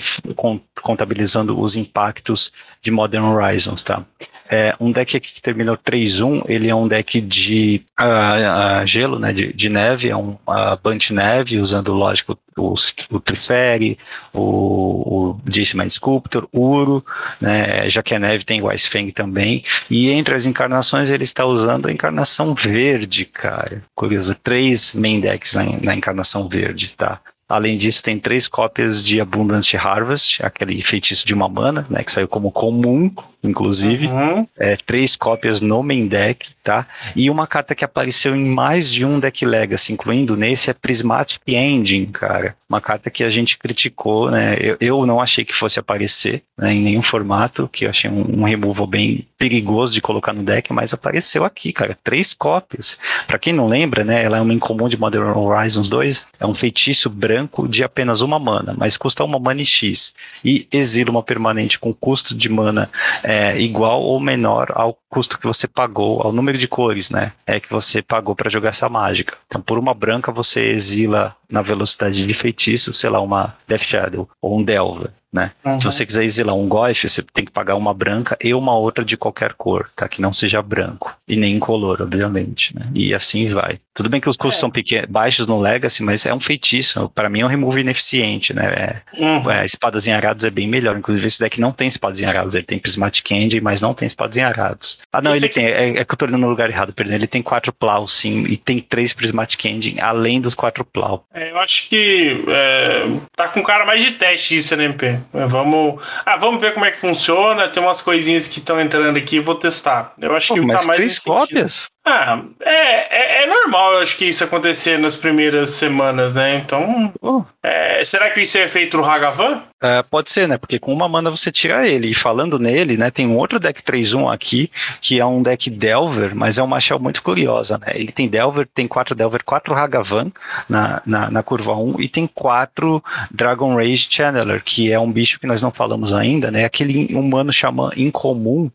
[0.82, 2.52] contabilizando os impactos
[2.82, 4.04] de Modern Horizons, tá.
[4.50, 9.20] É, um deck aqui que terminou 3-1, ele é um deck de uh, uh, gelo,
[9.20, 13.98] né, de, de, neve, é um uh, Bunt Neve, usando, lógico, os, o Trifere,
[14.34, 17.06] o, o Discman Sculptor, Uro,
[17.42, 21.46] né, já que a neve tem Wise Fang também, e entre as encarnações ele está
[21.46, 23.84] usando a encarnação verde, cara.
[23.94, 27.20] Curioso, três main decks na, na encarnação verde, tá?
[27.50, 32.12] Além disso, tem três cópias de Abundant Harvest, aquele feitiço de uma mana, né, que
[32.12, 33.10] saiu como comum,
[33.42, 34.08] inclusive.
[34.08, 34.48] Uhum.
[34.58, 36.86] É, três cópias no main deck, tá?
[37.16, 41.42] E uma carta que apareceu em mais de um deck Legacy, incluindo nesse, é Prismatic
[41.48, 42.56] Engine, cara.
[42.68, 44.58] Uma carta que a gente criticou, né?
[44.60, 48.42] Eu, eu não achei que fosse aparecer né, em nenhum formato, que eu achei um,
[48.42, 51.98] um removal bem perigoso de colocar no deck, mas apareceu aqui, cara.
[52.04, 52.98] Três cópias.
[53.28, 54.24] Para quem não lembra, né?
[54.24, 56.28] Ela é uma incomum de Modern Horizons 2.
[56.40, 60.14] É um feitiço branco de apenas uma mana, mas custa uma mana X.
[60.44, 62.90] E exila uma permanente com custo de mana
[63.24, 67.32] é, igual ou menor ao custo que você pagou, ao número de cores, né?
[67.46, 69.38] É que você pagou para jogar essa mágica.
[69.48, 74.30] Então, por uma branca, você exila na velocidade de feitiço, sei lá, uma Death Shadow
[74.42, 75.52] ou um Delver né?
[75.66, 75.80] Uhum.
[75.80, 79.04] Se você quiser exilar um Goif, você tem que pagar uma branca e uma outra
[79.04, 80.08] de qualquer cor, tá?
[80.08, 81.16] Que não seja branco.
[81.28, 82.90] E nem incolor, obviamente, né?
[82.94, 83.80] E assim vai.
[83.98, 84.62] Tudo bem que os custos é.
[84.62, 87.10] são pequenos, baixos no Legacy, mas é um feitiço.
[87.16, 89.02] Para mim é um remove ineficiente, né?
[89.18, 89.50] É, uhum.
[89.50, 90.96] é, espadas em arados é bem melhor.
[90.96, 92.54] Inclusive esse deck não tem espadas em arados.
[92.54, 95.00] Ele tem Prismatic Candy, mas não tem espadas em arados.
[95.12, 95.56] Ah, não, esse ele aqui...
[95.56, 95.66] tem.
[95.66, 97.16] É, é, que eu tô olhando no lugar errado, perdão.
[97.16, 101.26] Ele tem quatro plow, sim, e tem três Prismatic Candy, além dos quatro plow.
[101.34, 103.04] É, eu acho que é,
[103.36, 105.20] tá com cara mais de teste isso, né, MP?
[105.34, 106.04] Vamos.
[106.24, 107.68] Ah, vamos ver como é que funciona.
[107.68, 110.14] Tem umas coisinhas que estão entrando aqui, vou testar.
[110.22, 110.98] Eu acho Pô, que tá mais.
[110.98, 111.88] Três cópias?
[112.10, 116.56] Ah, é, é, é, normal, eu acho que isso acontecer nas primeiras semanas, né?
[116.56, 117.12] Então.
[117.22, 117.44] Oh.
[117.62, 119.62] É, será que isso é feito no Hagavan?
[119.80, 120.58] É, pode ser, né?
[120.58, 122.10] Porque com uma mana você tira ele.
[122.10, 123.12] E falando nele, né?
[123.12, 127.00] Tem um outro deck 3-1 aqui, que é um deck Delver, mas é uma shell
[127.00, 127.94] muito curiosa, né?
[127.94, 130.32] Ele tem Delver, tem quatro Delver, quatro Hagavan
[130.68, 135.40] na, na, na curva 1 e tem quatro Dragon Rage Channeler, que é um bicho
[135.40, 136.66] que nós não falamos ainda, né?
[136.66, 138.72] Aquele humano xamã incomum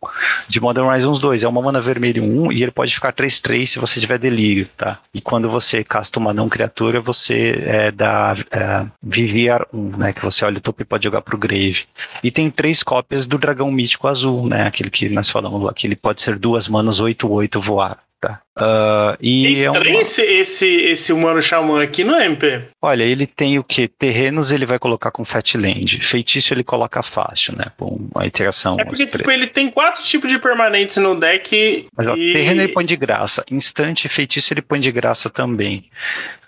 [0.46, 1.42] de Modern Horizons 2.
[1.42, 5.00] É uma mana vermelho 1 e ele pode ficar 3-3 se você tiver delírio, tá?
[5.12, 10.12] E quando você casta uma não criatura, você é, dá é, Viviar 1, né?
[10.12, 11.86] Que você olha o topo e pode jogar pro Grave.
[12.22, 14.66] E tem três cópias do Dragão Mítico Azul, né?
[14.66, 17.98] Aquele que nós falamos lá, que ele pode ser duas manas 8-8 voar.
[18.20, 18.42] Tá.
[18.58, 22.60] Uh, e é estranho é esse, esse, esse humano xamã aqui no MP.
[22.82, 23.88] Olha, ele tem o que?
[23.88, 26.00] Terrenos ele vai colocar com Fatland.
[26.04, 27.66] Feitiço ele coloca fácil, né?
[27.78, 28.76] Com uma iteração.
[28.78, 31.86] É porque tipo, ele tem quatro tipos de permanentes no deck.
[31.96, 32.32] Mas, ó, e...
[32.32, 33.42] Terreno ele põe de graça.
[33.50, 35.86] Instante feitiço ele põe de graça também.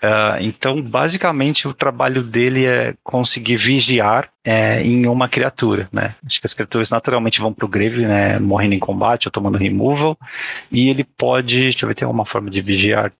[0.03, 6.13] Uh, então, basicamente, o trabalho dele é conseguir vigiar é, em uma criatura, né?
[6.23, 8.37] Acho que as criaturas naturalmente vão pro grave, né?
[8.37, 10.15] Morrendo em combate ou tomando removal.
[10.71, 13.11] E ele pode, deixa eu ver, tem alguma forma de vigiar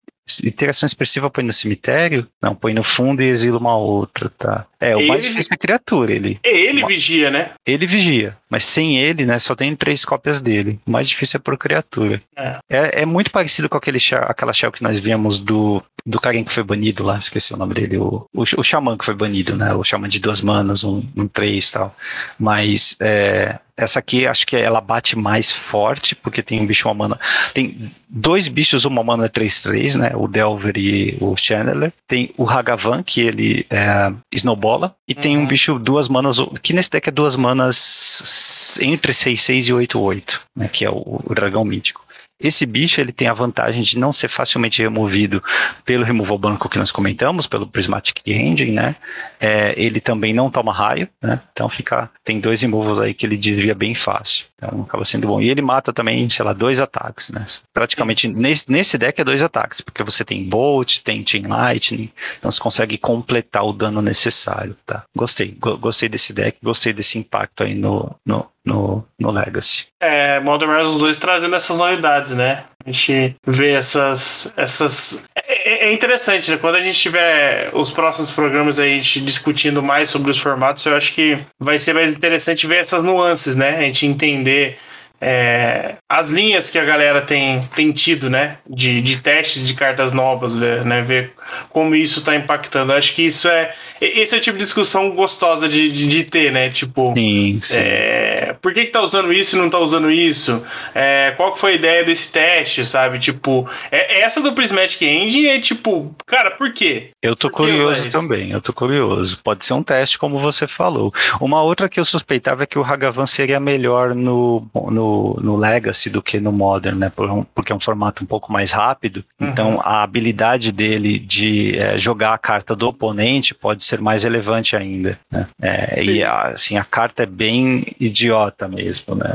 [0.44, 2.28] interação expressiva põe no cemitério?
[2.42, 4.66] Não, põe no fundo e exila uma outra, tá?
[4.80, 6.40] É, o Ele- mais difícil é a criatura, ele.
[6.44, 7.52] Ele vigia, né?
[7.66, 10.80] Ele vigia, mas sem ele, né, só tem três cópias dele.
[10.86, 12.22] O mais difícil é por criatura.
[12.36, 12.58] É.
[12.70, 16.44] É, é muito parecido com aquele shell, aquela shell que nós víamos do, do carinha
[16.44, 19.56] que foi banido lá, esqueci o nome dele, o, o, o xamã que foi banido,
[19.56, 19.74] né?
[19.74, 21.96] O xamã de duas manas, um, um três e tal.
[22.40, 26.94] Mas é, essa aqui acho que ela bate mais forte, porque tem um bicho uma
[26.94, 27.20] mana.
[27.54, 30.12] Tem dois bichos, uma mana 3-3, né?
[30.16, 31.92] O Delver e o Channeler.
[32.08, 34.96] Tem o Hagavan, que ele é, snowbola.
[35.08, 35.48] E tem um Uhum.
[35.48, 40.70] bicho duas manas, que nesse deck é duas manas entre 6-6 e 8-8, né?
[40.72, 42.05] Que é o, o dragão mítico.
[42.40, 45.42] Esse bicho ele tem a vantagem de não ser facilmente removido
[45.86, 48.96] pelo removal branco que nós comentamos, pelo Prismatic Engine, né?
[49.40, 51.42] É, ele também não toma raio, né?
[51.54, 54.46] Então fica tem dois removals aí que ele desvia bem fácil.
[54.58, 55.42] Então acaba sendo bom.
[55.42, 57.46] E ele mata também, sei lá, dois ataques, né?
[57.74, 62.52] Praticamente nesse, nesse deck é dois ataques, porque você tem Bolt, tem Chain Lightning, então
[62.52, 65.04] você consegue completar o dano necessário, tá?
[65.16, 69.88] Gostei, go- gostei desse deck, gostei desse impacto aí no, no, no, no Legacy.
[70.00, 72.64] É, Modern Warfare 2 trazendo essas novidades, né?
[72.86, 74.52] A gente vê essas.
[74.58, 75.24] essas...
[75.36, 76.58] É, é interessante, né?
[76.58, 80.86] Quando a gente tiver os próximos programas aí, a gente discutindo mais sobre os formatos,
[80.86, 83.78] eu acho que vai ser mais interessante ver essas nuances, né?
[83.78, 84.78] A gente entender
[85.20, 88.58] é, as linhas que a galera tem, tem tido, né?
[88.70, 91.02] De, de testes de cartas novas, ver, né?
[91.02, 91.34] Ver
[91.70, 92.94] como isso tá impactando.
[92.94, 93.74] Acho que isso é.
[94.02, 96.70] Esse é o tipo de discussão gostosa de, de, de ter, né?
[96.70, 97.14] Tipo.
[97.16, 97.80] Sim, sim.
[97.80, 100.66] É, por que, que tá usando isso e não tá usando isso?
[100.94, 103.20] É, qual que foi a ideia desse teste, sabe?
[103.20, 107.12] Tipo, é, essa do Prismatic Engine é tipo, cara, por quê?
[107.22, 109.40] Eu tô curioso também, eu tô curioso.
[109.44, 111.14] Pode ser um teste, como você falou.
[111.40, 116.10] Uma outra que eu suspeitava é que o Hagavan seria melhor no, no, no Legacy
[116.10, 117.10] do que no Modern, né?
[117.10, 119.24] Por Porque é um formato um pouco mais rápido.
[119.40, 119.48] Uhum.
[119.50, 124.76] Então a habilidade dele de eh, jogar a carta do oponente pode ser mais relevante
[124.76, 125.20] ainda.
[125.32, 125.48] Né?
[125.62, 129.16] É, e a- assim, a carta é bem idiota mesmo.
[129.16, 129.26] Né?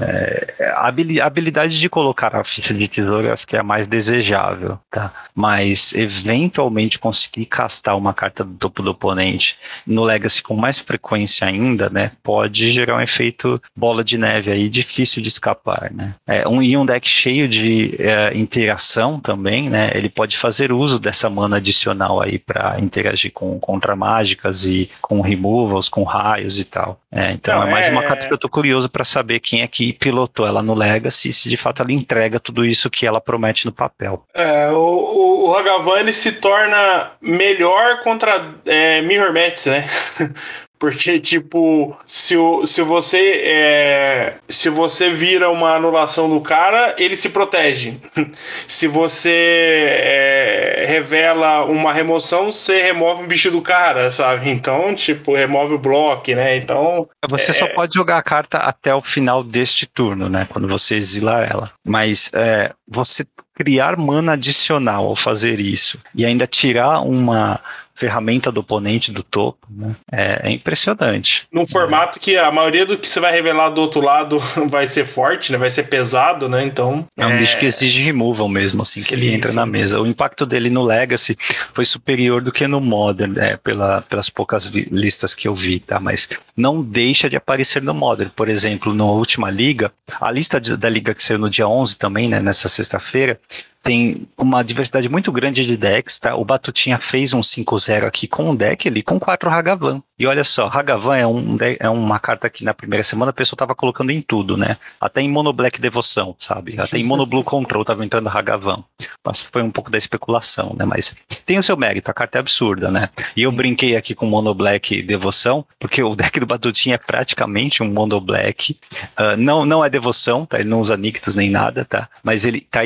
[0.77, 3.87] A habili- a habilidade de colocar a ficha de tesouro acho que é a mais
[3.87, 4.79] desejável.
[4.91, 5.13] Tá?
[5.35, 11.47] Mas eventualmente conseguir castar uma carta do topo do oponente no Legacy com mais frequência
[11.47, 15.60] ainda, né, pode gerar um efeito bola de neve aí difícil de escapar,
[15.93, 16.15] né.
[16.27, 20.99] É, um, e um deck cheio de é, interação também, né, ele pode fazer uso
[20.99, 26.65] dessa mana adicional aí para interagir com contra mágicas e com removals, com raios e
[26.65, 27.01] tal.
[27.13, 29.63] É, então Não, é mais uma é- carta que eu tô curioso para saber quem
[29.63, 33.21] é que pilotou ela no Legacy se de fato ela entrega tudo isso que ela
[33.21, 34.25] promete no papel.
[34.35, 39.85] É, o, o, o Hagavan ele se torna melhor contra é, Mirror Mets, né?
[40.81, 47.19] Porque, tipo, se, o, se você é, se você vira uma anulação do cara, ele
[47.19, 47.99] se protege.
[48.67, 54.49] se você é, revela uma remoção, você remove um bicho do cara, sabe?
[54.49, 56.57] Então, tipo, remove o bloco, né?
[56.57, 57.55] Então, Você É.
[57.55, 60.47] só pode jogar a carta até o final deste turno, né?
[60.49, 61.71] Quando você exila ela.
[61.87, 67.61] Mas é, você criar mana adicional ao fazer isso e ainda tirar uma
[67.95, 69.95] ferramenta do oponente do topo, né?
[70.11, 71.47] é, é impressionante.
[71.53, 74.39] num formato que a maioria do que você vai revelar do outro lado
[74.69, 75.59] vai ser forte, né?
[75.59, 76.65] Vai ser pesado, né?
[76.65, 77.07] Então.
[77.17, 79.57] É um bicho que exige removal mesmo, assim, que ele Sim, entra sim.
[79.57, 80.01] na mesa.
[80.01, 81.37] O impacto dele no Legacy
[81.73, 86.01] foi superior do que no Modern, né, pela, pelas poucas listas que eu vi, tá?
[86.01, 88.31] Mas não deixa de aparecer no Modern.
[88.31, 91.97] Por exemplo, na última liga, a lista de- da liga que saiu no dia 11
[91.97, 93.39] também, né, nessa sexta-feira,
[93.83, 96.35] tem uma diversidade muito grande de decks, tá?
[96.37, 100.03] O Batutinha fez um 5-0 aqui com um deck ali com quatro Hagavan.
[100.19, 103.57] E olha só, Hagavan é, um, é uma carta que na primeira semana a pessoa
[103.57, 104.77] tava colocando em tudo, né?
[105.01, 106.79] Até em Mono Black Devoção, sabe?
[106.79, 108.85] Até em Mono Blue Control tava entrando Hagavan.
[109.25, 110.85] Mas foi um pouco da especulação, né?
[110.85, 111.15] Mas
[111.47, 113.09] tem o seu mérito, a carta é absurda, né?
[113.35, 117.83] E eu brinquei aqui com Mono Black Devoção, porque o deck do Batutinha é praticamente
[117.83, 118.77] um Mono Black.
[119.17, 120.61] Ah, não, não é devoção, tá?
[120.61, 122.09] Ele não usa Nictus nem nada, tá?
[122.23, 122.85] Mas ele tá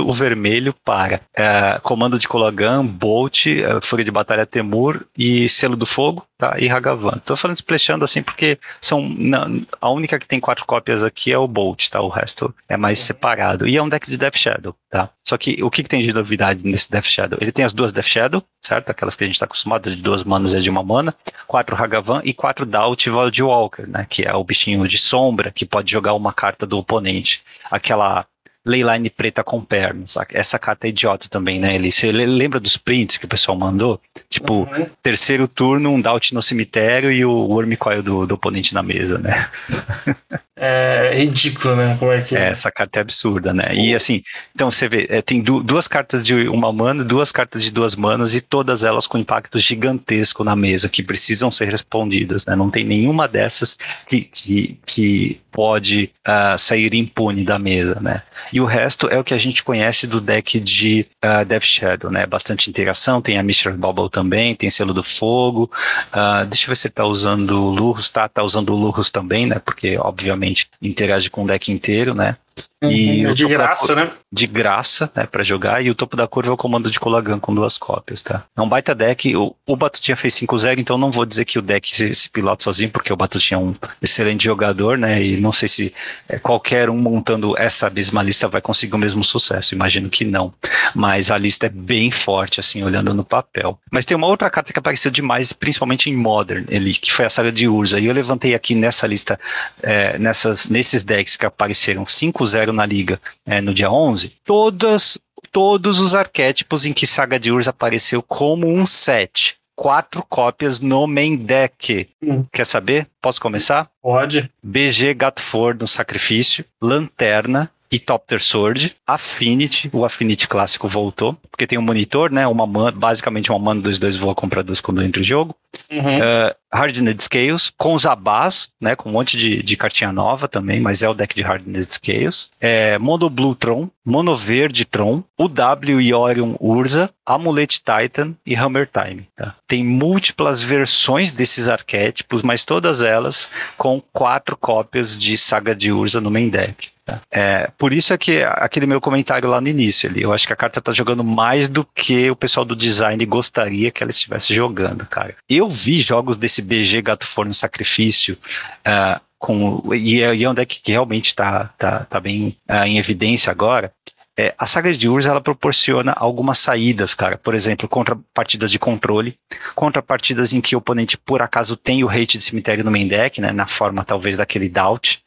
[0.00, 5.76] o vermelho para ah, comando de Kologan, Bolt, ah, Fúria de Batalha Temur e Selo
[5.76, 6.56] do Fogo, tá?
[6.58, 7.20] E Hagavan.
[7.24, 11.38] Tô falando splashando assim porque são não, a única que tem quatro cópias aqui é
[11.38, 12.00] o Bolt, tá?
[12.00, 13.68] O resto é mais separado.
[13.68, 15.10] E é um deck de Death Shadow, tá?
[15.24, 17.38] Só que o que, que tem de novidade nesse Death Shadow?
[17.40, 18.90] Ele tem as duas Death Shadow, certo?
[18.90, 21.14] Aquelas que a gente tá acostumado de duas manas e de uma mana,
[21.46, 24.06] quatro Hagavan e quatro Doubt Void Walker, né?
[24.08, 27.42] Que é o bichinho de sombra que pode jogar uma carta do oponente.
[27.70, 28.26] Aquela
[28.66, 30.16] Leyline preta com pernas.
[30.32, 31.74] Essa carta é idiota também, né?
[31.74, 34.00] Ele, você le- lembra dos prints que o pessoal mandou?
[34.28, 34.86] Tipo, Uhum.
[35.02, 39.48] terceiro turno, um Doubt no cemitério e o Wormcoil do, do oponente na mesa, né?
[40.56, 41.96] é ridículo, né?
[41.98, 42.36] Como é que...
[42.36, 43.74] É, essa carta é absurda, né?
[43.74, 44.22] E assim,
[44.54, 47.96] então você vê, é, tem du duas cartas de uma mana, duas cartas de duas
[47.96, 52.54] manas e todas elas com impacto gigantesco na mesa que precisam ser respondidas, né?
[52.54, 58.22] Não tem nenhuma dessas que, que, que pode uh, sair impune da mesa, né?
[58.52, 62.10] E o resto é o que a gente conhece do deck de uh, Death Shadow,
[62.10, 62.26] né?
[62.26, 65.70] Bastante interação, tem a Mystery Bubble também, tem selo do fogo.
[66.12, 67.70] Uh, deixa eu ver se ele tá usando o
[68.12, 68.28] tá?
[68.28, 68.76] Tá usando o
[69.12, 69.58] também, né?
[69.58, 72.36] Porque, obviamente, interage com o deck inteiro, né?
[72.82, 74.10] Uhum, e é de graça, né?
[74.32, 75.84] De graça, né, para jogar.
[75.84, 78.44] E o topo da curva é o comando de Colagan com duas cópias, tá?
[78.56, 79.34] É um baita deck.
[79.36, 82.64] O, o Batutinha fez 5-0, então não vou dizer que o deck se, se, pilota
[82.64, 85.22] sozinho, porque o Batutinha é um excelente jogador, né?
[85.22, 85.94] E não sei se
[86.28, 89.74] é, qualquer um montando essa mesma lista vai conseguir o mesmo sucesso.
[89.74, 90.52] Imagino que não.
[90.94, 93.78] Mas a lista é bem forte, assim, olhando no papel.
[93.90, 97.30] Mas tem uma outra carta que apareceu demais, principalmente em Modern, ele, que foi a
[97.30, 97.98] saga de Urza.
[97.98, 99.38] E eu levantei aqui nessa lista,
[99.82, 105.18] é, nessas, nesses decks que apareceram 5 0 na liga é, no dia 11, todas,
[105.50, 109.56] todos os arquétipos em que Saga de Urs apareceu como um set.
[109.74, 112.06] Quatro cópias no main deck.
[112.22, 112.44] Hum.
[112.52, 113.06] Quer saber?
[113.22, 113.90] Posso começar?
[114.02, 114.50] Pode.
[114.62, 121.66] BG Gato For no Sacrifício, Lanterna, e Topter Sword, Affinity, o Affinity clássico voltou, porque
[121.66, 122.46] tem um monitor, né?
[122.46, 125.56] Uma man, basicamente uma mana 2-2 voa comprar duas quando entra o jogo.
[125.90, 125.98] Uhum.
[125.98, 128.94] Uh, Hardened Scales, com os Abás, né?
[128.94, 132.50] Com um monte de, de cartinha nova também, mas é o deck de Hardened Scales.
[132.60, 138.54] É, Mono Blue Tron, Mono Verde Tron, o W e Orion Urza, Amulet Titan e
[138.54, 139.28] Hammer Time.
[139.36, 139.54] Tá?
[139.66, 146.20] Tem múltiplas versões desses arquétipos, mas todas elas com quatro cópias de Saga de Urza
[146.20, 146.90] no main deck.
[147.30, 150.52] É, por isso é que aquele meu comentário lá no início ali, eu acho que
[150.52, 154.54] a carta tá jogando mais do que o pessoal do design gostaria que ela estivesse
[154.54, 155.34] jogando, cara.
[155.48, 158.38] Eu vi jogos desse BG Gato Forno Sacrifício
[158.86, 162.84] uh, com, e, é, e é um deck que realmente está tá, tá bem uh,
[162.84, 163.92] em evidência agora.
[164.36, 167.36] É, a saga de Urs ela proporciona algumas saídas, cara.
[167.36, 169.36] Por exemplo, contra partidas de controle,
[169.74, 173.06] contra partidas em que o oponente por acaso tem o hate de cemitério no main
[173.06, 175.22] deck, né, na forma talvez daquele doubt.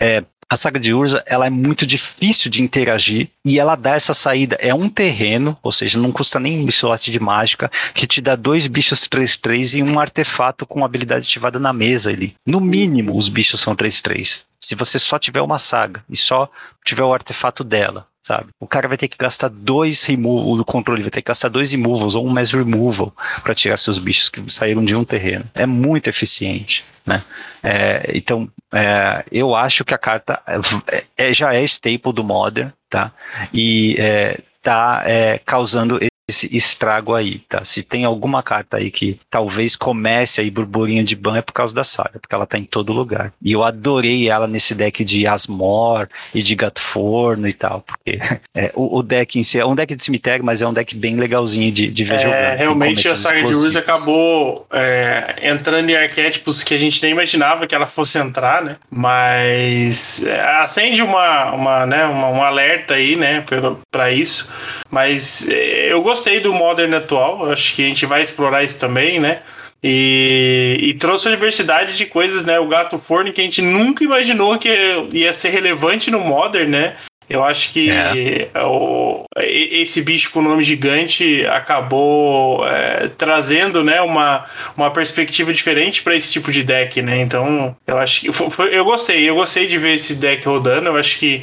[0.00, 4.14] É, a saga de Urza ela é muito difícil de interagir e ela dá essa
[4.14, 4.56] saída.
[4.60, 8.36] É um terreno, ou seja, não custa nem um slot de mágica, que te dá
[8.36, 12.34] dois bichos 3-3 e um artefato com habilidade ativada na mesa ali.
[12.46, 14.42] No mínimo, os bichos são 3-3.
[14.60, 16.48] Se você só tiver uma saga e só
[16.84, 18.48] tiver o artefato dela, sabe?
[18.58, 21.70] O cara vai ter que gastar dois removal, o controle vai ter que gastar dois
[21.70, 25.44] removals ou um mass removal para tirar seus bichos que saíram de um terreno.
[25.54, 27.22] É muito eficiente, né?
[27.62, 30.42] É, então, é, eu acho que a carta
[30.88, 33.12] é, é já é staple do Modern, tá?
[33.54, 37.64] E é, tá é, causando esse estrago aí, tá?
[37.64, 41.72] Se tem alguma carta aí que talvez comece aí burburinho de ban é por causa
[41.72, 43.32] da saga, porque ela tá em todo lugar.
[43.40, 48.18] E eu adorei ela nesse deck de Asmor e de Gato Forno e tal, porque
[48.54, 50.96] é, o, o, deck em si é um deck de cemitério, mas é um deck
[50.96, 52.56] bem legalzinho de, de ver é.
[52.56, 57.66] Realmente a saga de Urza acabou é, entrando em arquétipos que a gente nem imaginava
[57.66, 58.76] que ela fosse entrar, né?
[58.90, 63.44] Mas é, acende uma, uma, né, uma, um alerta aí, né,
[63.92, 64.52] para isso.
[64.90, 69.18] Mas é, eu gostei do Modern atual, acho que a gente vai explorar isso também,
[69.18, 69.40] né?
[69.82, 72.58] E, e, trouxe a diversidade de coisas, né?
[72.58, 74.68] O gato forno que a gente nunca imaginou que
[75.12, 76.96] ia ser relevante no Modern, né?
[77.28, 78.48] Eu acho que é.
[78.62, 84.44] o, esse bicho com nome gigante acabou é, trazendo né, uma,
[84.76, 87.20] uma perspectiva diferente para esse tipo de deck, né?
[87.20, 90.88] Então, eu acho que foi, foi, eu gostei, eu gostei de ver esse deck rodando.
[90.88, 91.42] Eu acho que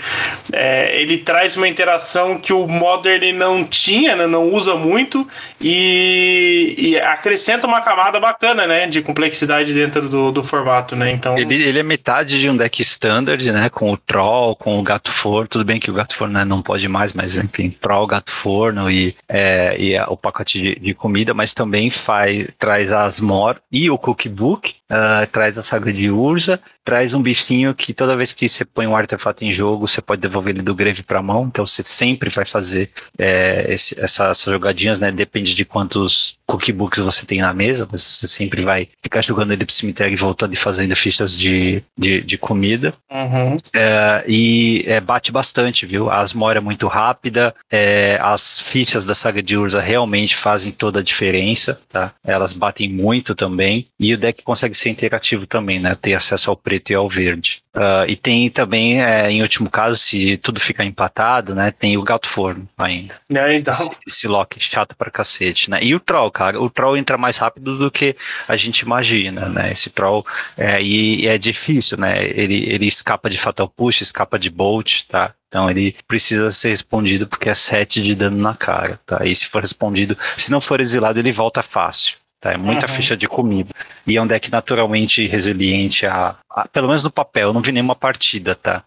[0.51, 5.27] é, ele traz uma interação que o Modern não tinha, né, não usa muito
[5.59, 11.11] e, e, acrescenta uma camada bacana, né, de complexidade dentro do, do formato, né?
[11.11, 14.83] Então, ele, ele é metade de um deck standard, né, com o Troll, com o
[14.83, 17.71] Gato For, tudo bem bem que o gato forno né, não pode mais, mas enfim,
[17.71, 22.47] para o gato forno e, é, e o pacote de, de, comida, mas também faz,
[22.59, 27.73] traz as mor e o cookbook, uh, traz a saga de Urza, traz um bichinho
[27.73, 30.75] que toda vez que você põe um artefato em jogo, você pode devolver ele do
[30.75, 35.11] grave para a mão, então você sempre vai fazer é, esse, essa, essas jogadinhas, né?
[35.11, 39.65] Depende de quantos cookbooks você tem na mesa, mas você sempre vai ficar jogando ele
[39.65, 42.93] pro cemitério e voltando e fazendo fichas de, de, de comida.
[43.11, 43.57] Uhum.
[43.73, 46.09] É, e é, bate bastante, viu?
[46.09, 50.99] A Asmora é muito rápida, é, as fichas da saga de Urza realmente fazem toda
[50.99, 52.13] a diferença, tá?
[52.23, 55.95] Elas batem muito também, e o deck consegue ser interativo também, né?
[55.99, 57.62] Ter acesso ao preto e ao verde.
[57.75, 61.71] Uh, e tem também, é, em último caso, se tudo ficar empatado, né?
[61.71, 63.15] Tem o Gato Forno ainda.
[63.33, 63.73] É, então.
[63.73, 65.79] Esse, esse Loki chato pra cacete, né?
[65.81, 66.61] E o Troll, cara.
[66.61, 68.15] O Troll entra mais rápido do que
[68.47, 69.71] a gente imagina, né?
[69.71, 70.23] Esse Troll.
[70.55, 72.23] É, e, e é difícil, né?
[72.23, 75.33] Ele, ele escapa de Fatal Push, escapa de Bolt, tá?
[75.47, 79.23] Então ele precisa ser respondido porque é 7 de dano na cara, tá?
[79.23, 82.17] E se for respondido, se não for exilado, ele volta fácil.
[82.43, 82.51] Tá?
[82.51, 82.93] É muita uhum.
[82.93, 83.69] ficha de comida.
[84.05, 87.71] E é um deck naturalmente resiliente a, a, Pelo menos no papel, eu não vi
[87.71, 88.83] nenhuma partida, tá?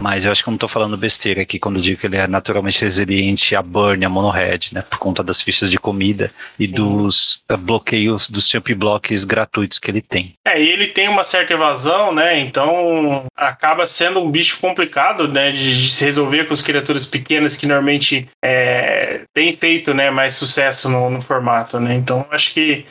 [0.00, 2.26] Mas eu acho que eu não tô falando besteira aqui quando digo que ele é
[2.26, 4.82] naturalmente resiliente a burn, a mono-red, né?
[4.82, 6.72] Por conta das fichas de comida e uhum.
[6.72, 10.34] dos uh, bloqueios, dos champ blocks gratuitos que ele tem.
[10.44, 12.40] É, e ele tem uma certa evasão, né?
[12.40, 15.52] Então acaba sendo um bicho complicado, né?
[15.52, 20.34] De, de se resolver com as criaturas pequenas que normalmente é, tem feito né, mais
[20.34, 21.94] sucesso no, no formato, né?
[21.94, 22.86] Então acho que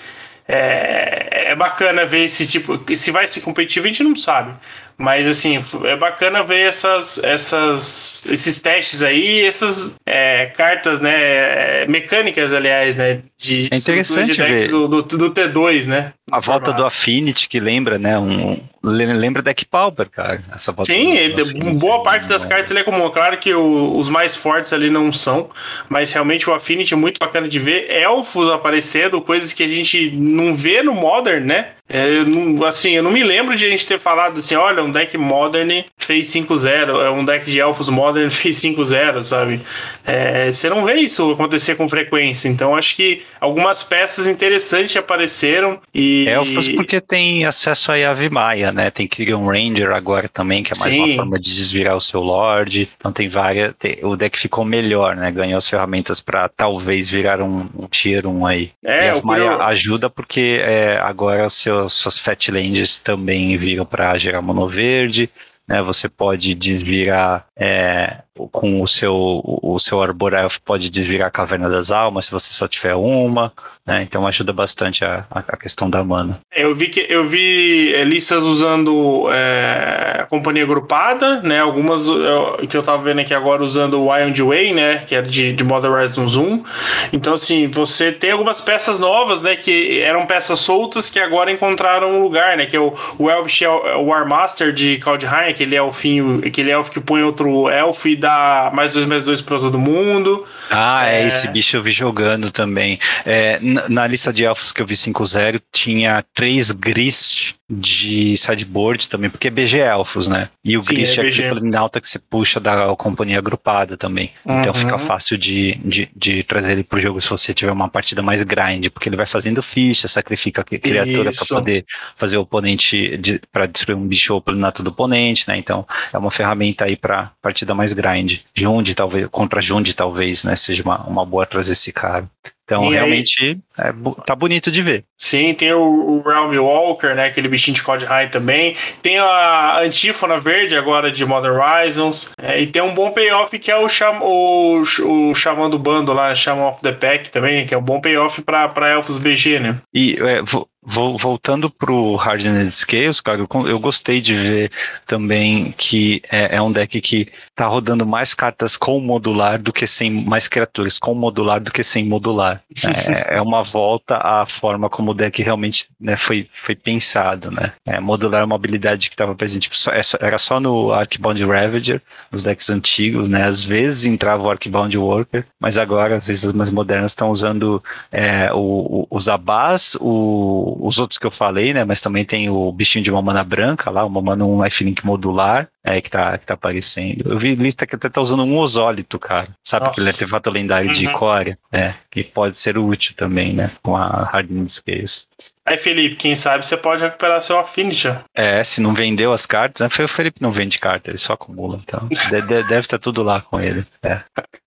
[0.47, 2.79] é, é bacana ver esse tipo.
[2.95, 4.53] Se vai ser competitivo, a gente não sabe.
[4.99, 11.85] Mas assim, é bacana ver essas, essas, esses testes aí, essas é, cartas, né?
[11.87, 13.21] Mecânicas, aliás, né?
[13.37, 14.67] De, é interessante de ver.
[14.67, 16.11] Do, do, do, T2, né?
[16.29, 18.19] A volta do Affinity, que lembra, né?
[18.19, 20.43] Um, lembra Deck Pauper, cara.
[20.53, 23.09] Essa volta Sim, do, do boa parte das cartas ele é comum.
[23.09, 25.47] Claro que o, os mais fortes ali não são,
[25.87, 27.89] mas realmente o Affinity é muito bacana de ver.
[27.89, 31.67] Elfos aparecendo, coisas que a gente não vê no Modern, né?
[31.87, 34.83] É, eu não, assim, eu não me lembro de a gente ter falado assim, olha,
[34.89, 39.61] um deck Modern fez 5-0, é um deck de Elfos Modern fez 5-0, sabe?
[40.05, 45.79] É, você não vê isso acontecer com frequência, então acho que algumas peças interessantes apareceram
[45.93, 46.27] e...
[46.27, 48.89] Elfos porque tem acesso a Yavimaya, Maia, né?
[48.89, 51.03] Tem Kyrian Ranger agora também, que é mais Sim.
[51.03, 53.73] uma forma de desvirar o seu Lorde, então tem várias...
[53.77, 55.31] Tem, o deck ficou melhor, né?
[55.31, 58.71] Ganhou as ferramentas para talvez virar um, um Tier 1 aí.
[58.83, 64.67] É, e ajuda porque é, agora o seu suas Fatlands também viram para gerar mono
[64.79, 65.29] verde.
[65.67, 71.31] Né, você pode desvirar é, com o seu, o seu Arbor Elf pode desvirar a
[71.31, 73.51] Caverna das Almas se você só tiver uma,
[73.85, 74.03] né?
[74.03, 76.39] Então ajuda bastante a, a questão da mana.
[76.55, 81.59] Eu vi que eu vi é, listas usando é, companhia agrupada, né?
[81.59, 84.97] Algumas eu, que eu tava vendo aqui agora usando o Wild Way, né?
[85.05, 86.63] Que é de, de Modern Horizon Zoom.
[87.11, 89.55] Então, assim, você tem algumas peças novas, né?
[89.55, 92.65] Que eram peças soltas que agora encontraram um lugar, né?
[92.65, 97.23] Que é o, o Elvish War Master de Kaldheim, aquele elfinho, aquele elfo que põe
[97.23, 100.45] outro elfo e dá dá mais dois mais dois para todo mundo.
[100.69, 102.99] Ah, é, é, esse bicho eu vi jogando também.
[103.25, 109.07] É, na, na, lista de elfos que eu vi 5-0, tinha três Grist de sideboard
[109.07, 110.49] também, porque é BG Elfos, né?
[110.65, 114.31] E o Sim, Grist é, é aquele alta que você puxa da companhia agrupada também.
[114.43, 114.73] Então uhum.
[114.73, 118.41] fica fácil de, de, de, trazer ele pro jogo se você tiver uma partida mais
[118.41, 121.85] grind, porque ele vai fazendo ficha, sacrifica a criatura para poder
[122.15, 125.57] fazer o oponente de, para destruir um bicho ou planato do oponente, né?
[125.57, 128.39] Então é uma ferramenta aí para partida mais grind.
[128.55, 130.55] Jund, talvez, contra Jund, talvez, né?
[130.55, 132.27] Seja uma, uma boa trazer esse cara.
[132.69, 133.93] Então, e realmente, aí, é,
[134.27, 135.03] tá bonito de ver.
[135.17, 137.25] Sim, tem o, o Realm Walker, né?
[137.25, 138.75] Aquele bichinho de Code High também.
[139.01, 142.31] Tem a Antífona Verde agora de Modern Horizons.
[142.39, 146.13] É, e tem um bom payoff que é o, cham, o, o Xamã do Bando
[146.13, 149.59] lá, Shaman of the Pack também, que é um bom payoff pra, pra Elfos BG,
[149.59, 149.81] né?
[149.91, 150.43] E é,
[150.81, 154.71] voltando pro Hardened Scales, cara, eu, eu, gostei de ver
[155.05, 157.27] também que é, é, um deck que
[157.59, 161.83] tá rodando mais cartas com modular do que sem, mais criaturas com modular do que
[161.83, 162.61] sem modular.
[162.85, 167.73] É, é uma volta à forma como o deck realmente né, foi, foi pensado, né?
[167.85, 172.43] É, modular é uma habilidade que estava presente, é era só no Arcbound Ravager, nos
[172.43, 173.43] decks antigos, né?
[173.43, 177.83] Às vezes entrava o Arcbound Worker, mas agora, às vezes as mais modernas estão usando
[178.09, 178.57] é, o,
[179.01, 181.83] o, os Abás, o os outros que eu falei, né?
[181.83, 186.01] Mas também tem o bichinho de mamana branca lá, o mamana um Lifelink modular, é,
[186.01, 187.31] que tá, que tá aparecendo.
[187.31, 189.49] Eu vi lista que até tá usando um osólito, cara.
[189.65, 189.93] Sabe Nossa.
[189.93, 190.93] aquele artefato lendário uhum.
[190.93, 191.57] de Core?
[191.71, 193.71] É, que pode ser útil também, né?
[193.83, 195.27] Com a Hardened Scales.
[195.65, 198.07] Aí, Felipe, quem sabe você pode recuperar seu Affinity.
[198.33, 200.03] É, se não vendeu as cartas, né?
[200.03, 201.79] O Felipe não vende carta, ele só acumula.
[201.83, 203.85] Então, deve estar tá tudo lá com ele.
[204.01, 204.21] É.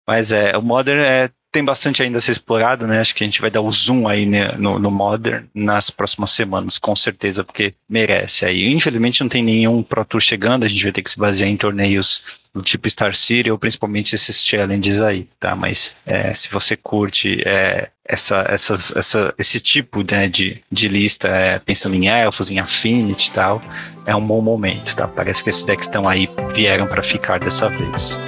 [0.07, 2.99] Mas é, o Modern é, tem bastante ainda a ser explorado, né?
[2.99, 6.31] Acho que a gente vai dar o zoom aí né, no, no, Modern nas próximas
[6.31, 8.73] semanas, com certeza, porque merece aí.
[8.73, 11.57] Infelizmente não tem nenhum Pro Tour chegando, a gente vai ter que se basear em
[11.57, 12.25] torneios
[12.55, 15.55] do tipo Star City ou principalmente esses challenges aí, tá?
[15.55, 21.59] Mas é, se você curte é, essa, essa, esse tipo né, de, de lista, é,
[21.59, 23.61] pensando em elfos, em Affinity e tal,
[24.07, 25.07] é um bom momento, tá?
[25.07, 28.19] Parece que esses decks estão aí, vieram para ficar dessa vez.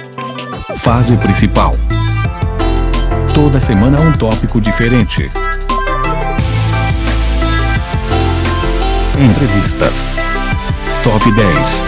[0.77, 1.71] Fase principal.
[3.35, 5.29] Toda semana um tópico diferente.
[9.19, 10.07] Entrevistas.
[11.03, 11.83] Top 10.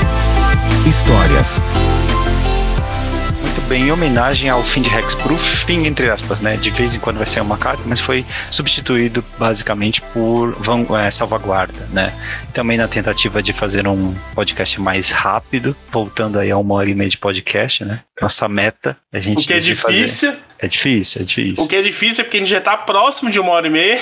[0.85, 1.63] Histórias
[3.67, 6.55] bem em homenagem ao fim de Hexproof, fim entre aspas, né?
[6.55, 10.55] De vez em quando vai ser uma carta, mas foi substituído basicamente por
[10.97, 12.13] é, salvaguarda, né?
[12.53, 16.95] Também na tentativa de fazer um podcast mais rápido, voltando aí a uma hora e
[16.95, 18.01] meia de podcast, né?
[18.21, 19.43] Nossa meta, a gente.
[19.43, 20.31] O que é difícil.
[20.31, 20.46] Fazer.
[20.59, 21.63] É difícil, é difícil.
[21.63, 23.69] O que é difícil é porque a gente já tá próximo de uma hora e
[23.69, 23.99] meia.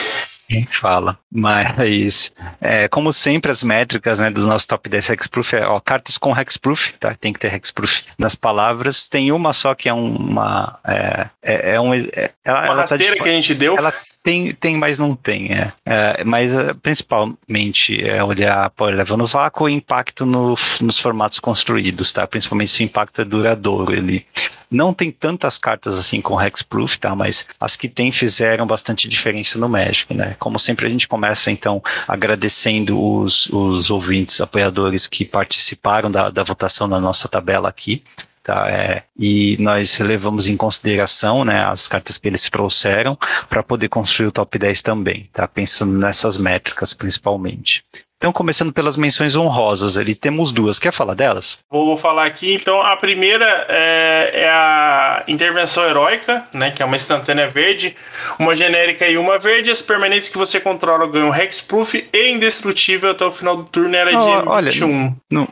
[0.47, 1.17] Quem fala.
[1.31, 2.31] Mas,
[2.61, 6.37] é, como sempre, as métricas né, dos nossos top 10 Hexproof é ó, cartas com
[6.37, 7.15] Hexproof, tá?
[7.15, 9.03] Tem que ter Hexproof nas palavras.
[9.03, 10.79] Tem uma só que é uma.
[10.85, 11.93] É, é, é um.
[11.95, 13.75] É, ela, uma ela tá rasteira tá que a gente deu.
[13.77, 13.91] Ela
[14.23, 15.51] tem, tem mas não tem.
[15.51, 15.73] É.
[15.85, 21.39] é mas é, principalmente é olhar Power Level no vácuo e impacto no, nos formatos
[21.39, 22.27] construídos, tá?
[22.27, 23.93] Principalmente se o impacto é duradouro.
[23.93, 24.25] Ele
[24.69, 27.15] não tem tantas cartas assim com Hexproof, tá?
[27.15, 30.34] Mas as que tem fizeram bastante diferença no Magic, né?
[30.35, 36.43] Como sempre a gente começa então agradecendo os, os ouvintes, apoiadores que participaram da, da
[36.43, 38.03] votação na nossa tabela aqui.
[38.43, 43.17] Tá, é, e nós levamos em consideração né, as cartas que eles trouxeram
[43.49, 47.83] para poder construir o top 10 também, tá, pensando nessas métricas principalmente.
[48.17, 50.79] Então, começando pelas menções honrosas, ali temos duas.
[50.79, 51.59] Quer falar delas?
[51.69, 52.53] Vou falar aqui.
[52.53, 56.71] Então, a primeira é, é, a intervenção heróica, né?
[56.71, 57.95] Que é uma instantânea verde,
[58.39, 59.69] uma genérica e uma verde.
[59.69, 64.11] As permanentes que você controla ganham Hexproof e indestrutível até o final do turno era
[64.11, 65.15] de olha, 21.
[65.29, 65.47] Não,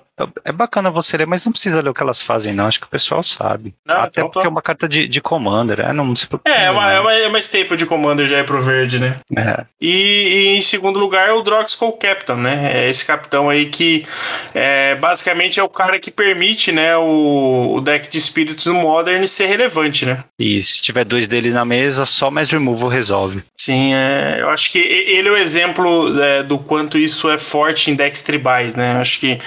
[0.45, 2.67] é bacana você ler, mas não precisa ler o que elas fazem, não.
[2.67, 3.73] Acho que o pessoal sabe.
[3.85, 4.47] Não, Até então, porque tá.
[4.47, 5.91] é uma carta de, de Commander, né?
[5.91, 6.49] Não se preocupe.
[6.49, 9.17] É, é uma, é, uma, é uma staple de Commander já é pro verde, né?
[9.35, 9.65] É.
[9.81, 12.71] E, e, em segundo lugar é o Droxcall Captain, né?
[12.73, 14.05] É esse capitão aí que
[14.53, 19.25] é, basicamente é o cara que permite, né, o, o deck de espíritos no Modern
[19.25, 20.23] ser relevante, né?
[20.37, 23.43] E se tiver dois dele na mesa, só mais removal resolve.
[23.55, 27.89] Sim, é, eu acho que ele é o exemplo é, do quanto isso é forte
[27.89, 28.93] em decks tribais, né?
[28.93, 29.39] Eu acho que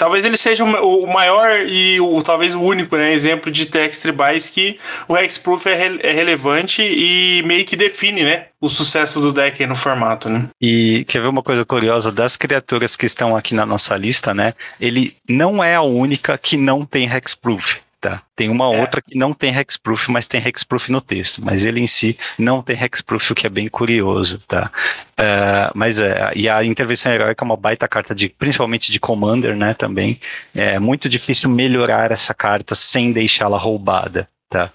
[0.00, 4.48] talvez ele seja o maior e o talvez o único né, exemplo de decks tribais
[4.48, 9.30] que o Hexproof é, re é relevante e meio que define né, o sucesso do
[9.30, 10.30] deck no formato.
[10.30, 10.48] Né?
[10.58, 14.54] E quer ver uma coisa curiosa das criaturas que estão aqui na nossa lista, né?
[14.80, 17.76] Ele não é a única que não tem Hexproof.
[18.00, 18.22] Tá.
[18.34, 18.80] Tem uma é.
[18.80, 21.44] outra que não tem hexproof, mas tem hexproof no texto.
[21.44, 24.70] Mas ele em si não tem hexproof, o que é bem curioso, tá?
[25.18, 29.54] Uh, mas é, e a intervenção heróica é uma baita carta de, principalmente de commander,
[29.54, 29.74] né?
[29.74, 30.18] Também
[30.54, 34.72] é muito difícil melhorar essa carta sem deixá-la roubada, tá?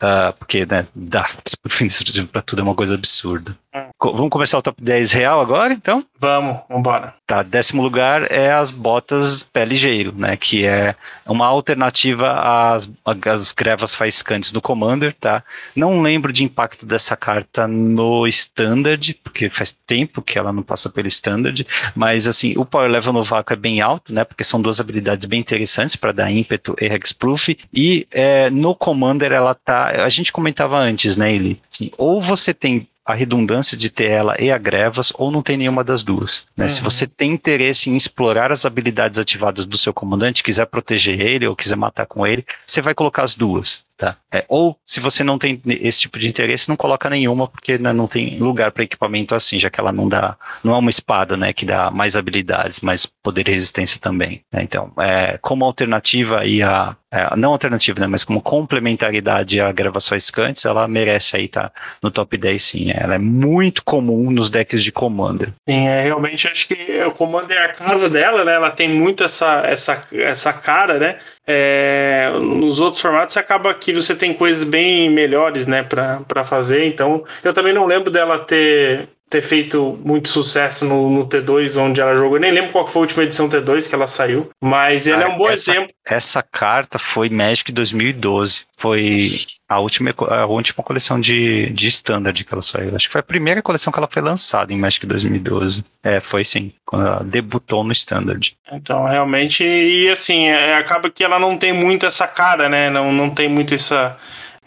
[0.00, 3.58] Uh, porque, né, dar hexproof para tudo é uma coisa absurda.
[4.00, 6.04] Vamos começar o top 10 real agora, então?
[6.20, 7.14] Vamos, vambora.
[7.26, 10.36] Tá, décimo lugar é as botas pé ligeiro, né?
[10.36, 10.94] Que é
[11.26, 12.30] uma alternativa
[12.72, 15.42] às, às grevas faiscantes do Commander, tá?
[15.74, 20.88] Não lembro de impacto dessa carta no Standard, porque faz tempo que ela não passa
[20.88, 21.66] pelo Standard,
[21.96, 24.22] mas assim, o power level no vácuo é bem alto, né?
[24.22, 29.32] Porque são duas habilidades bem interessantes para dar ímpeto e hexproof, e é, no Commander
[29.32, 31.60] ela tá, a gente comentava antes, né, Eli?
[31.68, 35.56] Assim, ou você tem a redundância de ter ela e a grevas, ou não tem
[35.56, 36.46] nenhuma das duas.
[36.54, 36.66] Né?
[36.66, 36.68] Uhum.
[36.68, 41.46] Se você tem interesse em explorar as habilidades ativadas do seu comandante, quiser proteger ele
[41.46, 43.82] ou quiser matar com ele, você vai colocar as duas.
[43.98, 44.16] Tá?
[44.32, 47.92] É, ou, se você não tem esse tipo de interesse, não coloca nenhuma, porque né,
[47.92, 51.36] não tem lugar para equipamento assim, já que ela não dá, não é uma espada,
[51.36, 54.40] né, que dá mais habilidades, mais poder e resistência também.
[54.52, 54.62] Né?
[54.62, 60.30] Então, é, como alternativa e a, é, não alternativa, né, mas como complementaridade a gravações
[60.30, 62.92] cantes, ela merece aí estar tá no top 10 sim.
[62.94, 65.52] Ela é muito comum nos decks de Commander.
[65.68, 68.54] Sim, é, realmente acho que o Commander é a casa dela, né?
[68.54, 71.18] Ela tem muito essa, essa, essa cara, né?
[71.50, 76.84] É, nos outros formatos acaba que você tem coisas bem melhores, né, para fazer.
[76.84, 82.00] Então, eu também não lembro dela ter ter feito muito sucesso no, no, T2 onde
[82.00, 82.36] ela jogou.
[82.36, 85.26] Eu nem lembro qual foi a última edição T2 que ela saiu, mas ele ah,
[85.26, 85.92] é um bom essa, exemplo.
[86.06, 88.66] Essa carta foi Magic 2012.
[88.76, 92.94] Foi a última, a última coleção de, de standard que ela saiu.
[92.94, 95.84] Acho que foi a primeira coleção que ela foi lançada em Magic 2012.
[96.02, 98.56] É, foi sim, quando ela debutou no standard.
[98.72, 102.88] Então, realmente, e assim, é, acaba que ela não tem muito essa cara, né?
[102.88, 104.16] Não, não tem muito essa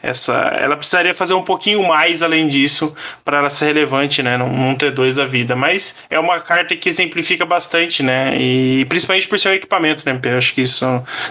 [0.01, 4.51] essa, ela precisaria fazer um pouquinho mais além disso para ela ser relevante, né, num,
[4.51, 5.55] num, T2 da vida.
[5.55, 10.37] Mas é uma carta que exemplifica bastante, né, e principalmente por seu equipamento, né, eu
[10.37, 10.85] acho que isso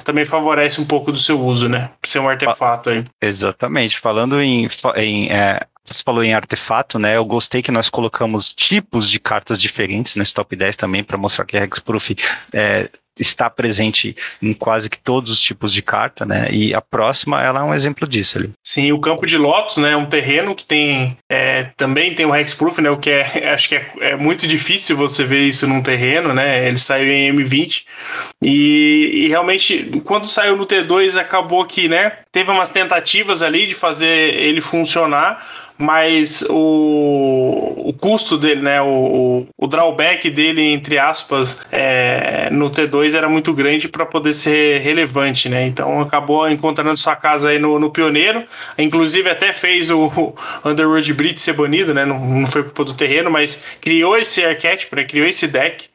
[0.05, 3.05] também favorece um pouco do seu uso, né, por ser um artefato aí.
[3.21, 3.99] Exatamente.
[3.99, 7.17] Falando em, em é, você falou em artefato, né?
[7.17, 11.45] Eu gostei que nós colocamos tipos de cartas diferentes nesse top 10 também, para mostrar
[11.45, 12.15] que a Hexproof
[12.53, 12.89] é,
[13.19, 16.49] está presente em quase que todos os tipos de carta, né?
[16.51, 18.51] E a próxima, ela é um exemplo disso ali.
[18.67, 19.93] Sim, o campo de Lotus, né?
[19.93, 22.91] É um terreno que tem é, também tem o Hexproof, né?
[22.91, 26.67] O que é, acho que é, é, muito difícil você ver isso num terreno, né?
[26.67, 27.85] Ele saiu em M20
[28.43, 32.13] e, e realmente quando saiu no T2 acabou que, né?
[32.33, 35.45] Teve umas tentativas ali de fazer ele funcionar,
[35.81, 43.15] mas o, o custo dele, né, o, o drawback dele, entre aspas, é, no T2
[43.15, 45.67] era muito grande para poder ser relevante, né?
[45.67, 48.45] Então acabou encontrando sua casa aí no, no Pioneiro,
[48.77, 52.05] inclusive até fez o, Underworld Blitz ser banido, né?
[52.05, 55.05] Não, não foi culpa do terreno, mas criou esse arquétipo, né?
[55.05, 55.90] criou esse deck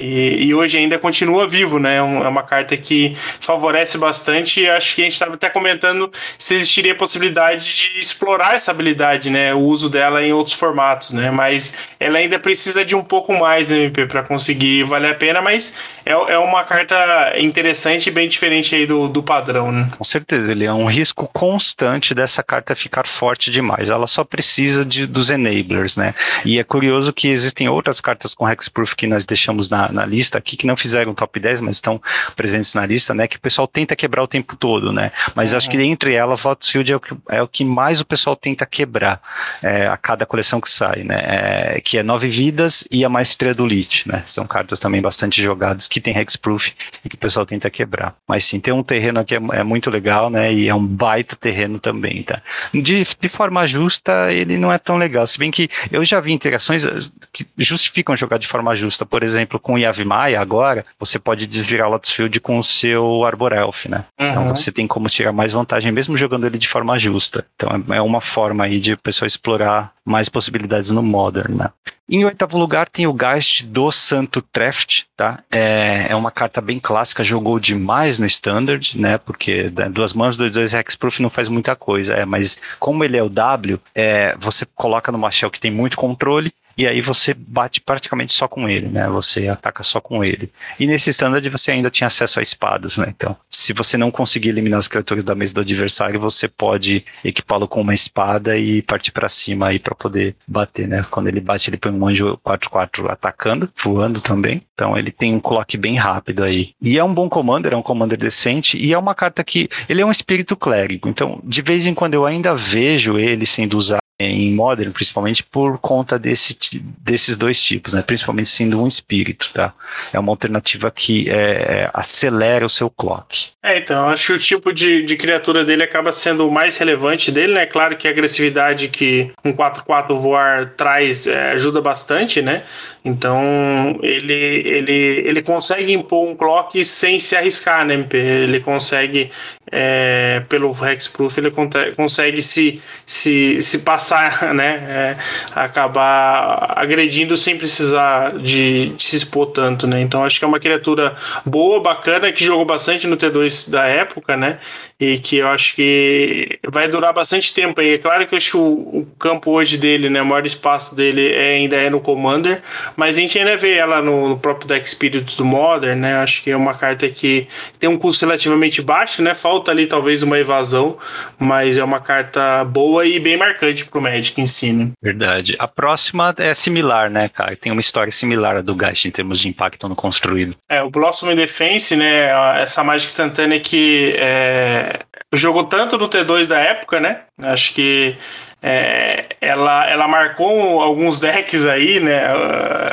[0.00, 1.96] e, e, hoje ainda continua vivo, né?
[1.96, 4.66] É uma carta que favorece bastante.
[4.66, 9.28] Acho que a gente estava até comentando se existiria a possibilidade de explorar essa habilidade,
[9.28, 9.52] né?
[9.52, 11.30] O uso dela em outros formatos, né?
[11.30, 15.42] Mas ela ainda precisa de um pouco mais, né, MP, para conseguir valer a pena.
[15.42, 19.90] Mas é, é uma carta interessante e bem diferente aí do, do padrão, né?
[19.98, 23.90] Com certeza, ele é um risco constante dessa carta ficar forte demais.
[23.90, 26.14] Ela só precisa de, dos enablers, né?
[26.44, 30.38] E é curioso que existem outras cartas com hexproof que nós deixamos na, na, lista
[30.38, 32.00] aqui, que não fizeram top 10, mas estão
[32.36, 33.26] presentes na lista, né?
[33.26, 35.12] Que o pessoal tenta quebrar o tempo todo, né?
[35.34, 35.58] Mas uhum.
[35.58, 38.66] acho que entre elas, Lotusfield é o que, é o que mais o pessoal tenta
[38.66, 39.20] quebrar
[39.62, 41.20] é, a cada coleção que sai, né?
[41.22, 44.22] É, que é Nove Vidas e a Maestria do Lich, né?
[44.26, 46.72] São cartas também bastante jogadas que tem Hexproof
[47.04, 48.14] e que o pessoal tenta quebrar.
[48.26, 50.52] Mas sim, tem um terreno aqui é, é muito legal, né?
[50.52, 52.42] E é um baita terreno também, tá?
[52.72, 55.26] De, de forma justa, ele não é tão legal.
[55.26, 57.00] Se bem que eu já vi interações eh,
[57.32, 61.90] que justificam jogar de forma justa, por exemplo, com Yavimaya agora, você pode desvirar o
[61.92, 64.04] Lotus Field com o seu Arbor Elf, né?
[64.14, 64.40] Então, uhum.
[64.42, 67.44] Então você tem como tirar mais vantagem, mesmo jogando ele de forma justa.
[67.54, 71.70] Então é, é uma forma aí de a pessoa explorar mais possibilidades no Modern, né?
[72.08, 75.38] Em oitavo lugar tem o Geist do Santo Treft, tá?
[75.48, 79.16] É, é uma carta bem clássica, jogou demais no Standard, né?
[79.16, 83.16] Porque né, duas mãos, dois, dois Hexproof não faz muita coisa, é, mas como ele
[83.16, 87.34] é o W, é, você coloca numa shell que tem muito controle, e aí você
[87.34, 89.06] bate praticamente só com ele, né?
[89.10, 90.50] Você ataca só com ele.
[90.78, 93.04] E nesse standard você ainda tinha acesso a espadas, né?
[93.14, 97.68] Então, se você não conseguir eliminar as criaturas da mesa do adversário, você pode equipá-lo
[97.68, 101.04] com uma espada e partir para cima aí para poder bater, né?
[101.10, 104.62] Quando ele bate, ele põe um anjo 4-4 atacando, voando também.
[104.80, 106.70] Então ele tem um clock bem rápido aí.
[106.80, 110.00] E é um bom commander, é um commander decente e é uma carta que ele
[110.00, 111.06] é um espírito clérigo.
[111.06, 115.78] Então, de vez em quando eu ainda vejo ele sendo usado em Modern, principalmente por
[115.78, 116.56] conta desse,
[116.98, 118.02] desses dois tipos, né?
[118.02, 119.72] principalmente sendo um espírito, tá?
[120.12, 123.48] É uma alternativa que é, é, acelera o seu clock.
[123.62, 127.30] É, então, acho que o tipo de, de criatura dele acaba sendo o mais relevante
[127.30, 127.66] dele, né?
[127.66, 132.62] Claro que a agressividade que um 4-4 voar traz é, ajuda bastante, né?
[133.04, 134.34] Então, ele,
[134.70, 138.16] ele, ele consegue impor um clock sem se arriscar, né, MP?
[138.16, 139.30] Ele consegue,
[139.72, 141.52] é, pelo Hexproof, ele
[141.96, 144.84] consegue se, se, se passar, né?
[144.88, 145.16] É,
[145.54, 150.00] acabar agredindo sem precisar de, de, se expor tanto, né?
[150.00, 151.14] Então, acho que é uma criatura
[151.44, 154.58] boa, bacana, que jogou bastante no T2 da época, né?
[154.98, 157.94] E que eu acho que vai durar bastante tempo aí.
[157.94, 160.20] É claro que eu acho que o, o campo hoje dele, né?
[160.20, 162.62] O maior espaço dele é, ainda é no Commander,
[162.96, 166.16] mas a gente ainda vê ela no, no próprio deck Spirit do Modern, né?
[166.16, 167.46] Acho que é uma carta que
[167.78, 169.34] tem um custo relativamente baixo, né?
[169.34, 170.96] Falta ali talvez uma evasão,
[171.38, 174.90] mas é uma carta boa e bem marcante pro Magic em si, né?
[175.02, 175.56] Verdade.
[175.58, 177.56] A próxima é similar, né, cara?
[177.56, 180.54] Tem uma história similar à do Gash em termos de impacto no construído.
[180.68, 182.30] É, o Blossom Defense, né?
[182.60, 185.00] Essa mágica instantânea que é,
[185.32, 187.20] jogou tanto no T2 da época, né?
[187.38, 188.16] Acho que
[188.62, 192.26] é, ela, ela marcou alguns decks aí, né?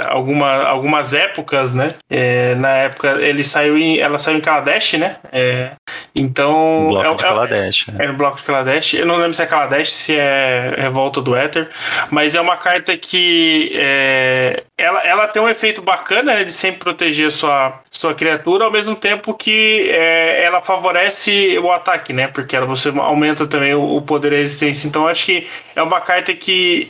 [0.08, 1.94] Alguma, algumas épocas, né?
[2.10, 5.18] É, na época ele saiu em, ela saiu em Kaladesh, né?
[5.32, 5.72] É,
[6.16, 6.84] então.
[6.84, 7.86] No bloco é, de Kaladesh.
[7.90, 8.06] É, né?
[8.06, 8.94] é, no bloco de Kaladesh.
[8.94, 11.70] Eu não lembro se é Kaladesh, se é Revolta do Éter,
[12.10, 16.80] mas é uma carta que é, ela, ela tem um efeito bacana né, de sempre
[16.80, 22.28] proteger a sua, sua criatura, ao mesmo tempo que é, ela favorece o ataque, né?
[22.28, 24.88] Porque ela, você aumenta também o, o poder e a resistência.
[24.88, 26.88] Então acho que é uma carta que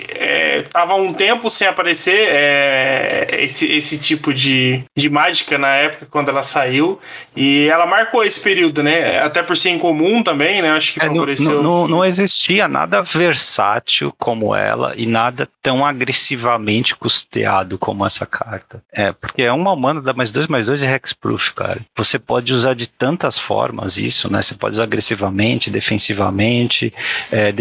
[0.65, 6.07] estava é, um tempo sem aparecer é, esse, esse tipo de, de mágica na época
[6.10, 6.99] quando ela saiu
[7.35, 9.19] e ela marcou esse período, né?
[9.19, 10.72] Até por ser incomum também, né?
[10.72, 11.61] Acho que é, favoreceu.
[11.61, 18.26] Não, não, não existia nada versátil como ela e nada tão agressivamente custeado como essa
[18.26, 18.81] carta.
[18.91, 21.81] É, porque é uma mana dá mais dois mais dois e hexproof, cara.
[21.95, 24.41] Você pode usar de tantas formas isso, né?
[24.41, 26.94] Você pode usar agressivamente, defensivamente,
[27.31, 27.52] é,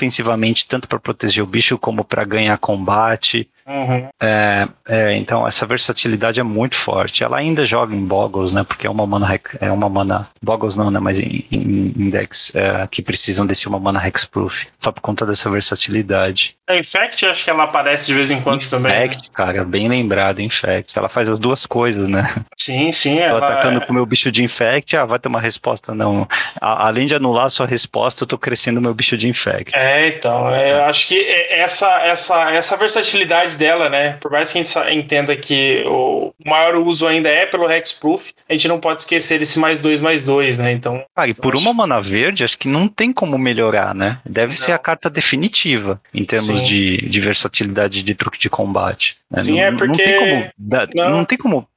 [0.00, 3.48] defensivamente tanto para proteger o bicho como para ganhar combate.
[3.66, 4.08] Uhum.
[4.20, 7.22] É, é, então essa versatilidade é muito forte.
[7.24, 8.64] Ela ainda joga em Boggles, né?
[8.64, 10.98] Porque é uma mana é uma mana Boggles não, né?
[10.98, 14.66] Mas em, em Index é, que precisam desse uma mana Hexproof.
[14.78, 16.56] Só por conta dessa versatilidade.
[16.68, 18.92] A Infect acho que ela aparece de vez em quando Infect, também.
[18.92, 19.30] Infect, né?
[19.32, 20.96] cara, bem lembrado, Infect.
[20.98, 22.34] Ela faz as duas coisas, né?
[22.56, 23.18] Sim, sim.
[23.18, 23.86] Ela, ela atacando é...
[23.86, 26.28] com o meu bicho de Infect, ah, vai ter uma resposta, não.
[26.60, 29.74] A, além de anular a sua resposta, eu tô crescendo meu bicho de Infect.
[29.74, 31.20] É, então, é, eu acho que
[31.50, 34.16] essa, essa, essa versatilidade dela, né?
[34.20, 38.52] Por mais que a gente entenda que o maior uso ainda é pelo Hexproof, a
[38.52, 40.72] gente não pode esquecer desse mais dois, mais dois, né?
[40.72, 41.04] Então.
[41.16, 41.62] Ah, e por acho...
[41.62, 44.18] uma mana verde, acho que não tem como melhorar, né?
[44.24, 44.56] Deve não.
[44.56, 49.16] ser a carta definitiva em termos de, de versatilidade de truque de combate.
[49.30, 49.42] Né?
[49.42, 49.86] Sim, não, é porque.
[49.86, 51.10] Não tem como, não.
[51.10, 51.68] não tem como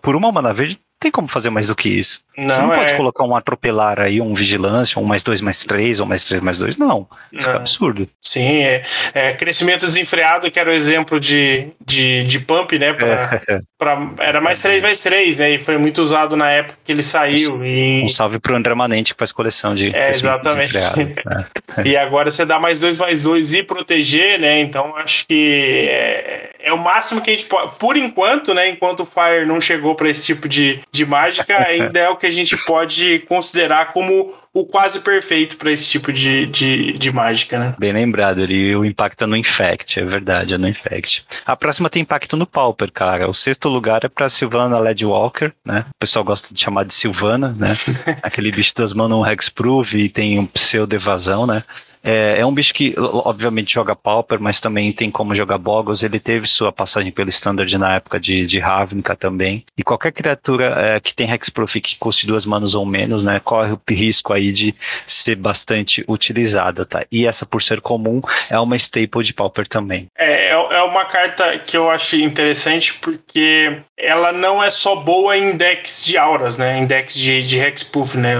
[0.00, 2.20] por uma mana verde tem como fazer mais do que isso.
[2.36, 2.76] Não, Você não é...
[2.76, 6.40] pode colocar um atropelar aí, um vigilância, um mais dois, mais três, ou mais três,
[6.42, 6.76] mais dois.
[6.76, 7.06] Não.
[7.32, 8.08] Isso é absurdo.
[8.22, 12.92] Sim, é, é, crescimento desenfreado, que era o exemplo de, de, de pump, né?
[12.92, 13.60] Pra, é.
[13.76, 15.50] pra, era mais três, mais três, né?
[15.50, 17.64] E foi muito usado na época que ele saiu.
[17.64, 18.02] E...
[18.04, 19.94] Um salve pro André Manente que faz coleção de.
[19.94, 20.74] É, exatamente.
[20.74, 21.46] Né?
[21.84, 24.60] e agora você dá mais dois, mais dois e proteger, né?
[24.60, 25.88] Então acho que
[26.68, 27.76] é, o máximo que a gente pode.
[27.76, 28.68] Por enquanto, né?
[28.68, 32.26] Enquanto o Fire não chegou para esse tipo de, de mágica, ainda é o que
[32.26, 37.58] a gente pode considerar como o quase perfeito para esse tipo de, de, de, mágica,
[37.58, 37.74] né?
[37.78, 41.24] Bem lembrado, ele o impacto é no Infect, é verdade, é no Infect.
[41.46, 43.28] A próxima tem impacto no Pauper, cara.
[43.28, 45.84] O sexto lugar é para Silvana Ledwalker, né?
[45.88, 47.74] O pessoal gosta de chamar de Silvana, né?
[48.22, 51.62] Aquele bicho das mãos um Hexproof e tem um pseudo-evasão, né?
[52.02, 56.02] É, é, um bicho que, obviamente, joga Pauper, mas também tem como jogar Boggles.
[56.02, 59.64] Ele teve sua passagem pelo Standard na época de, de Ravnica também.
[59.76, 63.72] E qualquer criatura é, que tem Hexproof que custe duas manos ou menos, né, corre
[63.72, 64.74] o risco aí de
[65.06, 67.04] ser bastante utilizada, tá?
[67.10, 68.20] E essa, por ser comum,
[68.50, 70.08] é uma staple de Pauper também.
[70.16, 75.36] É, é, é uma carta que eu acho interessante porque ela não é só boa
[75.36, 76.78] em decks de auras, né?
[76.78, 78.34] Em decks de, de Hexproof, né?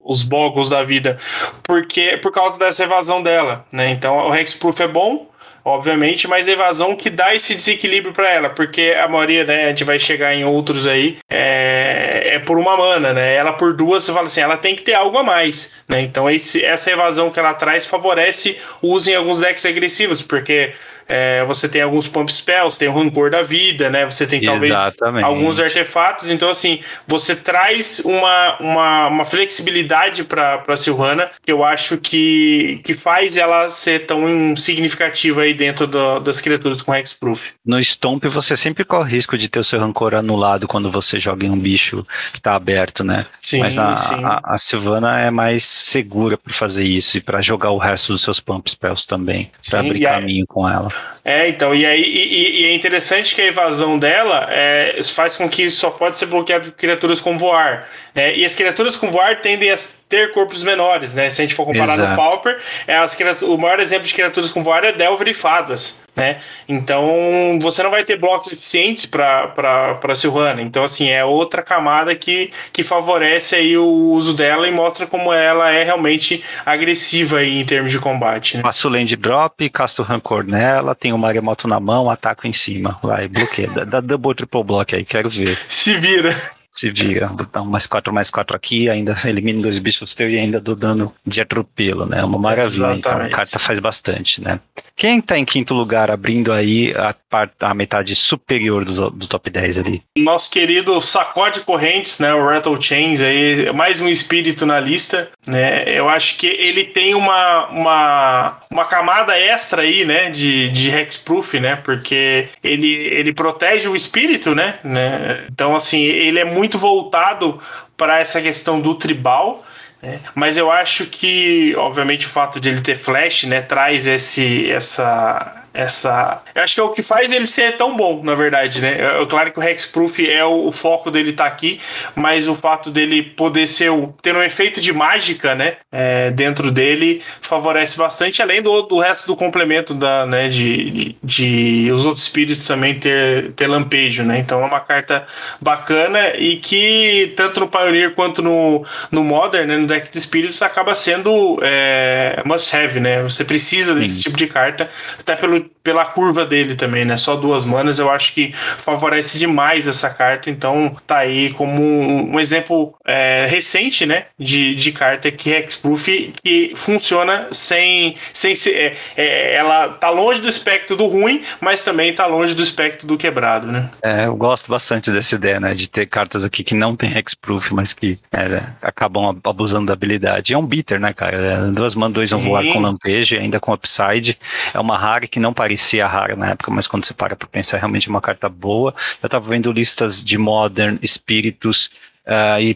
[0.00, 1.18] Os boggles da vida,
[1.62, 3.90] porque por causa dessa evasão dela, né?
[3.90, 5.30] Então o Hexproof é bom,
[5.64, 9.68] obviamente, mas a evasão que dá esse desequilíbrio para ela, porque a maioria, né, a
[9.68, 13.34] gente vai chegar em outros aí, é, é, por uma mana, né?
[13.34, 16.00] Ela por duas, você fala assim, ela tem que ter algo a mais, né?
[16.00, 20.72] Então esse, essa evasão que ela traz favorece o uso em alguns decks agressivos, porque
[21.10, 24.04] é, você tem alguns pump spells, tem o rancor da vida, né?
[24.04, 25.24] Você tem talvez Exatamente.
[25.24, 26.30] alguns artefatos.
[26.30, 32.80] Então, assim, você traz uma, uma, uma flexibilidade para a Silvana que eu acho que,
[32.84, 37.50] que faz ela ser tão significativa aí dentro do, das criaturas com Hexproof.
[37.66, 41.18] No Stomp, você sempre corre o risco de ter o seu rancor anulado quando você
[41.18, 43.26] joga em um bicho que está aberto, né?
[43.40, 44.22] Sim, Mas a, sim.
[44.24, 48.22] A, a Silvana é mais segura para fazer isso e para jogar o resto dos
[48.22, 50.88] seus pump spells também, para abrir caminho com ela.
[51.24, 55.48] É, então, e aí e, e, é interessante que a evasão dela é, faz com
[55.48, 57.88] que só pode ser bloqueado por criaturas com voar.
[58.14, 58.36] Né?
[58.36, 59.76] E as criaturas com voar tendem a
[60.10, 61.30] ter corpos menores, né?
[61.30, 62.10] Se a gente for comparar Exato.
[62.10, 66.02] no Pauper, é as o maior exemplo de criaturas com voar é Delver e Fadas,
[66.16, 66.40] né?
[66.68, 70.60] Então você não vai ter blocos eficientes para Silvana.
[70.60, 75.32] Então, assim, é outra camada que, que favorece aí o uso dela e mostra como
[75.32, 78.56] ela é realmente agressiva aí em termos de combate.
[78.56, 78.64] Né?
[78.64, 82.98] Passo land drop, casto rancor nela, tem o Maremoto na mão, ataco em cima.
[83.00, 83.68] Vai, bloqueia.
[83.86, 85.56] dá double triple block aí, quero ver.
[85.68, 86.34] Se vira
[86.70, 90.38] se vira, botar um mais 4 mais 4 aqui, ainda elimina dois bichos teu e
[90.38, 92.22] ainda do dano de atropelo, né?
[92.24, 92.94] Uma maravilha.
[92.94, 94.60] Então, a carta faz bastante, né?
[94.96, 99.50] Quem tá em quinto lugar abrindo aí a, part, a metade superior do, do top
[99.50, 100.02] 10 ali?
[100.16, 102.32] Nosso querido Sacode Correntes, né?
[102.34, 105.84] O Rattle Chains aí, mais um espírito na lista, né?
[105.86, 110.30] Eu acho que ele tem uma, uma, uma camada extra aí, né?
[110.30, 111.76] De, de Hexproof, né?
[111.76, 114.78] Porque ele, ele protege o espírito, né?
[114.84, 115.44] né?
[115.50, 117.58] Então, assim, ele é muito muito voltado
[117.96, 119.64] para essa questão do tribal.
[120.02, 120.20] Né?
[120.34, 125.59] Mas eu acho que, obviamente, o fato de ele ter flash, né, traz esse, essa,
[125.72, 126.42] essa.
[126.54, 128.96] Eu acho que é o que faz ele ser tão bom, na verdade, né?
[128.98, 131.80] É, é claro que o Hexproof é o, o, foco dele tá aqui,
[132.14, 135.76] mas o fato dele poder ser o, ter um efeito de mágica, né?
[135.92, 140.48] É, dentro dele favorece bastante, além do, do resto do complemento da, né?
[140.48, 144.38] De, de, de, os outros espíritos também ter, ter lampejo, né?
[144.38, 145.26] Então é uma carta
[145.60, 149.76] bacana e que tanto no Pioneer quanto no, no Modern, né?
[149.76, 153.22] No deck de espíritos acaba sendo é, must have, né?
[153.22, 154.22] Você precisa desse Sim.
[154.22, 157.16] tipo de carta, até pelo pela curva dele também, né?
[157.16, 160.50] Só duas manas, eu acho que favorece demais essa carta.
[160.50, 164.26] Então tá aí como um, um exemplo é, recente, né?
[164.38, 168.16] De, de carta que é Hexproof que funciona sem.
[168.32, 172.54] sem ser, é, é, ela tá longe do espectro do ruim, mas também tá longe
[172.54, 173.90] do espectro do quebrado, né?
[174.02, 175.74] É, eu gosto bastante dessa ideia, né?
[175.74, 180.52] De ter cartas aqui que não tem Hexproof, mas que é, acabam abusando da habilidade.
[180.52, 181.36] É um beater, né, cara?
[181.36, 184.38] É, duas manas, dois vão voar com lampejo, ainda com upside.
[184.74, 187.76] É uma rara que não parecia rara na época, mas quando você para pra pensar,
[187.76, 188.94] é realmente uma carta boa.
[189.22, 191.90] Eu tava vendo listas de Modern, Espíritos,
[192.26, 192.74] Uh, e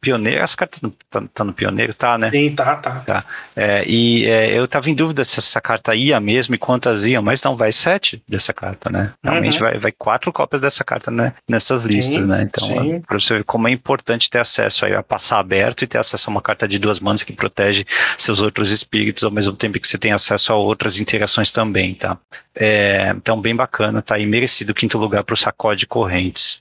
[0.00, 2.30] pioneiro, as cartas tá, tá, no pioneiro, tá, né?
[2.30, 3.00] Sim, tá, tá.
[3.00, 3.24] tá.
[3.54, 7.22] É, e é, eu tava em dúvida se essa carta ia mesmo e quantas iam,
[7.22, 9.12] mas não, vai sete dessa carta, né?
[9.22, 9.70] Realmente uhum.
[9.70, 12.42] vai, vai quatro cópias dessa carta né, nessas listas, sim, né?
[12.42, 15.86] Então, é, pra você ver como é importante ter acesso aí a passar aberto e
[15.86, 17.84] ter acesso a uma carta de duas manas que protege
[18.18, 22.18] seus outros espíritos, ao mesmo tempo que você tem acesso a outras interações também, tá?
[22.54, 26.60] É, então, bem bacana, tá aí merecido quinto lugar pro sacode correntes.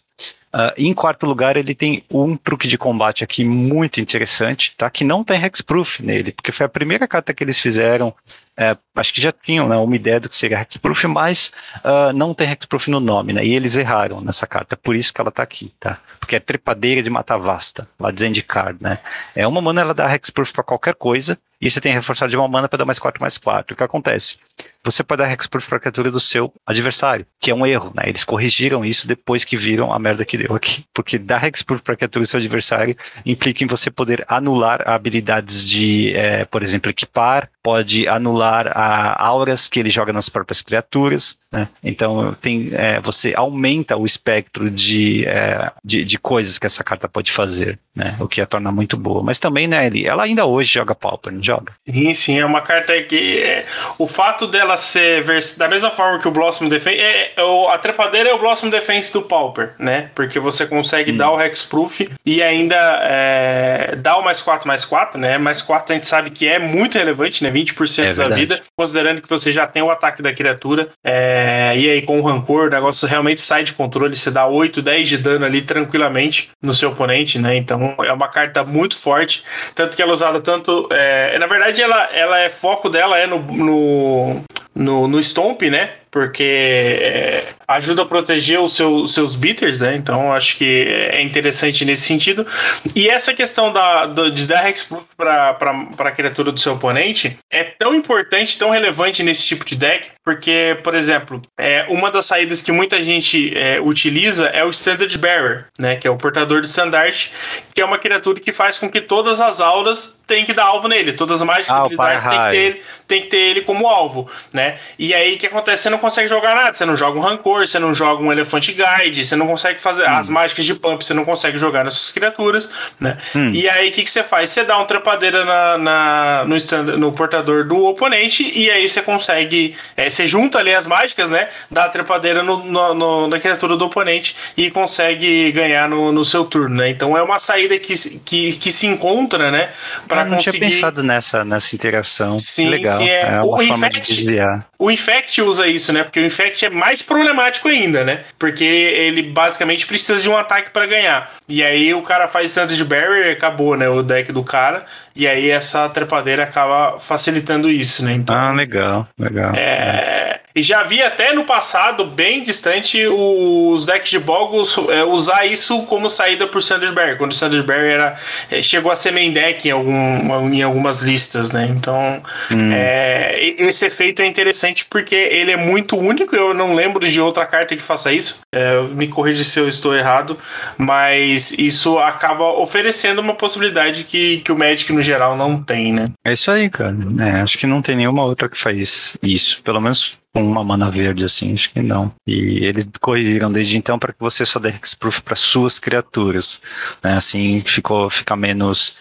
[0.53, 4.89] Uh, em quarto lugar, ele tem um truque de combate aqui muito interessante, tá?
[4.89, 8.13] Que não tem hexproof nele, porque foi a primeira carta que eles fizeram.
[8.57, 12.33] É, acho que já tinham né, uma ideia do que seria hexproof, mas uh, não
[12.33, 13.45] tem hexproof no nome, né?
[13.45, 15.97] E eles erraram nessa carta, por isso que ela tá aqui, tá?
[16.19, 18.99] Porque é trepadeira de mata vasta, lá de Zendikar, né?
[19.33, 22.47] É uma mana, ela dá hexproof para qualquer coisa, e você tem reforçado de uma
[22.47, 23.73] mana para dar mais 4 mais 4.
[23.73, 24.37] O que acontece?
[24.83, 28.03] Você pode dar hexproof para criatura do seu adversário, que é um erro, né?
[28.07, 30.83] Eles corrigiram isso depois que viram a merda que deu aqui.
[30.91, 36.15] Porque dar hexproof para criatura do seu adversário implica em você poder anular habilidades de,
[36.15, 41.67] é, por exemplo, equipar, pode anular a auras que ele joga nas próprias criaturas, né?
[41.83, 47.09] Então tem, é, você aumenta o espectro de, é, de, de, coisas que essa carta
[47.09, 48.15] pode fazer, né?
[48.19, 49.21] O que a torna muito boa.
[49.21, 51.73] Mas também, né, ele, ela ainda hoje joga Pauper, não joga?
[51.85, 53.65] Sim, sim, é uma carta que é,
[53.97, 55.25] o fato dela ser
[55.57, 59.11] da mesma forma que o Blossom Defense, é, é, a trepadeira é o Blossom Defense
[59.11, 60.09] do Pauper, né?
[60.15, 61.17] Porque você consegue hum.
[61.17, 65.37] dar o Hexproof e ainda é, dar o mais 4 mais 4, né?
[65.37, 67.50] Mais 4 a gente sabe que é muito relevante, né?
[67.51, 70.89] 20% é da vida, considerando que você já tem o ataque da criatura.
[71.03, 74.15] É, e aí, com o rancor, o negócio realmente sai de controle.
[74.15, 77.55] Você dá 8, 10 de dano ali tranquilamente no seu oponente, né?
[77.55, 79.43] Então é uma carta muito forte.
[79.75, 80.87] Tanto que ela é usada tanto.
[80.91, 84.41] É, na verdade, ela, ela é foco dela é no, no,
[84.75, 86.00] no, no Stomp, né?
[86.11, 89.95] Porque é, ajuda a proteger os seu, seus bitters, né?
[89.95, 92.45] Então acho que é interessante nesse sentido.
[92.93, 95.57] E essa questão da, do, de dar hexproof para
[95.97, 100.77] a criatura do seu oponente é tão importante, tão relevante nesse tipo de deck, porque,
[100.83, 105.67] por exemplo, é, uma das saídas que muita gente é, utiliza é o Standard Bearer,
[105.79, 105.95] né?
[105.95, 107.31] Que é o portador de standard,
[107.73, 110.87] que é uma criatura que faz com que todas as auras tenham que dar alvo
[110.87, 114.29] nele, todas as mágicas ah, tem que, ter ele, tem que ter ele como alvo,
[114.53, 114.77] né?
[114.97, 115.83] E aí o que acontece?
[115.83, 116.73] Você não consegue jogar nada.
[116.73, 120.03] Você não joga um Rancor, você não joga um Elefante Guide, você não consegue fazer
[120.03, 120.15] hum.
[120.15, 123.17] as mágicas de pump, você não consegue jogar nas suas criaturas, né?
[123.35, 123.51] Hum.
[123.53, 124.51] E aí o que, que você faz?
[124.51, 129.01] Você dá uma trepadeira na, na no, stand, no portador do oponente e aí você
[129.01, 129.75] consegue.
[129.97, 131.49] É, você junta ali as mágicas, né?
[131.69, 136.23] Dá a trepadeira no, no, no, na criatura do oponente e consegue ganhar no, no
[136.23, 136.89] seu turno, né?
[136.89, 139.71] Então é uma saída que, que, que se encontra, né?
[140.07, 140.33] Para conseguir.
[140.33, 142.37] Eu não tinha pensado nessa, nessa interação.
[142.37, 142.97] Sim, Legal.
[142.97, 143.09] sim.
[143.09, 144.65] É, é uma o forma Infect, de desviar.
[144.77, 146.03] O Infect usa isso, né?
[146.03, 148.21] Porque o Infect é mais problemático ainda, né?
[148.37, 151.31] Porque ele basicamente precisa de um ataque para ganhar.
[151.47, 153.87] E aí o cara faz tanto de barrier, acabou, né?
[153.87, 154.85] O deck do cara.
[155.15, 158.13] E aí essa trepadeira acaba facilitando isso, né?
[158.13, 159.53] Então, ah, legal, legal.
[159.55, 160.40] É...
[160.55, 165.83] E já vi até no passado, bem distante, os decks de Boggles é, usar isso
[165.83, 168.15] como saída por Sanders quando o Sanders era,
[168.49, 171.67] é, chegou a ser main deck em, algum, em algumas listas, né?
[171.69, 172.21] Então,
[172.51, 172.71] hum.
[172.73, 177.45] é, esse efeito é interessante porque ele é muito único, eu não lembro de outra
[177.45, 180.37] carta que faça isso, é, me corrija se eu estou errado,
[180.77, 186.09] mas isso acaba oferecendo uma possibilidade que, que o Magic no geral não tem, né?
[186.25, 186.95] É isso aí, cara.
[187.19, 190.89] É, acho que não tem nenhuma outra que faz isso, pelo menos com uma mana
[190.89, 192.13] verde assim, acho que não.
[192.25, 196.61] E eles corrigiram desde então para que você só dê hexproof para suas criaturas,
[197.03, 197.17] né?
[197.17, 198.97] Assim ficou fica menos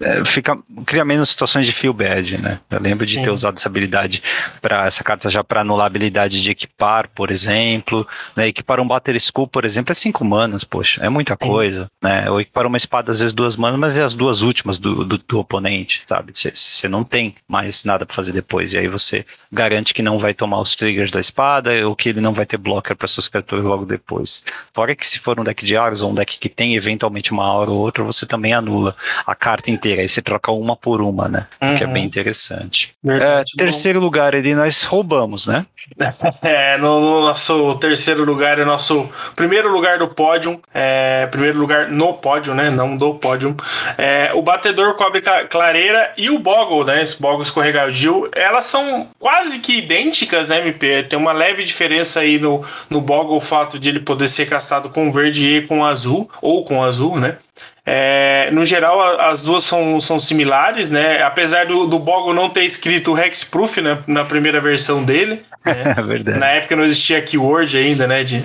[0.00, 0.56] é, fica,
[0.86, 2.60] cria menos situações de feel bad, né?
[2.70, 3.22] Eu lembro de Sim.
[3.22, 4.22] ter usado essa habilidade
[4.60, 8.06] para essa carta já para anular a habilidade de equipar, por exemplo,
[8.36, 8.48] né?
[8.48, 11.48] Equipar um Batter Skull, por exemplo, é cinco manas, poxa, é muita Sim.
[11.48, 12.30] coisa, né?
[12.30, 15.18] Ou equipar uma espada às vezes duas manas, mas é as duas últimas do, do,
[15.18, 16.32] do oponente, sabe?
[16.32, 20.32] Você não tem mais nada para fazer depois, e aí você garante que não vai
[20.32, 23.64] tomar os triggers da espada ou que ele não vai ter blocker para suas criaturas
[23.64, 24.42] logo depois.
[24.72, 27.44] Fora que se for um deck de Ares ou um deck que tem eventualmente uma
[27.44, 28.94] aura ou outra, você também anula
[29.26, 30.02] a carta inteira.
[30.02, 31.46] Aí você troca uma por uma, né?
[31.60, 31.74] Uhum.
[31.74, 32.94] Que é bem interessante.
[33.02, 35.66] Verdade, é, terceiro lugar ali nós roubamos, né?
[36.42, 41.88] É, no, no, nosso terceiro lugar, o nosso primeiro lugar do pódio, é, primeiro lugar
[41.88, 42.70] no pódio, né?
[42.70, 43.56] Não do pódio.
[43.96, 47.02] É, o batedor cobre clareira e o Boggle, né?
[47.02, 51.04] Esse Boggle escorregadio, elas são quase que idênticas, né, MP?
[51.04, 54.90] Tem uma leve diferença aí no, no Boggle, o fato de ele poder ser castado
[54.90, 57.38] com verde e com azul, ou com azul, né?
[57.84, 61.20] É, no geral, as duas são, são similares, né?
[61.22, 65.42] Apesar do, do Bogo não ter escrito Hexproof né, na primeira versão dele.
[65.64, 65.94] Né?
[65.96, 66.40] É verdade.
[66.40, 68.24] Na época não existia keyword ainda, né?
[68.24, 68.44] De,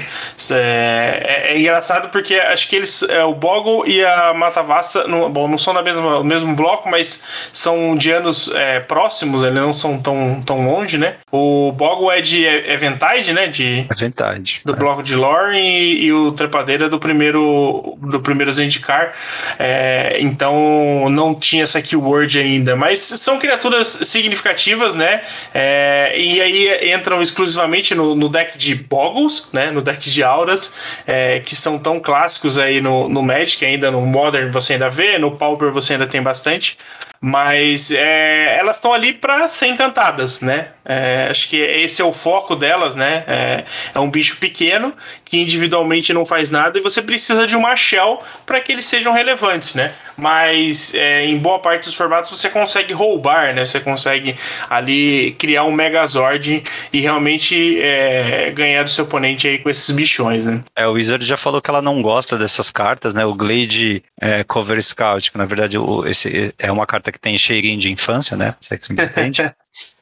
[0.51, 5.27] é, é, é engraçado porque acho que eles, é, o Bogo e a Matavassa, não,
[5.31, 9.73] bom, não são da mesma, mesmo bloco, mas são de anos é, próximos, eles não
[9.73, 11.15] são tão, tão longe, né?
[11.31, 13.47] O Bogo é de Eventide, né?
[13.47, 14.61] De, Eventide.
[14.64, 19.14] Do bloco de Lore e, e o Trepadeira do primeiro, do primeiro Zendikar.
[19.59, 25.21] É, então não tinha essa keyword ainda, mas são criaturas significativas, né?
[25.53, 29.71] É, e aí entram exclusivamente no, no, deck de Boggles, né?
[29.71, 30.73] No deck de Auras,
[31.05, 35.17] é, que são tão clássicos aí no, no Magic, ainda no Modern você ainda vê,
[35.17, 36.77] no Pauper você ainda tem bastante.
[37.19, 40.69] Mas é, elas estão ali para ser encantadas, né?
[40.85, 43.23] É, acho que esse é o foco delas, né?
[43.27, 43.64] É,
[43.94, 44.94] é, um bicho pequeno
[45.26, 49.11] que individualmente não faz nada e você precisa de uma shell para que eles sejam
[49.11, 49.94] relevantes, né?
[50.15, 53.65] Mas é, em boa parte dos formatos você consegue roubar, né?
[53.65, 54.35] Você consegue
[54.69, 56.64] ali criar um Megazord
[56.94, 60.64] e realmente é, ganhar do seu oponente aí com esses bichões, né?
[60.76, 63.26] É, o Wizard já falou que ela não gosta dessas cartas, né?
[63.26, 67.79] O Glade é, Cover Scout, que na verdade esse é uma carta que tem cheirinho
[67.79, 68.55] de infância, né?
[68.61, 69.41] Se é que você me entende.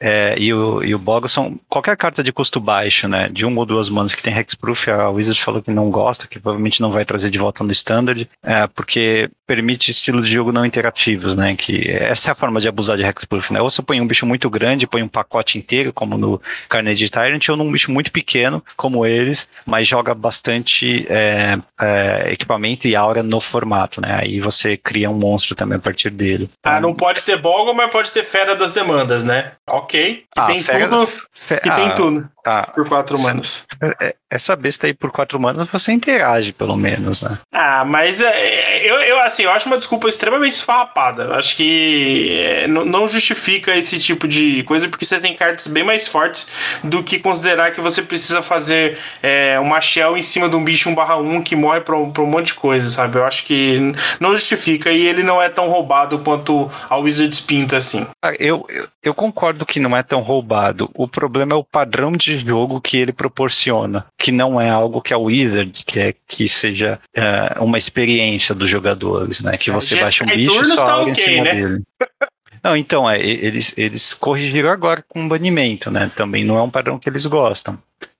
[0.00, 3.28] É, e, o, e o Bogo são qualquer carta de custo baixo, né?
[3.28, 6.38] De um ou duas manas que tem Hexproof, a Wizard falou que não gosta, que
[6.38, 10.66] provavelmente não vai trazer de volta no Standard, é, porque permite estilos de jogo não
[10.66, 11.56] interativos, né?
[11.56, 13.60] Que essa é a forma de abusar de Hexproof, né?
[13.60, 17.48] Ou você põe um bicho muito grande, põe um pacote inteiro, como no Carnage Tyrant,
[17.48, 23.22] ou num bicho muito pequeno, como eles, mas joga bastante é, é, equipamento e aura
[23.22, 24.18] no formato, né?
[24.20, 26.50] Aí você cria um monstro também a partir dele.
[26.62, 29.52] Ah, não pode ter Bogo, mas pode ter Fera das Demandas, né?
[29.68, 29.90] Ok.
[29.90, 31.12] Que ah, tem fera, tudo.
[31.32, 32.30] Fe, que ah, tem tudo.
[32.44, 33.66] Ah, por quatro manos.
[34.00, 37.38] É, essa besta aí por quatro manos você interage, pelo menos, né?
[37.52, 41.34] Ah, mas é, eu, eu, assim, eu acho uma desculpa extremamente esfarrapada.
[41.34, 46.08] Acho que é, não justifica esse tipo de coisa, porque você tem cartas bem mais
[46.08, 46.48] fortes
[46.82, 50.90] do que considerar que você precisa fazer é, uma shell em cima de um bicho
[50.90, 53.18] 1/1 que morre pra um, pra um monte de coisa, sabe?
[53.18, 57.76] Eu acho que não justifica e ele não é tão roubado quanto a Wizards pinta
[57.76, 58.06] assim.
[58.22, 60.90] Ah, eu, eu, eu concordo que não é tão roubado.
[60.94, 65.14] O problema é o padrão de jogo que ele proporciona, que não é algo que
[65.14, 69.56] a Wizards quer que seja uh, uma experiência dos jogadores, né?
[69.56, 71.54] Que você baixa um bicho e só tá okay, em cima né?
[71.54, 71.82] dele.
[72.64, 76.10] Não, então, é, eles, eles corrigiram agora com banimento, né?
[76.16, 77.78] Também não é um padrão que eles gostam.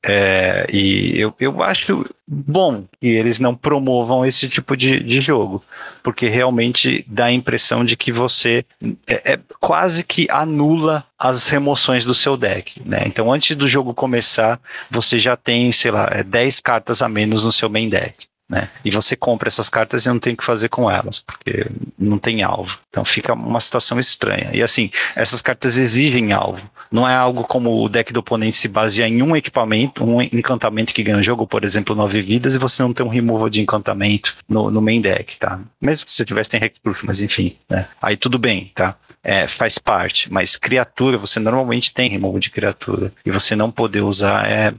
[0.08, 5.64] É, e eu, eu acho bom que eles não promovam esse tipo de, de jogo,
[6.02, 8.64] porque realmente dá a impressão de que você
[9.06, 12.80] é, é quase que anula as remoções do seu deck.
[12.86, 13.02] Né?
[13.06, 17.42] Então, antes do jogo começar, você já tem, sei lá, 10 é, cartas a menos
[17.42, 18.68] no seu main deck né?
[18.84, 21.66] E você compra essas cartas e não tem o que fazer com elas, porque
[21.98, 22.78] não tem alvo.
[22.90, 24.50] Então fica uma situação estranha.
[24.52, 26.70] E assim, essas cartas exigem alvo.
[26.90, 30.94] Não é algo como o deck do oponente se baseia em um equipamento, um encantamento
[30.94, 33.60] que ganha o jogo, por exemplo, nove vidas, e você não tem um removal de
[33.60, 35.58] encantamento no, no main deck, tá?
[35.80, 37.88] Mesmo se você tivesse tem Hexproof, mas enfim, né?
[38.00, 38.94] Aí tudo bem, tá?
[39.22, 43.12] É, faz parte, mas criatura, você normalmente tem removal de criatura.
[43.24, 44.72] E você não poder usar é,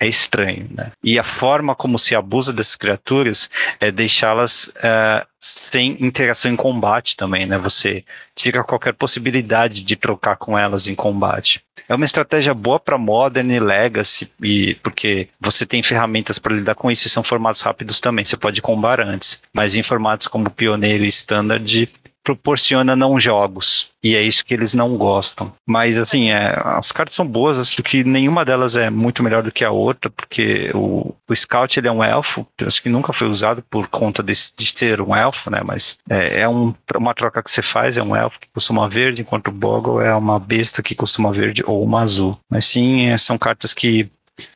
[0.00, 0.92] é estranho, né?
[1.04, 7.14] E a forma como se abusa dessas criaturas é deixá-las uh, sem interação em combate
[7.14, 7.58] também, né?
[7.58, 8.02] Você
[8.34, 11.62] tira qualquer possibilidade de trocar com elas em combate.
[11.86, 16.74] É uma estratégia boa para Modern e Legacy, e, porque você tem ferramentas para lidar
[16.74, 18.24] com isso e são formatos rápidos também.
[18.24, 21.90] Você pode combar antes, mas em formatos como Pioneiro e Standard
[22.22, 23.90] proporciona não jogos.
[24.02, 25.52] E é isso que eles não gostam.
[25.66, 29.52] Mas, assim, é, as cartas são boas, acho que nenhuma delas é muito melhor do
[29.52, 33.28] que a outra, porque o, o Scout ele é um elfo, acho que nunca foi
[33.28, 35.60] usado por conta de, de ser um elfo, né?
[35.62, 39.20] Mas é, é um, uma troca que você faz, é um elfo que costuma verde,
[39.20, 42.38] enquanto o Boggle é uma besta que costuma verde ou uma azul.
[42.48, 44.10] Mas sim, é, são cartas que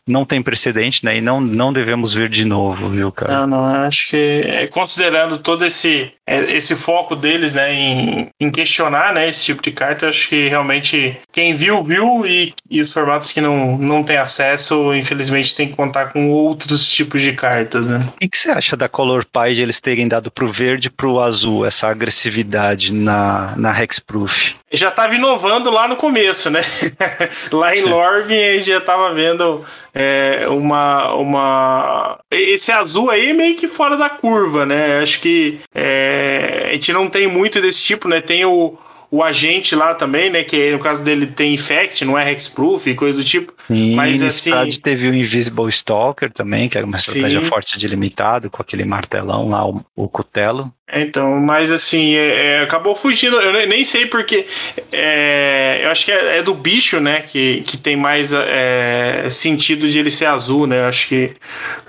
[0.07, 1.17] não tem precedente, né?
[1.17, 3.33] E não, não devemos ver de novo, viu, cara?
[3.33, 8.51] Não, não, acho que é, considerando todo esse, é, esse foco deles, né, em, em
[8.51, 12.93] questionar, né, esse tipo de carta, acho que realmente quem viu, viu, e, e os
[12.93, 17.87] formatos que não, não tem acesso, infelizmente, tem que contar com outros tipos de cartas,
[17.87, 18.01] né?
[18.23, 21.21] O que você acha da Color Pie de eles terem dado pro verde e pro
[21.21, 24.55] azul essa agressividade na, na Hexproof?
[24.73, 26.61] Já estava inovando lá no começo, né?
[27.53, 32.19] lá em Lorb a gente já estava vendo é, uma, uma.
[32.31, 35.01] Esse azul aí é meio que fora da curva, né?
[35.01, 38.21] Acho que é, a gente não tem muito desse tipo, né?
[38.21, 38.79] Tem o
[39.15, 40.43] o agente lá também, né?
[40.43, 43.55] Que no caso dele tem infect, não é hexproof e coisa do tipo.
[43.69, 44.51] Sim, mas assim.
[44.83, 47.47] teve o Invisible Stalker também, que era uma estratégia Sim.
[47.47, 50.73] forte de limitado, com aquele martelão lá, o, o cutelo.
[50.93, 53.37] Então, mas assim, é, é, acabou fugindo.
[53.41, 54.47] Eu nem sei porque.
[54.93, 57.23] É, eu acho que é, é, do bicho, né?
[57.23, 60.81] Que, que tem mais é, sentido de ele ser azul, né?
[60.81, 61.33] Eu acho que.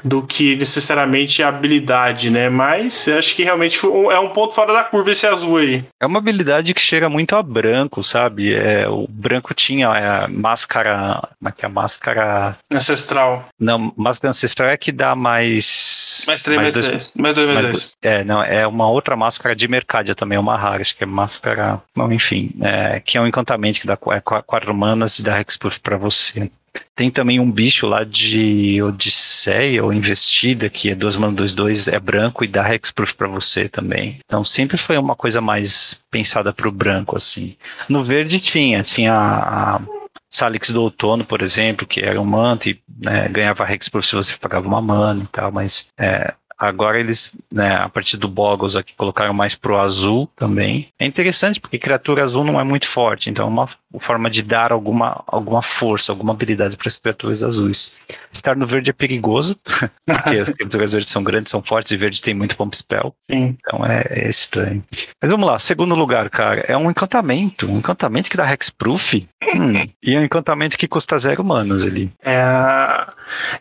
[0.04, 2.48] Do que necessariamente a habilidade, né?
[2.48, 5.84] Mas eu acho que realmente é um ponto fora da curva esse azul aí.
[6.02, 8.54] É uma habilidade que chega muito a branco, sabe?
[8.54, 11.22] É, o branco tinha a máscara.
[11.38, 12.58] Como é que é a máscara.
[12.72, 13.46] Ancestral.
[13.60, 16.24] Não, máscara ancestral é que dá mais.
[16.28, 17.12] Mais 3, mais 2.
[17.16, 17.94] Mais 2, mais 2.
[18.02, 21.82] É, não, é uma outra máscara de Mercadia também, uma rara, acho que é máscara.
[21.96, 25.80] Bom, enfim, é, que é um encantamento que dá é, quatro manas e dá Hexproof
[25.80, 26.52] pra você.
[26.94, 31.88] Tem também um bicho lá de Odisseia ou Investida, que é 2 manas 2 2,
[31.88, 34.20] é branco e dá Hexproof para você também.
[34.26, 37.56] Então sempre foi uma coisa mais pensada pro branco, assim.
[37.88, 39.82] No verde tinha, tinha a,
[40.30, 44.38] Salix do Outono, por exemplo, que era um manto e né, ganhava Hexproof se você
[44.38, 48.94] pagava uma mana e tal, mas é, Agora eles, né, a partir do Boggles aqui,
[48.96, 50.88] colocaram mais pro azul também.
[50.98, 53.70] É interessante porque criatura azul não é muito forte, então é uma
[54.00, 57.94] forma de dar alguma, alguma força, alguma habilidade para as criaturas azuis.
[58.32, 59.58] Estar no verde é perigoso,
[60.06, 63.14] porque as criaturas verdes são grandes, são fortes e verde tem muito pump spell.
[63.30, 63.58] Sim.
[63.60, 64.84] Então é, é, estranho.
[65.22, 67.70] Mas vamos lá, segundo lugar, cara, é um encantamento.
[67.70, 69.28] Um encantamento que dá hexproof.
[69.44, 72.12] Hum, e é um encantamento que custa zero manas ali.
[72.24, 72.44] É,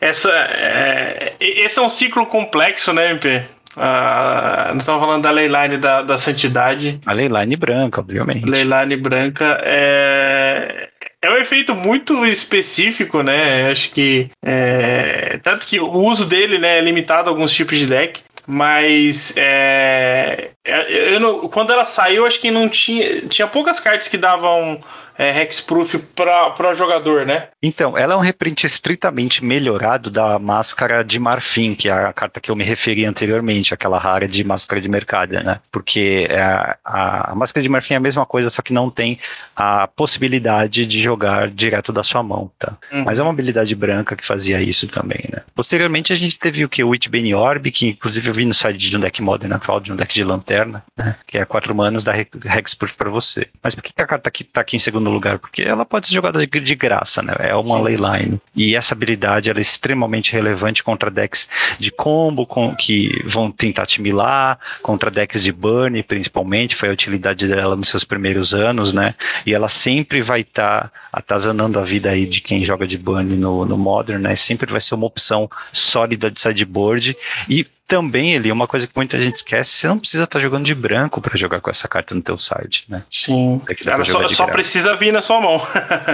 [0.01, 3.43] essa, é, esse é um ciclo complexo isso, né, MP?
[3.75, 6.99] Ah, nós estamos falando da Leyline da, da Santidade.
[7.05, 8.45] A Leyline branca, obviamente.
[8.45, 10.89] Leyline branca é.
[11.21, 13.69] É um efeito muito específico, né?
[13.71, 14.29] Acho que.
[14.43, 15.39] É...
[15.41, 18.21] Tanto que o uso dele né, é limitado a alguns tipos de deck.
[18.47, 23.21] Mas é, é, eu não, quando ela saiu, acho que não tinha.
[23.27, 24.79] Tinha poucas cartas que davam
[25.17, 27.47] é, hexproof para jogador, né?
[27.61, 32.39] Então, ela é um reprint estritamente melhorado da máscara de marfim, que é a carta
[32.39, 35.59] que eu me referi anteriormente, aquela rara de máscara de mercado, né?
[35.71, 39.17] Porque é, a, a, máscara de marfim é a mesma coisa, só que não tem
[39.55, 42.77] a possibilidade de jogar direto da sua mão, tá?
[42.91, 43.05] Uhum.
[43.05, 45.41] Mas é uma habilidade branca que fazia isso também, né?
[45.55, 46.83] Posteriormente a gente teve o que?
[46.83, 49.91] O Witbane Orb, que inclusive eu vi no site de um deck modern atual, de
[49.91, 51.15] um deck de lanterna, né?
[51.25, 53.47] Que é 4 manos da Hexproof para você.
[53.63, 56.07] Mas por que a carta aqui tá aqui em segundo segundo lugar, porque ela pode
[56.07, 57.33] ser jogada de, graça, né?
[57.39, 58.39] É uma leyline.
[58.55, 63.85] E essa habilidade ela é extremamente relevante contra decks de combo, com, que vão tentar
[63.85, 68.93] te milar, contra decks de burn, principalmente, foi a utilidade dela nos seus primeiros anos,
[68.93, 69.15] né?
[69.45, 73.35] E ela sempre vai estar tá atazanando a vida aí de quem joga de burn
[73.35, 74.35] no, no Modern, né?
[74.35, 77.15] Sempre vai ser uma opção sólida de sideboard
[77.47, 80.65] e também ele uma coisa que muita gente esquece, você não precisa estar tá jogando
[80.65, 83.03] de branco para jogar com essa carta no teu site, né?
[83.09, 83.61] Sim.
[83.85, 85.61] Ela só, só precisa vir na sua mão.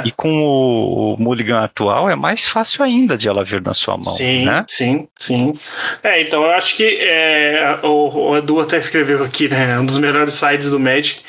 [0.03, 3.95] e com o, o Mulligan atual é mais fácil ainda de ela vir na sua
[3.95, 4.65] mão, sim, né?
[4.67, 5.53] Sim, sim.
[6.03, 9.79] É, então eu acho que é, o, o Edu até escreveu aqui, né?
[9.79, 11.21] Um dos melhores sites do Magic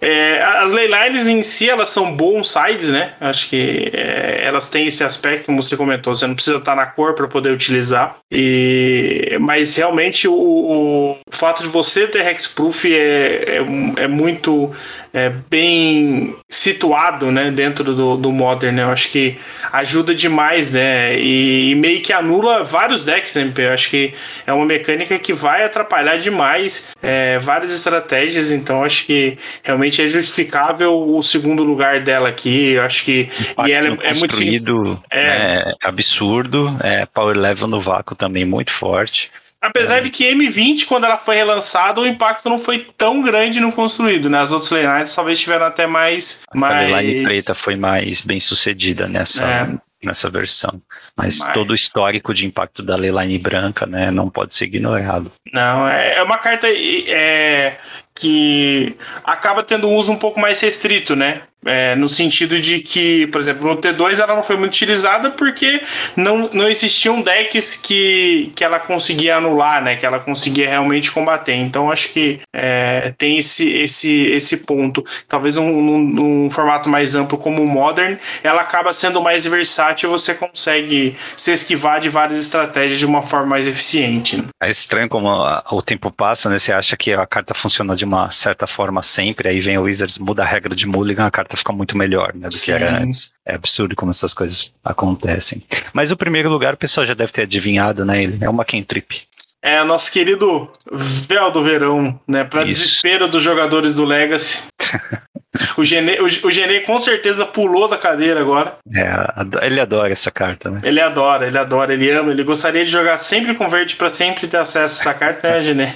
[0.00, 3.12] é, as leylines em si, elas são bons sides, né?
[3.20, 6.86] Acho que é, elas têm esse aspecto, como você comentou, você não precisa estar na
[6.86, 8.16] cor para poder utilizar.
[8.32, 13.58] E, mas realmente o, o, fato de você ter hexproof é,
[13.98, 14.72] é, é muito
[15.12, 18.76] é, bem situado né, dentro do, do Modern.
[18.76, 18.82] Né?
[18.82, 19.36] Eu acho que
[19.72, 21.18] ajuda demais, né?
[21.18, 23.62] E, e, meio que anula vários decks MP.
[23.62, 24.14] Eu acho que
[24.46, 28.52] é uma mecânica que vai atrapalhar demais é, várias estratégias.
[28.52, 32.72] Então acho que realmente é justificável o segundo lugar dela aqui.
[32.72, 33.28] Eu acho que.
[33.66, 35.02] e ela é, é muito.
[35.10, 35.74] É.
[35.82, 36.76] é absurdo.
[36.82, 39.30] É, power level no vácuo também muito forte.
[39.60, 40.00] Apesar é.
[40.00, 44.30] de que M20, quando ela foi relançada, o impacto não foi tão grande no construído,
[44.30, 44.38] né?
[44.38, 46.42] As outras Leyliners talvez tiveram até mais.
[46.54, 46.92] mais...
[46.92, 49.68] A Leyline preta foi mais bem sucedida nessa, é.
[50.02, 50.80] nessa versão.
[51.14, 55.30] Mas, Mas, todo o histórico de impacto da Leyline branca, né, não pode ser ignorado.
[55.52, 57.76] Não, é, é uma carta é,
[58.14, 61.42] que acaba tendo um uso um pouco mais restrito, né?
[61.64, 65.82] É, no sentido de que, por exemplo, no T2 ela não foi muito utilizada porque
[66.16, 69.96] não, não existiam decks que, que ela conseguia anular, né?
[69.96, 71.54] Que ela conseguia realmente combater.
[71.54, 75.04] Então acho que é, tem esse, esse, esse ponto.
[75.28, 80.08] Talvez num, num, num, formato mais amplo como o Modern, ela acaba sendo mais versátil
[80.08, 84.38] e você consegue se esquivar de várias estratégias de uma forma mais eficiente.
[84.38, 84.44] Né?
[84.62, 86.56] É estranho como o tempo passa, né?
[86.56, 90.18] Você acha que a carta funciona de uma certa forma sempre, aí vem o Wizards,
[90.18, 92.64] muda a regra de Mulligan, a carta fica muito melhor né, do Sim.
[92.64, 93.32] que era antes.
[93.44, 95.62] É absurdo como essas coisas acontecem.
[95.92, 98.22] Mas o primeiro lugar o pessoal já deve ter adivinhado, né?
[98.22, 99.22] Ele é uma cantrip.
[99.62, 102.44] É, nosso querido véu do verão, né?
[102.44, 104.62] Para desespero dos jogadores do Legacy.
[105.76, 108.76] O Genê, o, o Genê com certeza pulou da cadeira agora.
[108.94, 110.80] É, ele adora essa carta, né?
[110.84, 114.46] Ele adora, ele adora, ele ama, ele gostaria de jogar sempre com verde para sempre
[114.46, 115.88] ter acesso a essa carta, né, Genê?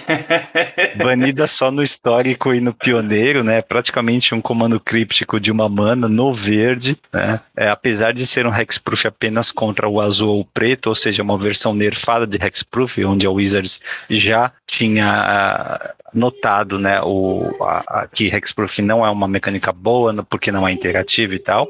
[1.03, 3.63] Banida só no histórico e no pioneiro, né?
[3.63, 7.41] Praticamente um comando críptico de uma mana no verde, né?
[7.57, 11.23] É, apesar de ser um hexproof apenas contra o azul ou o preto, ou seja,
[11.23, 13.81] uma versão nerfada de hexproof, onde a Wizards
[14.11, 20.25] já tinha uh, notado, né, o, a, a, que hexproof não é uma mecânica boa,
[20.25, 21.69] porque não é interativa e tal,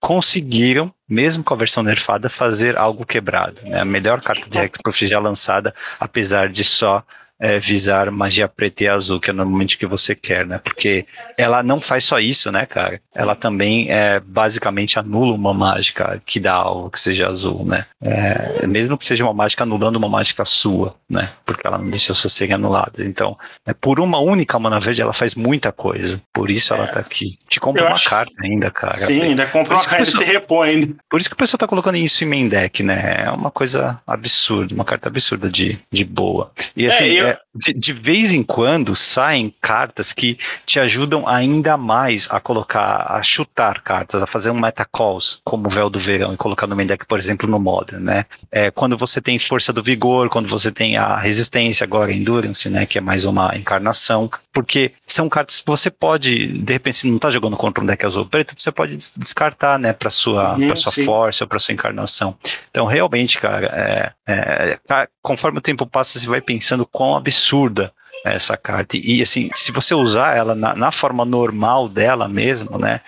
[0.00, 3.60] conseguiram, mesmo com a versão nerfada, fazer algo quebrado.
[3.62, 3.80] Né?
[3.80, 7.02] A melhor carta de hexproof já lançada, apesar de só
[7.38, 10.58] é, visar magia preta e azul, que é normalmente o que você quer, né?
[10.62, 11.06] Porque
[11.36, 13.00] ela não faz só isso, né, cara?
[13.14, 17.86] Ela também é, basicamente anula uma mágica que dá algo que seja azul, né?
[18.02, 21.30] É, mesmo que seja uma mágica anulando uma mágica sua, né?
[21.44, 23.04] Porque ela não deixa você ser anulada.
[23.04, 23.36] Então,
[23.66, 26.20] é, por uma única mana verde, ela faz muita coisa.
[26.32, 26.88] Por isso ela é.
[26.88, 27.38] tá aqui.
[27.48, 28.08] Te compra Eu uma acho...
[28.08, 28.94] carta ainda, cara.
[28.94, 30.96] Sim, ainda compra uma carta e se repõe ainda.
[31.08, 33.24] Por isso que o pessoal tá colocando isso em main deck, né?
[33.24, 36.50] É uma coisa absurda, uma carta absurda de, de boa.
[36.76, 41.26] E é, assim, eu é, de, de, vez em quando saem cartas que te ajudam
[41.26, 45.98] ainda mais a colocar, a chutar cartas, a fazer um metacalls, como o véu do
[45.98, 48.26] verão, e colocar no main deck, por exemplo, no Modern, né?
[48.50, 52.86] É, quando você tem força do vigor, quando você tem a resistência, agora endurance, né?
[52.86, 57.16] Que é mais uma encarnação, porque são cartas que você pode, de repente, se não
[57.16, 59.92] está jogando contra um deck azul preto, você pode descartar, né?
[59.92, 62.36] Para sua, uhum, pra sua força ou para sua encarnação.
[62.70, 66.86] Então, realmente, cara, é, é, conforme o tempo passa, você vai pensando
[67.16, 67.92] absurda
[68.24, 68.96] é essa carta.
[68.96, 73.00] E assim, se você usar ela na, na, forma normal dela mesmo, né?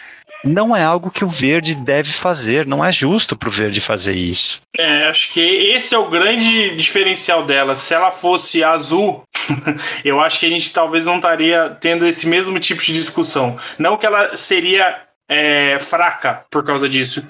[0.45, 4.15] Não é algo que o verde deve fazer, não é justo para o verde fazer
[4.15, 4.63] isso.
[4.77, 7.75] É, acho que esse é o grande diferencial dela.
[7.75, 9.25] Se ela fosse azul,
[10.05, 13.57] eu acho que a gente talvez não estaria tendo esse mesmo tipo de discussão.
[13.77, 17.25] Não que ela seria é, fraca por causa disso.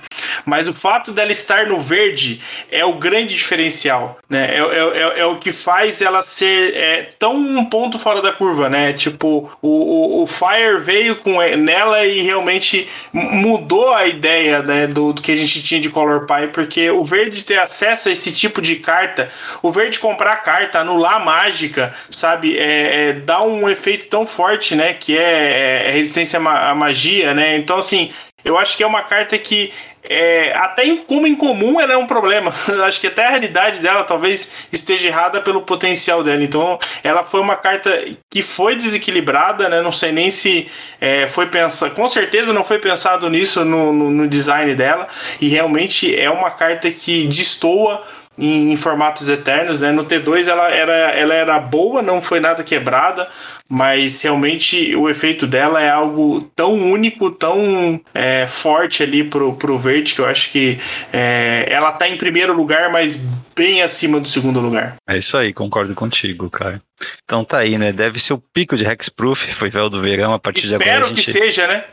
[0.47, 4.55] Mas o fato dela estar no verde é o grande diferencial, né?
[4.55, 8.33] É, é, é, é o que faz ela ser é, tão um ponto fora da
[8.33, 8.93] curva, né?
[8.93, 15.13] Tipo, o, o, o Fire veio com nela e realmente mudou a ideia né, do,
[15.13, 18.33] do que a gente tinha de Color Pie, porque o verde ter acesso a esse
[18.33, 19.29] tipo de carta,
[19.63, 22.57] o verde comprar carta, anular mágica, sabe?
[22.57, 24.95] É, é, dá um efeito tão forte, né?
[24.95, 27.57] Que é, resistência à magia, né?
[27.57, 28.13] Então, assim,
[28.45, 29.73] eu acho que é uma carta que
[30.09, 32.55] é, até em, como comum ela é um problema.
[32.69, 36.43] Eu acho que até a realidade dela talvez esteja errada pelo potencial dela.
[36.43, 39.83] Então ela foi uma carta que foi desequilibrada, né?
[39.83, 40.69] Não sei nem se
[41.01, 41.95] é, foi pensado.
[41.95, 45.09] Com certeza não foi pensado nisso no, no, no design dela.
[45.41, 48.03] E realmente é uma carta que destoa
[48.39, 49.91] em, em, formatos eternos, né?
[49.91, 53.29] No T2 ela era, ela era boa, não foi nada quebrada,
[53.69, 59.79] mas realmente o efeito dela é algo tão único, tão é, forte ali pro, pro
[59.79, 60.79] verde, que eu acho que
[61.13, 63.17] é, ela tá em primeiro lugar, mas
[63.55, 64.97] bem acima do segundo lugar.
[65.07, 66.81] É isso aí, concordo contigo, cara.
[67.25, 67.93] Então tá aí, né?
[67.93, 71.05] Deve ser o pico de Hexproof, foi véu do verão, a partir Espero de agora.
[71.05, 71.25] Espero gente...
[71.25, 71.85] que seja, né?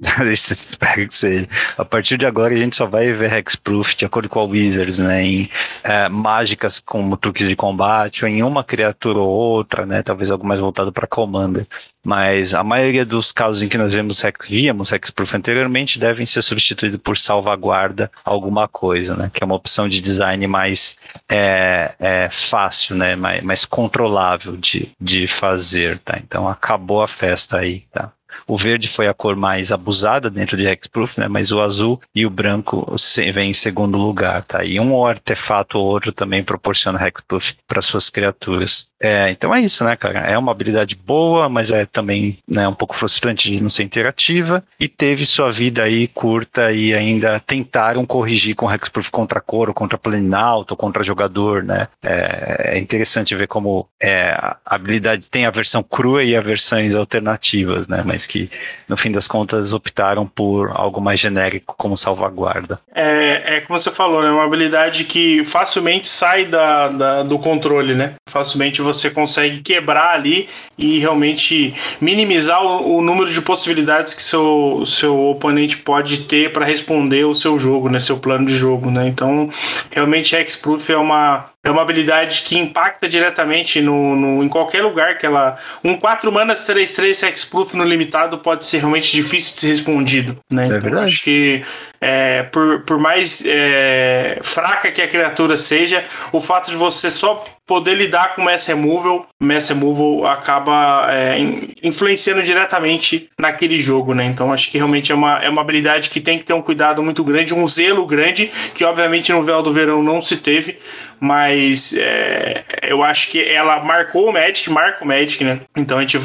[1.76, 4.98] A partir de agora a gente só vai ver Hexproof de acordo com a Wizards,
[4.98, 5.22] né?
[5.22, 5.50] Em
[5.82, 10.02] é, mágicas como truques de combate, ou em uma criatura ou outra, né?
[10.02, 11.66] Talvez algo mais voltado para Commander.
[12.02, 16.40] Mas a maioria dos casos em que nós vemos Hex, víamos Hexproof anteriormente devem ser
[16.40, 19.30] substituídos por salvaguarda alguma coisa, né?
[19.32, 20.96] Que é uma opção de design mais
[21.28, 23.16] é, é, fácil, né?
[23.16, 26.18] Mais, mais controlável de, de fazer, tá?
[26.18, 28.10] Então acabou a festa aí, tá?
[28.50, 31.28] O verde foi a cor mais abusada dentro de Hexproof, né?
[31.28, 32.84] Mas o azul e o branco
[33.32, 34.64] vem em segundo lugar, tá?
[34.64, 38.89] E um artefato ou outro também proporciona Hexproof para suas criaturas.
[39.00, 40.20] É, então é isso, né, cara?
[40.20, 44.62] É uma habilidade boa, mas é também né, um pouco frustrante de não ser interativa.
[44.78, 49.96] E teve sua vida aí curta e ainda tentaram corrigir com Hexproof contra coro, contra
[49.96, 51.88] Planalto, contra jogador, né?
[52.02, 56.94] É, é interessante ver como é, a habilidade tem a versão crua e as versões
[56.94, 58.02] alternativas, né?
[58.04, 58.50] Mas que
[58.86, 62.78] no fim das contas optaram por algo mais genérico como salvaguarda.
[62.94, 64.30] É, é como você falou, né?
[64.30, 68.14] Uma habilidade que facilmente sai da, da do controle, né?
[68.28, 75.18] Facilmente consegue quebrar ali e realmente minimizar o, o número de possibilidades que seu, seu
[75.28, 78.00] oponente pode ter para responder o seu jogo, né?
[78.00, 79.06] Seu plano de jogo, né?
[79.06, 79.50] Então,
[79.90, 85.18] realmente Hexproof é uma é uma habilidade que impacta diretamente no, no, em qualquer lugar
[85.18, 85.58] que ela.
[85.84, 90.38] Um 4 manas 3-3 Hexproof no limitado pode ser realmente difícil de ser respondido.
[90.50, 90.64] Né?
[90.64, 91.04] É então, verdade.
[91.04, 91.62] acho que
[92.00, 97.44] é, por, por mais é, fraca que a criatura seja, o fato de você só
[97.66, 101.38] poder lidar com Mass Removal, Mass Removal acaba é,
[101.84, 104.24] influenciando diretamente naquele jogo, né?
[104.24, 107.00] Então acho que realmente é uma, é uma habilidade que tem que ter um cuidado
[107.00, 110.78] muito grande, um zelo grande, que obviamente no Véu do Verão não se teve,
[111.20, 115.60] mas é, eu acho que ela marcou o Magic, marca o Magic, né?
[115.76, 116.18] Então a gente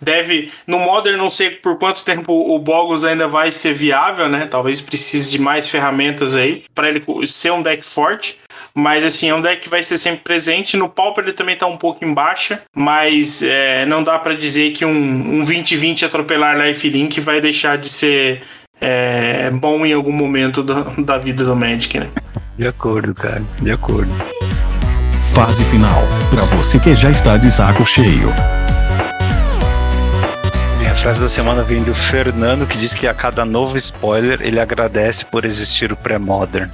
[0.00, 0.50] deve.
[0.66, 4.46] No Modern, não sei por quanto tempo o Boggles ainda vai ser viável, né?
[4.46, 8.38] Talvez precise de mais ferramentas aí para ele ser um deck forte.
[8.74, 10.76] Mas assim, é um deck que vai ser sempre presente.
[10.76, 14.72] No Pauper ele também tá um pouco em baixa, mas é, não dá para dizer
[14.72, 18.42] que um 20-20 atropelar Lifelink vai deixar de ser
[18.80, 22.08] é, bom em algum momento do, da vida do Magic, né?
[22.56, 24.10] De acordo, cara, de acordo.
[25.34, 28.28] Fase final, para você que já está de saco cheio.
[30.90, 34.58] A frase da semana vem do Fernando, que diz que a cada novo spoiler ele
[34.58, 36.68] agradece por existir o pré-modern.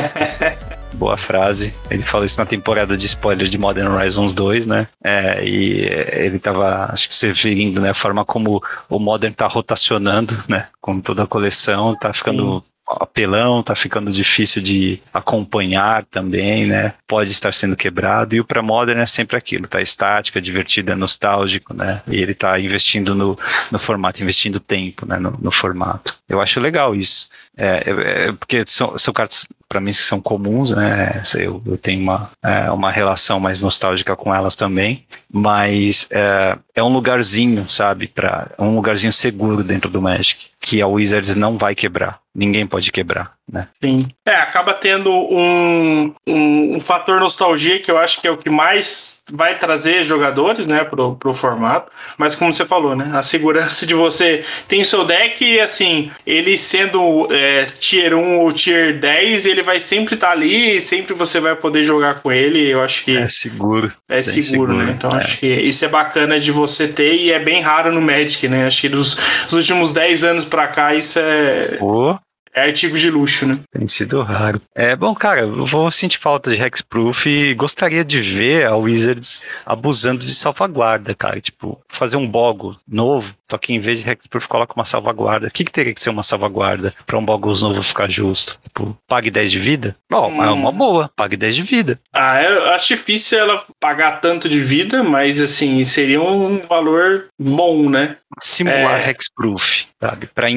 [0.92, 1.74] Boa frase.
[1.90, 4.86] Ele falou isso na temporada de spoiler de Modern Horizons 2, né?
[5.02, 5.80] É, e
[6.12, 7.90] ele tava, acho que se referindo, né?
[7.90, 10.68] A forma como o Modern tá rotacionando, né?
[10.80, 16.94] Com toda a coleção, tá ficando Sim apelão, tá ficando difícil de acompanhar também, né?
[17.06, 18.34] Pode estar sendo quebrado.
[18.34, 22.02] E o pré-modern é sempre aquilo, tá estático, divertido, é nostálgico, né?
[22.06, 23.38] E ele tá investindo no,
[23.70, 25.18] no formato, investindo tempo, né?
[25.18, 26.18] No, no formato.
[26.28, 27.28] Eu acho legal isso.
[27.56, 31.22] É, é, é porque são, são cartas para mim que são comuns, né?
[31.34, 36.82] Eu, eu tenho uma, é, uma relação mais nostálgica com elas também, mas é, é
[36.82, 38.06] um lugarzinho, sabe?
[38.06, 42.20] Para um lugarzinho seguro dentro do Magic que a Wizards não vai quebrar.
[42.34, 43.68] Ninguém pode quebrar, né?
[43.80, 44.08] Sim.
[44.24, 48.50] É, acaba tendo um, um, um, fator nostalgia que eu acho que é o que
[48.50, 51.90] mais vai trazer jogadores, né, pro, pro formato.
[52.18, 56.58] Mas como você falou, né, a segurança de você tem seu deck e, assim, ele
[56.58, 61.14] sendo é, tier 1 ou tier 10, ele vai sempre estar tá ali e sempre
[61.14, 62.68] você vai poder jogar com ele.
[62.68, 63.16] Eu acho que...
[63.16, 63.92] É seguro.
[64.08, 64.94] É seguro, seguro, né?
[64.96, 65.20] Então é.
[65.20, 68.66] acho que isso é bacana de você ter e é bem raro no Magic, né?
[68.66, 69.14] Acho que dos,
[69.44, 71.78] dos últimos 10 anos pra cá, isso é.
[71.80, 72.16] Oh
[72.54, 73.58] é artigo de luxo, né?
[73.72, 74.60] Tem sido raro.
[74.74, 79.42] É bom, cara, eu vou sentir falta de Hexproof e gostaria de ver a Wizards
[79.66, 81.40] abusando de salvaguarda, cara.
[81.40, 85.48] Tipo, fazer um bogo novo, só que em vez de Hexproof coloca uma salvaguarda.
[85.48, 88.58] O que, que teria que ser uma salvaguarda para um Boggles novo ficar justo?
[88.62, 89.96] Tipo, pague 10 de vida?
[90.10, 90.44] Bom, hum.
[90.44, 92.00] é uma boa, pague 10 de vida.
[92.12, 97.90] Ah, eu acho difícil ela pagar tanto de vida, mas assim, seria um valor bom,
[97.90, 98.16] né?
[98.40, 99.10] Simular é...
[99.10, 100.26] Hexproof, sabe?
[100.26, 100.48] Para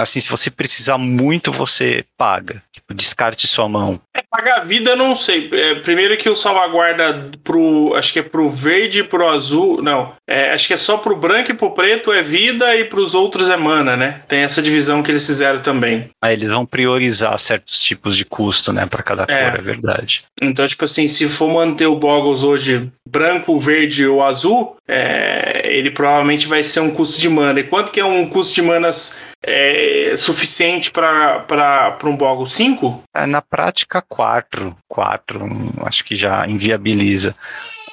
[0.00, 2.62] assim, se você precisar muito, você paga.
[2.72, 4.00] Tipo, descarte sua mão.
[4.16, 5.48] É, pagar vida, eu não sei.
[5.52, 7.94] É, primeiro que o salvaguarda pro.
[7.94, 9.82] Acho que é pro verde e pro azul.
[9.82, 10.15] Não.
[10.28, 13.48] É, acho que é só pro branco e pro preto é vida e pros outros
[13.48, 14.22] é mana, né?
[14.26, 16.10] Tem essa divisão que eles fizeram também.
[16.22, 18.86] Aí eles vão priorizar certos tipos de custo, né?
[18.86, 19.50] Para cada é.
[19.50, 20.24] cor, é verdade.
[20.42, 25.90] Então, tipo assim, se for manter o Boggles hoje branco, verde ou azul, é, ele
[25.90, 27.60] provavelmente vai ser um custo de mana.
[27.60, 32.46] E quanto que é um custo de manas é, suficiente para um Boggle?
[32.46, 33.04] 5?
[33.14, 34.76] É, na prática, 4.
[34.88, 37.34] 4, acho que já inviabiliza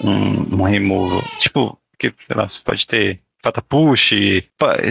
[0.01, 1.21] um, um removal.
[1.37, 3.19] Tipo, que, lá, você pode ter
[3.67, 4.13] push.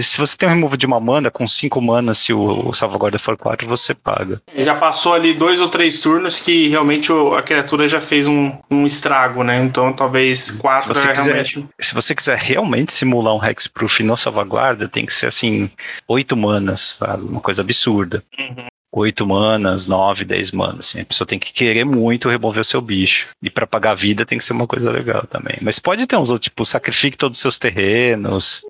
[0.03, 3.19] Se você tem um removal de uma mana, com 5 manas, se o, o salvaguarda
[3.19, 4.43] for 4, você paga.
[4.55, 8.85] Já passou ali dois ou três turnos que realmente a criatura já fez um, um
[8.85, 9.62] estrago, né?
[9.62, 11.66] Então talvez 4 é quiser, realmente.
[11.81, 15.70] Se você quiser realmente simular um Hexproof no salvaguarda, tem que ser assim,
[16.07, 17.24] 8 manas, sabe?
[17.24, 18.23] Uma coisa absurda.
[18.39, 18.66] Uhum.
[18.93, 20.86] 8 manas, 9, 10 manas.
[20.90, 21.01] Assim.
[21.01, 23.28] A pessoa tem que querer muito remover o seu bicho.
[23.43, 25.56] E para pagar vida tem que ser uma coisa legal também.
[25.62, 28.62] Mas pode ter uns outros, tipo, sacrifique todos os seus terrenos.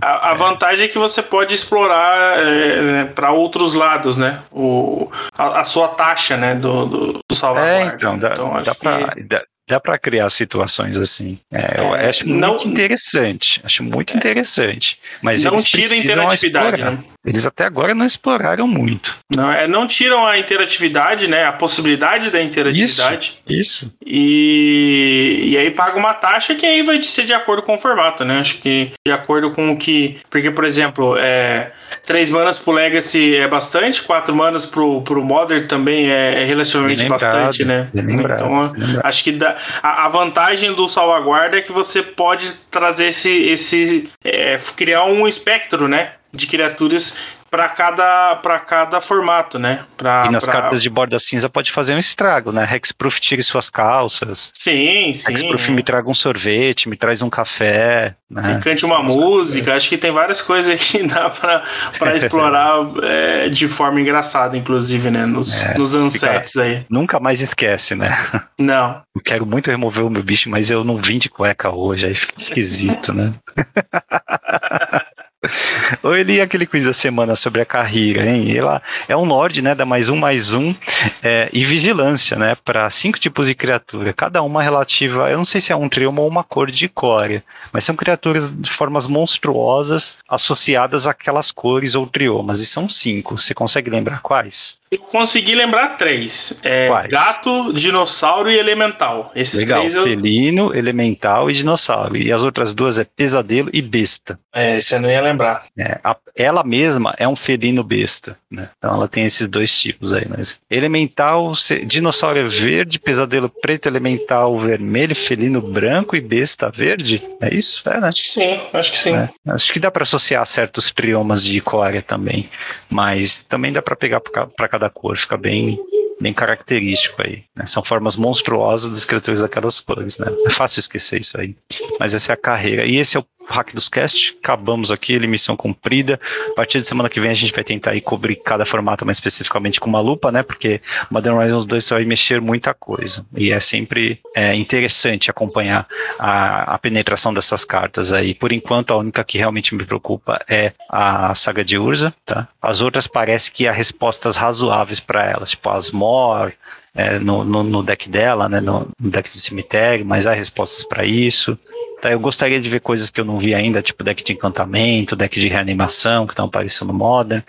[0.00, 4.40] A, a, vantagem é que você pode explorar é, para outros lados, né?
[4.50, 6.54] O, a, a, sua taxa, né?
[6.54, 7.92] Do, do, do salvaguarda.
[7.92, 9.22] É, então, dá, então, dá, pra, que...
[9.24, 11.38] dá, dá para criar situações assim.
[11.52, 13.60] É, eu É, acho não- muito interessante.
[13.64, 14.98] Acho muito interessante.
[15.20, 16.98] Mas não tira a interatividade, né?
[17.26, 19.18] Eles até agora não exploraram muito.
[19.34, 21.44] Não, é, não tiram a interatividade, né?
[21.44, 23.40] A possibilidade da interatividade.
[23.48, 23.92] Isso.
[24.04, 28.24] E, e aí paga uma taxa que aí vai ser de acordo com o formato,
[28.24, 28.38] né?
[28.38, 30.18] Acho que de acordo com o que.
[30.30, 31.72] Porque, por exemplo, é,
[32.04, 37.02] 3 manas pro Legacy é bastante, 4 manas pro, pro Modern também é, é relativamente
[37.02, 37.88] lembrado, bastante, né?
[37.92, 39.00] lembrado, Então, lembrado.
[39.02, 43.30] acho que dá, a, a vantagem do salvaguarda é que você pode trazer esse.
[43.46, 46.12] esse é, criar um espectro, né?
[46.36, 47.16] De criaturas
[47.48, 49.84] para cada, pra cada formato, né?
[49.96, 52.68] Pra, E nas pra- cartas de borda cinza pode fazer um estrago, né?
[52.70, 54.50] Hexproof tire suas calças.
[54.52, 55.32] Sim, sim.
[55.32, 58.14] Hexproof me traga um sorvete, me traz um café.
[58.28, 58.56] Né?
[58.58, 61.62] E cante uma música, acho que tem várias coisas aí que dá pra
[62.16, 65.24] explorar é, de forma engraçada, inclusive, né?
[65.24, 66.84] Nos, É, nos unsets aí.
[66.90, 68.18] Nunca mais esquece, né?
[68.58, 69.02] Não.
[69.14, 72.14] Eu quero muito remover o meu bicho, mas eu não vim de cueca hoje, aí
[72.14, 73.32] fica esquisito, né?
[76.02, 78.56] Ou ele aquele quiz da semana sobre a carreira, hein?
[78.56, 79.74] Ela é um Nord, né?
[79.74, 80.74] Dá mais um, mais um.
[81.22, 82.56] é, e vigilância, né?
[82.64, 84.12] Para cinco tipos de criatura.
[84.12, 87.42] Cada uma relativa, eu não sei se é um trioma ou uma cor de córea,
[87.72, 92.60] mas são criaturas de formas monstruosas associadas àquelas cores ou triomas.
[92.60, 93.38] E são cinco.
[93.38, 94.78] Você consegue lembrar quais?
[94.90, 99.32] Eu consegui lembrar três: é, gato, dinossauro e elemental.
[99.34, 99.80] Esses Legal.
[99.80, 100.04] três eu.
[100.04, 102.16] Felino, elemental e dinossauro.
[102.16, 104.38] E as outras duas é pesadelo e besta.
[104.54, 105.64] É, você não ia lembrar.
[105.76, 108.68] É, a- ela mesma é um felino besta, né?
[108.78, 113.86] Então ela tem esses dois tipos aí, mas elemental, se- dinossauro é verde, pesadelo preto,
[113.86, 117.22] elemental vermelho, felino branco e besta verde.
[117.40, 117.82] É isso?
[117.88, 118.08] É, né?
[118.08, 119.14] Acho que sim, acho que sim.
[119.16, 119.28] É.
[119.48, 122.48] Acho que dá para associar certos triomas de Corea também,
[122.88, 125.80] mas também dá para pegar para cada cor, fica bem
[126.20, 127.44] bem característico aí.
[127.54, 127.66] né?
[127.66, 130.26] São formas monstruosas das criaturas daquelas cores, né?
[130.46, 131.56] É fácil esquecer isso aí.
[131.98, 132.86] Mas essa é a carreira.
[132.86, 134.36] E esse é o Hack dos Cast.
[134.42, 136.18] Acabamos aqui, ele missão cumprida.
[136.50, 139.18] A partir de semana que vem a gente vai tentar aí cobrir cada formato mais
[139.18, 140.42] especificamente com uma lupa, né?
[140.42, 140.80] Porque
[141.10, 143.24] Modern Horizons 2 vai mexer muita coisa.
[143.36, 145.86] E é sempre é, interessante acompanhar
[146.18, 148.34] a, a penetração dessas cartas aí.
[148.34, 152.48] Por enquanto, a única que realmente me preocupa é a saga de Urza, tá?
[152.60, 156.52] As outras parece que há respostas razoáveis para elas, tipo as Mor,
[156.94, 158.60] é, no, no, no deck dela, né?
[158.60, 161.58] No, no deck de cemitério, mas há respostas para isso.
[162.00, 165.16] Tá, eu gostaria de ver coisas que eu não vi ainda, tipo deck de encantamento,
[165.16, 167.42] deck de reanimação, que estão aparecendo Modern.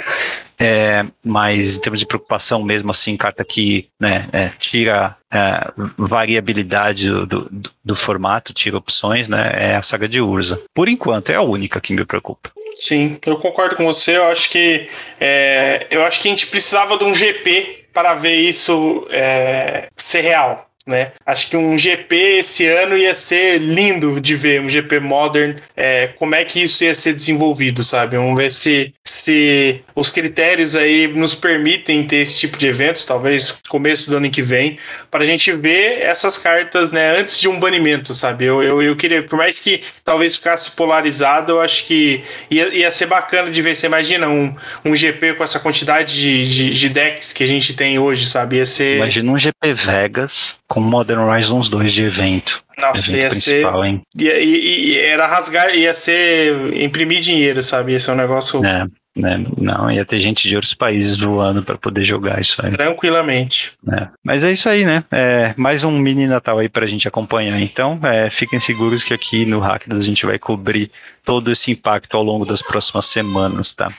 [0.59, 7.09] É, mas em termos de preocupação mesmo, assim, carta que né, é, tira é, variabilidade
[7.09, 9.51] do, do, do formato, tira opções, né?
[9.53, 10.61] É a saga de Urza.
[10.73, 12.49] Por enquanto, é a única que me preocupa.
[12.73, 14.17] Sim, eu concordo com você.
[14.17, 14.89] Eu acho que
[15.19, 20.21] é, eu acho que a gente precisava de um GP para ver isso é, ser
[20.21, 20.69] real.
[20.87, 21.11] Né?
[21.25, 26.07] Acho que um GP esse ano ia ser lindo de ver, um GP Modern, é,
[26.15, 28.15] como é que isso ia ser desenvolvido, sabe?
[28.15, 33.59] Vamos ver se, se os critérios aí nos permitem ter esse tipo de eventos, talvez
[33.67, 34.79] começo do ano que vem,
[35.11, 38.45] para a gente ver essas cartas né, antes de um banimento, sabe?
[38.45, 42.89] Eu, eu, eu queria, por mais que talvez ficasse polarizado, eu acho que ia, ia
[42.91, 43.75] ser bacana de ver.
[43.75, 44.55] Você imagina um,
[44.85, 48.55] um GP com essa quantidade de, de, de decks que a gente tem hoje, sabe?
[48.55, 48.95] Ia ser.
[48.95, 52.63] Imagina um GP Vegas com Modern Horizons 2 de evento.
[52.77, 53.49] Nossa, evento ia ser.
[53.51, 54.01] principal, hein?
[54.15, 54.57] Ia, ia-
[54.93, 57.93] ia- era rasgar, ia ser imprimir dinheiro, sabe?
[57.93, 58.85] Ia ser um negócio É,
[59.15, 59.43] né?
[59.57, 62.71] Não, ia ter gente de outros países voando para poder jogar isso aí.
[62.71, 63.71] tranquilamente.
[63.83, 64.09] né?
[64.23, 65.03] Mas é isso aí, né?
[65.11, 67.59] É, mais um mini Natal aí pra gente acompanhar.
[67.59, 70.91] Então, é, fiquem seguros que aqui no Hackers a gente vai cobrir
[71.25, 73.89] todo esse impacto ao longo das próximas semanas, tá?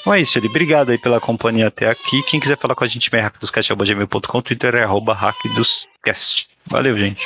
[0.00, 0.48] Então é isso, Eli.
[0.48, 2.22] Obrigado aí pela companhia até aqui.
[2.22, 6.49] Quem quiser falar com a gente, é hackdoscast.gmail.com, Twitter é arroba hackdoscast.
[6.66, 7.24] Valeu, gente.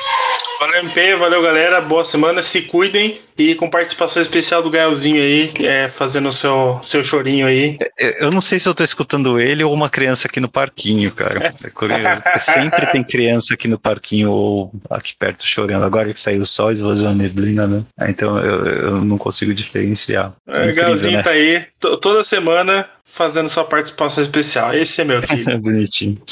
[0.60, 1.80] Valeu, MP, valeu, galera.
[1.80, 3.18] Boa semana, se cuidem.
[3.36, 7.76] E com participação especial do Gaelzinho aí, é, fazendo o seu, seu chorinho aí.
[7.98, 11.52] Eu não sei se eu tô escutando ele ou uma criança aqui no parquinho, cara.
[11.64, 15.84] É curioso, sempre tem criança aqui no parquinho ou aqui perto chorando.
[15.84, 17.82] Agora que saiu o sol, esvaziou a neblina, né?
[17.98, 20.32] Ah, Então eu, eu não consigo diferenciar.
[20.56, 21.22] É o Gaelzinho né?
[21.24, 24.72] tá aí to- toda semana fazendo sua participação especial.
[24.72, 25.58] Esse é meu filho.
[25.58, 26.22] Bonitinho.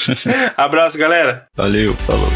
[0.55, 1.47] Abraço, galera.
[1.53, 2.29] Valeu, falou.